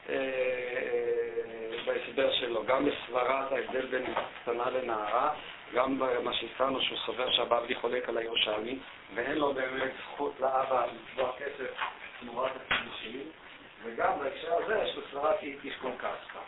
[0.08, 1.12] אה, אה,
[1.84, 4.04] בהסבר שלו, גם בסברת ההבדל בין
[4.42, 5.30] קטנה לנערה,
[5.74, 8.78] גם במה שהזכרנו שהוא סובר שהבבלי חולק על הירושלמי,
[9.14, 11.70] ואין לו באמת זכות לאבא לצבוע כסף
[12.20, 13.30] תמורת הקידושים,
[13.84, 16.38] וגם בהקשר הזה יש בסברת תשכון כספא.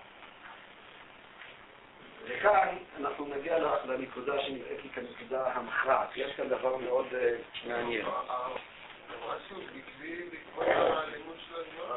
[2.25, 6.09] וכאן אנחנו נגיע לנקודה שנראית לי כנקודה המכרעת.
[6.17, 8.05] יש כאן דבר מאוד uh, מעניין.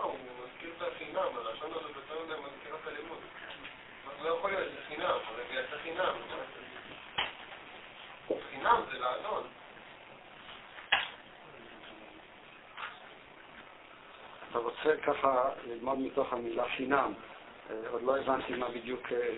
[0.04, 3.18] הוא מזכיר את החינם, הלשון הזה בתור להם מזכיר את הלימוד.
[4.22, 5.18] לא יכול להיות, זה חינם,
[5.72, 6.27] זה חינם.
[8.68, 9.44] חינם זה לאדון.
[14.50, 17.14] אתה רוצה ככה ללמוד מתוך המילה חינם.
[17.70, 19.30] אה, עוד לא הבנתי מה בדיוק, אה,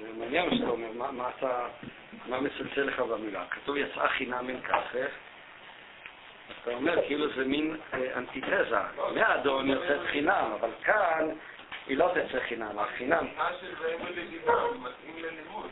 [0.00, 1.68] זה מעניין מה שאתה אומר, מה, מה אתה,
[2.26, 3.46] מה מצלצל לך במילה.
[3.50, 5.10] כתוב יצאה חינם אין כסף,
[6.62, 8.80] אתה אומר כאילו זה מין אה, אנטיתזה.
[9.14, 11.28] מהאדון יוצאת חינם, אבל כאן
[11.86, 13.26] היא לא תצא חינם, החינם...
[13.36, 13.96] מה שזה
[14.82, 15.70] מתאים ללימוד.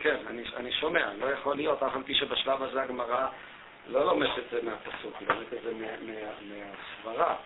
[0.00, 3.28] כן, אני, אני שומע, לא יכול להיות, אף על פי שבשלב הזה הגמרא
[3.86, 7.36] לא לומדת את זה מהפסוק, היא לומדת את זה מה, מה, מהסברה.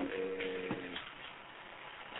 [0.00, 0.04] אה,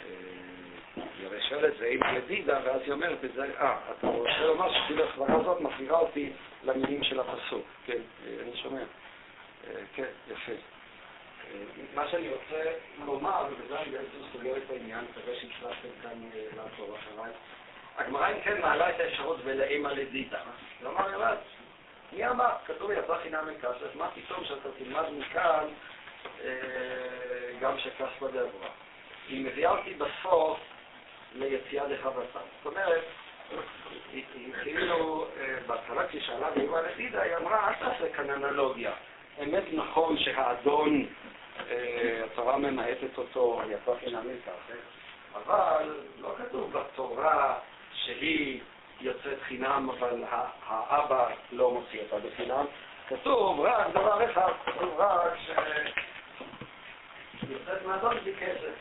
[0.04, 4.40] אה, היא הרי שואלת זה עם ידידה, ואז היא אומרת את זה, אה, אתה רוצה
[4.40, 6.32] לומר שכאילו הסברה הזאת מחזירה אותי
[6.64, 8.82] למילים של הפסוק, כן, אה, אני שומע.
[9.94, 10.52] כן, יפה.
[11.94, 12.72] מה שאני רוצה
[13.04, 16.18] לומר, ובזה אני בעצם סוגר את העניין, מקווה שהצלחתם כאן
[16.56, 17.32] לעקוב אחריי,
[17.98, 20.38] הגמרא אם כן מעלה את האפשרות ולאימא לדידה.
[20.80, 21.36] כלומר, ירד,
[22.12, 22.50] מי אמר?
[22.66, 25.64] כתוב יצא חינם מכסף, מה פתאום שאתה תלמד מכאן
[26.44, 26.50] אה,
[27.60, 28.68] גם שכספא דאברה.
[29.28, 30.58] היא מביאה אותי בסוף
[31.34, 32.38] ליציאה לחבטה.
[32.62, 33.04] זאת אומרת,
[34.12, 34.24] היא
[34.62, 38.92] כאילו, אה, בהתחלה כששאלה באימא לדידה, היא אמרה, אל תעשה כאן אנלוגיה.
[39.42, 41.06] אמת נכון שהאדון,
[41.70, 44.80] אה, התורה ממעטת אותו, יצא חינם מכסף,
[45.34, 47.58] אבל לא כתוב בתורה
[48.08, 48.60] שהיא
[49.00, 50.24] יוצאת חינם, אבל
[50.66, 52.64] האבא לא מוציא אותה בחינם.
[53.08, 55.50] כתוב רק דבר אחד, כתוב רק ש...
[57.50, 58.72] יוצאת מהאדון בלי כסף.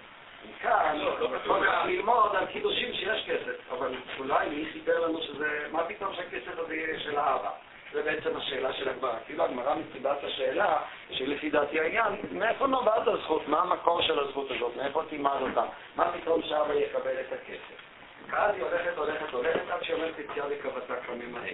[0.49, 0.97] מכאן,
[1.35, 6.59] יכול ללמוד על קידושים שיש כסף, אבל אולי מי סיפר לנו שזה, מה פתאום שהכסף
[6.59, 7.49] הזה יהיה של האבא?
[7.93, 9.15] זה בעצם השאלה של הגמרא.
[9.25, 10.77] כאילו הגמרא מציבה את השאלה,
[11.11, 13.47] שלפי דעתי העניין, מאיפה נובעת הזכות?
[13.47, 14.75] מה המקור של הזכות הזאת?
[14.75, 15.63] מאיפה תימד אותה?
[15.95, 17.86] מה פתאום שאבא יקבל את הכסף?
[18.29, 21.53] ואז היא הולכת, הולכת, הולכת, עד שהיא אומרת יציאה לקבתה כממהר.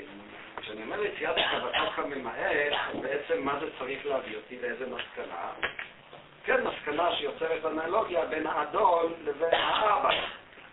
[0.58, 5.52] כשאני אומר יציאה לקבתה כממהר, בעצם מה זה צריך להביא אותי, לאיזה מסקנה?
[6.46, 10.10] כן, מסקנה שיוצרת אנלוגיה בין האדון לבין האבא.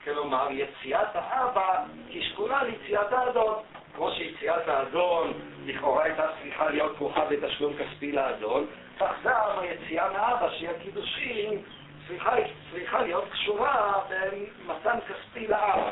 [0.04, 3.62] כלומר, יציאת האבא היא שקולה ליציאת האדון.
[3.96, 5.32] כמו שיציאת האדון
[5.64, 8.66] לכאורה הייתה צריכה להיות כרוכה בתשלום כספי לאדון,
[9.00, 11.62] כך גם היציאה מאבא, שהיא הקידושין,
[12.08, 15.90] צריכה, להיות קשורה במתן כספי לאבא.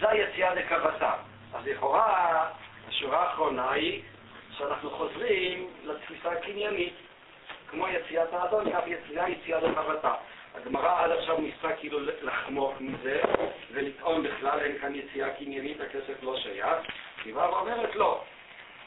[0.00, 1.12] זה היציאה לקוותה.
[1.54, 2.48] אז לכאורה,
[2.88, 4.02] השורה האחרונה היא
[4.50, 6.94] שאנחנו חוזרים לתפיסה הקניינית,
[7.70, 10.14] כמו יציאת האדון, אף יציאה יציאה לקוותה.
[10.54, 13.20] הגמרא עד עכשיו ניסתה כאילו לחמוק מזה
[13.72, 16.78] ולטעון בכלל אין כאן יציאה קניינית, הכסף לא שייך.
[17.24, 18.24] היא באה ואומרת לא,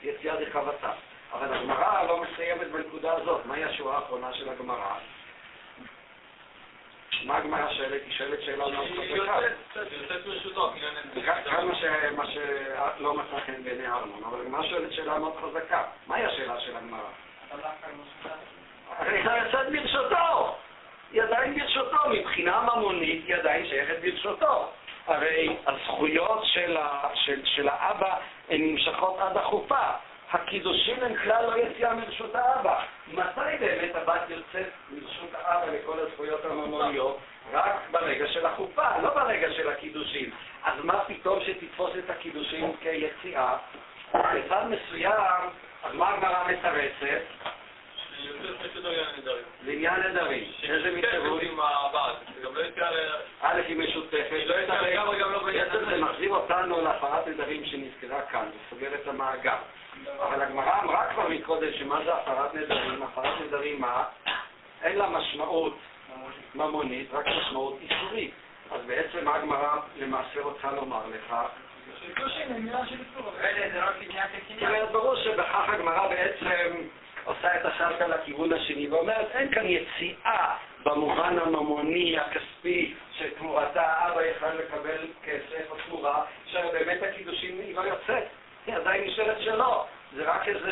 [0.04, 0.92] יציאה דחבטה.
[1.34, 3.46] אבל הגמרא לא מסיימת בנקודה הזאת.
[3.46, 4.96] מהי השורה האחרונה של הגמרא?
[7.26, 8.02] מה הגמרא שואלת?
[8.06, 9.39] היא שואלת שאלה מאוד חזקה.
[11.45, 15.84] כמה שלא מצא חן בעיני ארמון, אבל הגמרא שואלת שאלה מאוד חזקה.
[16.07, 16.99] מהי השאלה של הגמרא?
[18.98, 20.56] הרי יוצאת ברשותו.
[21.11, 24.72] היא עדיין ברשותו, מבחינה ממונית היא עדיין שייכת ברשותו.
[25.07, 26.77] הרי הזכויות של,
[27.14, 28.15] של, של האבא
[28.49, 29.91] הן נמשכות עד החופה.
[30.32, 32.80] הקידושים הם כלל לא יציאה מרשות האבא.
[33.08, 37.20] מתי באמת הבת יוצאת מרשות האבא לכל הזכויות הממוניות?
[37.54, 40.30] רק ברגע של החופה, לא ברגע של הקידושים.
[40.64, 43.58] אז מה פתאום שתתפוס את הקידושים כיציאה?
[44.14, 45.22] בצד מסוים,
[45.84, 47.22] אז מה הגמרא מתרצת?
[49.66, 50.52] לעניין נדרים.
[50.64, 51.41] איזה מתירוץ?
[53.41, 54.44] א', היא משותפת.
[55.45, 59.52] בעצם זה מחזיר אותנו להפרת נדרים שנזכרה כאן, זה סוגר את המעגל.
[60.22, 63.04] אבל הגמרא אמרה כבר מקודם שמה זה הפרת נדרים?
[63.04, 64.04] הפרת נדרים מה?
[64.84, 65.78] אין לה משמעות
[66.56, 68.32] ממונית, רק משמעות איסורית.
[68.72, 71.36] אז בעצם מה הגמרא למעשה רוצה לומר לך?
[74.92, 76.88] ברור שבכך הגמרא בעצם
[77.24, 84.54] עושה את השלטה לכיוון השני ואומרת, אין כאן יציאה במובן הממוני, הכספי, שתמורתה אבא יכל
[84.54, 88.24] לקבל כסף או תמורה, שבאמת הקידושים היא לא יוצאת,
[88.66, 89.86] היא עדיין נשארת שלו.
[90.18, 90.68] זה רק איזו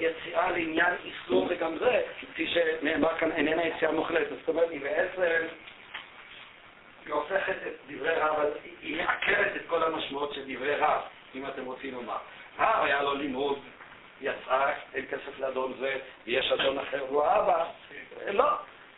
[0.00, 4.28] יציאה לעניין איסור וגם זה, כפי שנאמר כאן, איננה יציאה מוחלטת.
[4.40, 5.46] זאת אומרת, היא בעצם,
[7.06, 8.38] היא הופכת את דברי רב,
[8.82, 11.00] היא מעקרת את כל המשמעות של דברי רב,
[11.34, 12.16] אם אתם רוצים לומר.
[12.58, 13.58] רב היה לו לימוד
[14.20, 15.96] יצאה, אין כסף לאדון זה,
[16.26, 17.64] ויש אדון אחר והוא האבא.
[18.26, 18.50] לא,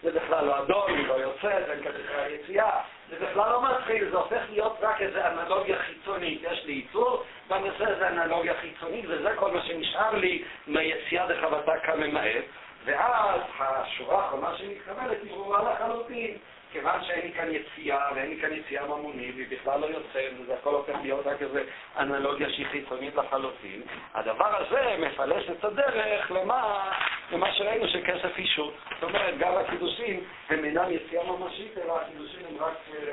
[0.02, 2.80] זה בכלל לא אדון, הוא לא יוצא, זה כסף ליציאה.
[3.10, 6.42] זה בכלל לא מתחיל, זה הופך להיות רק איזו אנלוגיה חיצונית.
[6.42, 11.72] יש לי ייצור, ואני עושה איזו אנלוגיה חיצונית, וזה כל מה שנשאר לי מהיציאה דחבטה
[11.78, 12.44] כממעט.
[12.84, 16.38] ואז השורה האחרונה שמתקבלת היא ברורה לחלוטין.
[16.72, 20.54] כיוון שאין לי כאן יציאה, ואין לי כאן יציאה ממונית, והיא בכלל לא יוצאת, וזה
[20.54, 21.58] הכל הופך להיות רק איזו
[21.98, 23.82] אנלוגיה שהיא חיצונית לחלוטין,
[24.14, 26.90] הדבר הזה מפלס את הדרך למה,
[27.32, 28.74] למה שראינו שכסף אישות.
[29.00, 33.12] זאת אומרת, גם הקידושים הם אינם יציאה ממשית, אלא הקידושים הם רק אה,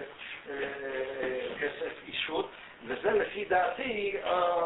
[0.49, 2.49] אה, כסף אישות.
[2.85, 4.17] וזה לפי דעתי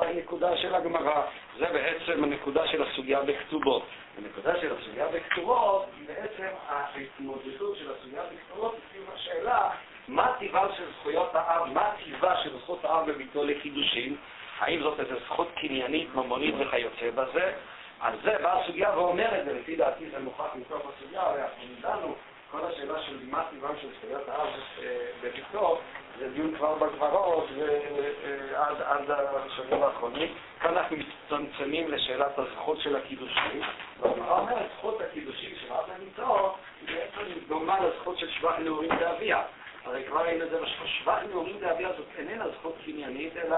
[0.02, 1.22] הנקודה של הגמרא,
[1.60, 3.88] זה בעצם הנקודה של הסוגיה בכתובות.
[4.18, 9.70] הנקודה של הסוגיה בכתובות היא בעצם ההתמודדות של הסוגיה בכתובות סביב השאלה
[10.08, 14.16] מה טיבה של זכויות האב, מה טיבה של זכות האב בביתו לקידושין,
[14.60, 17.54] האם זאת איזו זכות קניינית, ממונית וכיוצא בזה,
[18.00, 22.16] על זה באה הסוגיה ואומרת, ולפי דעתי זה מוכח מתוך הסוגיה, הרי אנחנו נדענו
[22.52, 24.48] כל השאלה של מה טיבם של זכויות האב
[24.84, 25.80] אה, בביתו,
[26.20, 30.34] זה דיון כבר בגברות ועד השבוע האחרונים.
[30.60, 33.62] כאן אנחנו מצטמצמים לשאלת הזכות של הקידושים.
[34.00, 39.42] והגמרא אומרת, זכות הקידושים של אב בביתו היא בעצם דומה לזכות של שבח נעורים באביה.
[39.86, 43.58] הרי כבר ראינו את זה שבח נעורים באביה זאת איננה זכות קניינית, אלא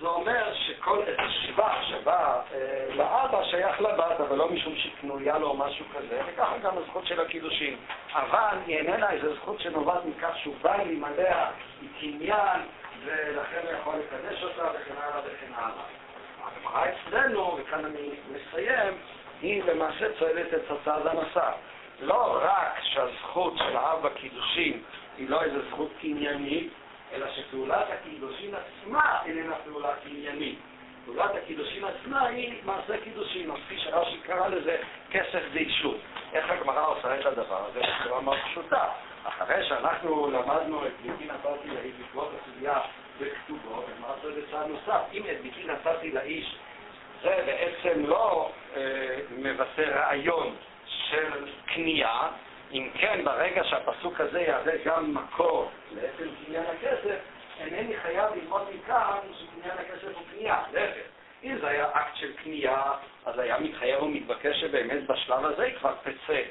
[0.00, 0.98] זה אומר שכל
[1.28, 6.20] שבח שבא אה, לאבא שייך לבת, אבל לא משום שהיא קנויה לו או משהו כזה,
[6.26, 7.76] וככה גם הזכות של הקידושין.
[8.12, 11.50] אבל היא איננה איזו זכות שנובעת מכך שהוא בא עליה,
[11.80, 12.60] היא קניין,
[13.04, 15.84] ולכן הוא יכול לקדש אותה וכן הלאה וכן הלאה.
[16.44, 18.94] הגמרא אצלנו, וכאן אני מסיים,
[19.42, 21.54] היא למעשה צועדת את הצד הנוסף.
[22.00, 24.82] לא רק שהזכות של האב בקידושין
[25.18, 26.72] היא לא איזו זכות קניינית,
[27.12, 30.58] אלא שפעולת הקידושין עצמה איננה פעולה קניינית.
[31.04, 34.76] פעולת הקידושין עצמה היא מעשה קידושין, או כפי שרש"י קרא לזה,
[35.10, 35.96] כסף דאישות.
[36.32, 37.80] איך הגמרא עושה את הדבר הזה?
[38.00, 38.88] בצורה מאוד פשוטה.
[39.24, 42.80] אחרי שאנחנו למדנו את ביתי נתתי לאיש בעקבות הסוגיה
[43.20, 45.00] בכתובות, הגמרא עושה צעד נוסף.
[45.12, 46.56] אם את ביתי נתתי לאיש
[47.22, 50.56] זה בעצם לא אה, מבטא רעיון
[50.86, 52.28] של קנייה,
[52.72, 57.18] אם כן, ברגע שהפסוק הזה יהווה גם מקור לעצם קניין הכסף,
[57.60, 61.02] אינני חייב ללמוד מכאן שקניין הכסף הוא קנייה, להפך.
[61.44, 62.82] אם זה היה אקט של קנייה,
[63.24, 65.06] אז היה מתחייב ומתבקש שבאמת
[65.42, 66.42] בשלב הזה היא כבר תצא,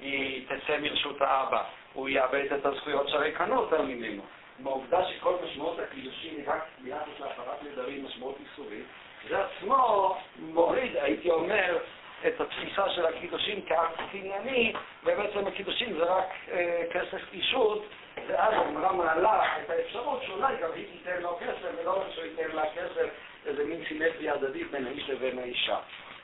[0.00, 1.62] היא תצא מרשות האבא,
[1.92, 4.22] הוא יאבד את הזכויות שהרי קנו אותה ממנו.
[4.58, 8.84] בעובדה שכל משמעות הקידושין היא רק ביחס להפרת נדרים משמעות איסורית,
[9.28, 11.78] זה עצמו מוריד, הייתי אומר,
[12.26, 14.72] את התפיסה של הקידושין כאקט קנייני,
[15.04, 17.86] ובעצם הקידושין זה רק אה, כסף אישות,
[18.28, 22.56] ואז הגמרא מעלה את האפשרות שאולי גם היא תיתן לו כסף, ולא רק שהוא ייתן
[22.56, 23.08] לה כסף,
[23.46, 25.78] איזה מין סימטריה הדדית בין האיש לבין האישה.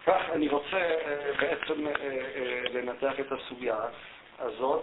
[0.07, 3.77] כך אני רוצה אה, בעצם אה, אה, לנתח את הסוגיה
[4.39, 4.83] הזאת.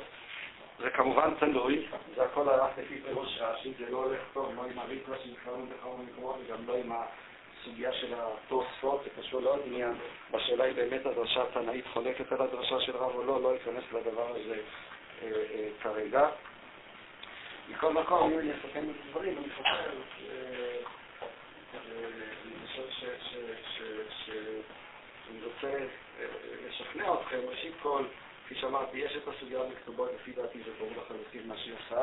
[0.80, 4.80] זה כמובן תלוי, זה הכל הלך לפי פירוש רש"י, זה לא הולך טוב, לא עם
[4.80, 9.94] הריטרה שנקראנו בכמה מקומות וגם לא עם הסוגיה של התוספות, זה קשור לעוד עניין.
[10.34, 14.30] השאלה היא באמת הדרשה התנאית חולקת על הדרשה של רב או לא, לא אכנס לדבר
[14.30, 14.56] הזה
[15.22, 16.28] אה, אה, כרגע.
[17.70, 19.90] מכל מקום, אם אני אסכם את הדברים, אני חושב,
[22.46, 22.84] אני חושב
[25.26, 25.78] שאני רוצה
[26.20, 26.26] אה,
[26.68, 28.04] לשכנע אתכם, ראשית כל,
[28.46, 32.02] כפי שאמרתי, יש את הסוגיה בכתובות, לפי דעתי זה ברור לחלוטין מה שהיא עושה,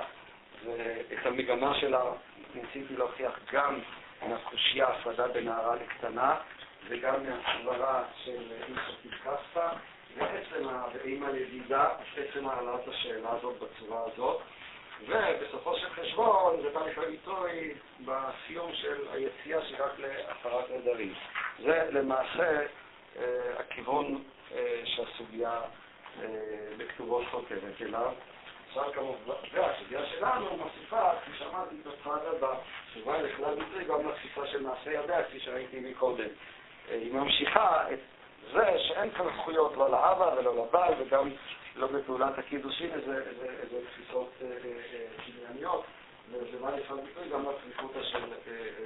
[0.64, 2.02] ואת המגמה שלה
[2.54, 3.78] ניסיתי להוכיח גם
[4.28, 6.36] מהקושייה הפרדה בין נערה לקטנה,
[6.88, 9.68] וגם מהסברה של אינסופית קסטה,
[10.16, 14.40] ועצם האימא לדידה, עצם העלאת השאלה הזאת בצורה הזאת.
[15.08, 17.74] ובסופו של חשבון זה בא לידי ביטוי
[18.04, 21.14] בסיום של היציאה שהיא רק להפרת נדרים.
[21.62, 22.66] זה למעשה
[23.58, 24.22] הכיוון
[24.54, 25.60] אה, שהסוגיה
[26.22, 26.26] אה,
[26.76, 28.12] בכתובות חותרת אליו.
[28.68, 32.54] עכשיו כמובן, והסוגיה שלנו מוסיפה, כפי שאמרתי, את הצעד הבא,
[32.94, 36.28] שבא לכלל ביטוי גם לתפיסה של מעשה ידיה, כפי שראיתי מקודם.
[36.88, 37.98] היא ממשיכה את
[38.52, 41.30] זה שאין כאן זכויות לא לאבא ולא לבעל וגם
[41.76, 43.24] לא בפעולת הקידושין, איזה,
[43.92, 44.32] תפיסות
[45.24, 45.84] קנייניות,
[46.32, 48.24] וזה בא לכלל ביטוי גם לצריכותא של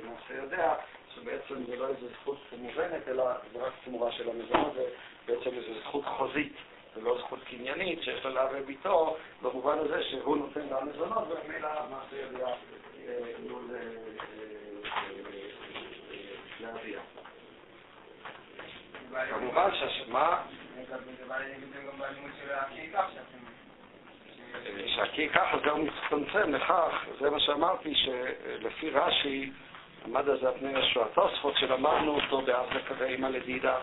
[0.05, 0.75] מעשה ידיה,
[1.15, 4.73] שבעצם זה לא איזו זכות מובנת, אלא זה רק תמורה של המזונות,
[5.27, 6.53] ובעצם איזו זכות חוזית.
[6.97, 12.16] ולא זכות קניינית שיש לה לאב וביתו, במובן הזה שהוא נותן לה מזונות, וממילא מעשה
[12.16, 12.55] ידיה
[13.36, 13.62] עלול
[16.61, 17.01] להביע.
[19.31, 20.43] כמובן שהשמה...
[24.86, 29.51] שהקי ככה הוא מצטמצם לכך, זה מה שאמרתי, שלפי רש"י
[30.05, 31.05] עמד על זה פני ישוע.
[31.05, 33.77] התוספות שלמדנו אותו בארבע קווי אימא לדידה,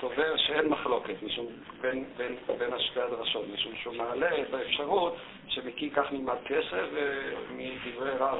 [0.00, 1.46] סובר שאין מחלוקת משום,
[1.80, 5.16] בין, בין, בין השתי הדרשות, משום שהוא מעלה את האפשרות
[5.48, 8.38] שמקי כך נלמד כסף ומדברי רב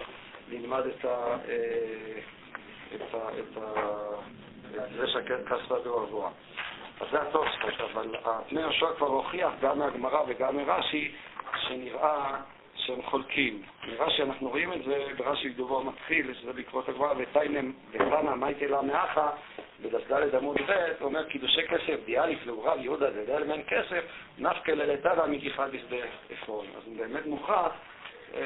[0.49, 1.37] נלמד את, ה,
[2.95, 3.71] את, ה, את, ה,
[4.77, 6.31] את זה שהכספה גבוה.
[7.01, 8.17] אז זה התוספות, אבל
[8.49, 11.13] פני יהושע כבר הוכיח גם מהגמרא וגם מרש"י
[11.57, 12.41] שנראה
[12.87, 13.63] שהם חולקים.
[13.89, 19.31] נראה שאנחנו רואים את זה ברש"י דובו מתחיל, שזה בעקבות הגמרא, ותנא מייטי לה מאחה,
[19.83, 24.05] בד"ד עמוד ב', אומר קידושי כסף, דיאליף לעורב יהודה זה דל מן כסף,
[24.39, 25.97] נפקא ללתדה מגיחה בשדה
[26.31, 26.67] עפרון.
[26.77, 27.73] אז באמת מוכרח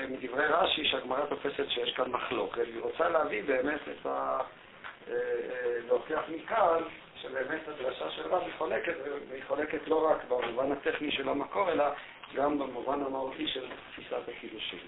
[0.08, 4.38] מדברי רש"י שהגמרא תופסת שיש כאן מחלוקת, והיא רוצה להביא באמת את ה...
[5.88, 6.82] להוכיח מכאן
[7.22, 8.94] שבאמת הדרשה של רב היא חולקת,
[9.28, 11.84] והיא חולקת לא רק במובן הטכני של המקור, אלא
[12.34, 14.78] גם במובן המהותי של תפיסת הקידושים.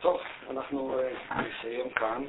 [0.00, 0.20] טוב,
[0.50, 1.00] אנחנו
[1.30, 2.24] נסיים כאן.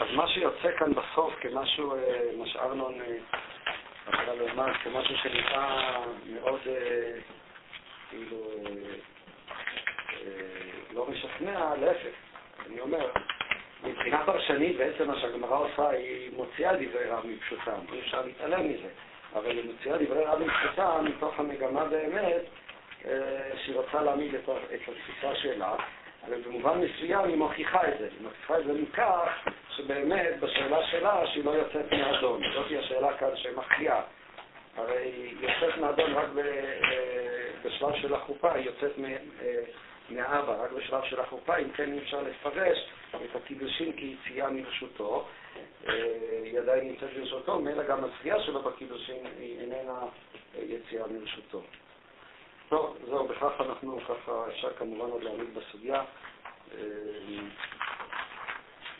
[0.00, 1.94] אז מה שיוצא כאן בסוף כמשהו,
[2.38, 2.94] מה שארנון
[4.06, 6.60] רצה לומר, כמשהו שנראה מאוד
[8.10, 8.50] כאילו
[10.94, 12.14] לא משכנע, להפך.
[12.66, 13.10] אני אומר,
[13.84, 18.88] מבחינה פרשנית בעצם מה שהגמרא עושה, היא מוציאה דברי רב מפשוטם, אי אפשר להתעלם מזה.
[19.34, 22.42] אבל מוציאה דברי רב מפשוטם מתוך המגמה באמת
[23.56, 25.74] שהיא רוצה להעמיד את, התפיסה שלה,
[26.26, 28.08] אבל במובן מסוים היא מוכיחה את זה.
[28.18, 32.40] היא מוכיחה את זה מכך שבאמת בשאלה שלה שהיא לא יוצאת מהאדון.
[32.54, 34.02] זאת היא השאלה כאן שמכריעה.
[34.76, 36.28] הרי היא יוצאת מהאדון רק
[37.64, 38.92] בשלב של החופה, היא יוצאת
[40.10, 42.78] מהאבא, רק בשלב של החופה, אם כן אי אפשר לפרש
[43.14, 45.26] את הקידושין כיציאה מרשותו.
[45.86, 49.98] היא עדיין נמצאת ברשותו, מילא גם הזכייה שלו בקידושין היא איננה
[50.54, 51.62] יציאה מרשותו.
[52.68, 56.02] טוב, זהו, בכך אנחנו ככה, אפשר כמובן עוד להעמיד בסוגיה.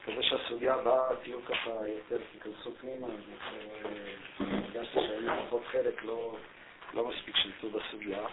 [0.02, 3.06] מקווה שהסוגיה הבאה תהיו ככה יותר, תיכנסו פנימה,
[4.40, 6.36] הרגשתי שהיינו פחות חלק, לא,
[6.94, 8.26] לא מספיק שלטו בסוגיה.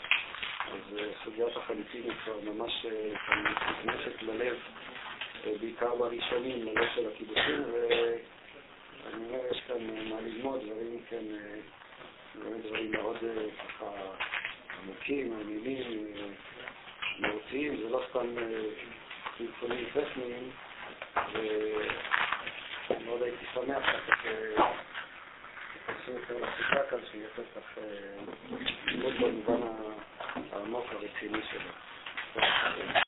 [0.68, 2.86] אז סוגיית החליפין היא כבר ממש
[3.80, 4.58] נכנסת ללב,
[5.60, 11.24] בעיקר בראשונים, ללב של הקידושים, ואני אומר, יש כאן מה ללמוד, דברים כן,
[12.64, 13.18] דברים מאוד
[13.60, 13.86] ככה
[14.84, 16.14] עמוקים, מעניינים,
[17.20, 18.28] מהותיים, זה לא סתם
[19.38, 20.50] טלפונים טכניים,
[22.90, 24.16] ומאוד הייתי שמח ככה
[25.74, 27.78] שתיכנסו יותר לשיחה כאן, שיהיה פתח
[28.86, 29.68] ללמוד במובן
[30.52, 31.72] העמוק הרציני שלו.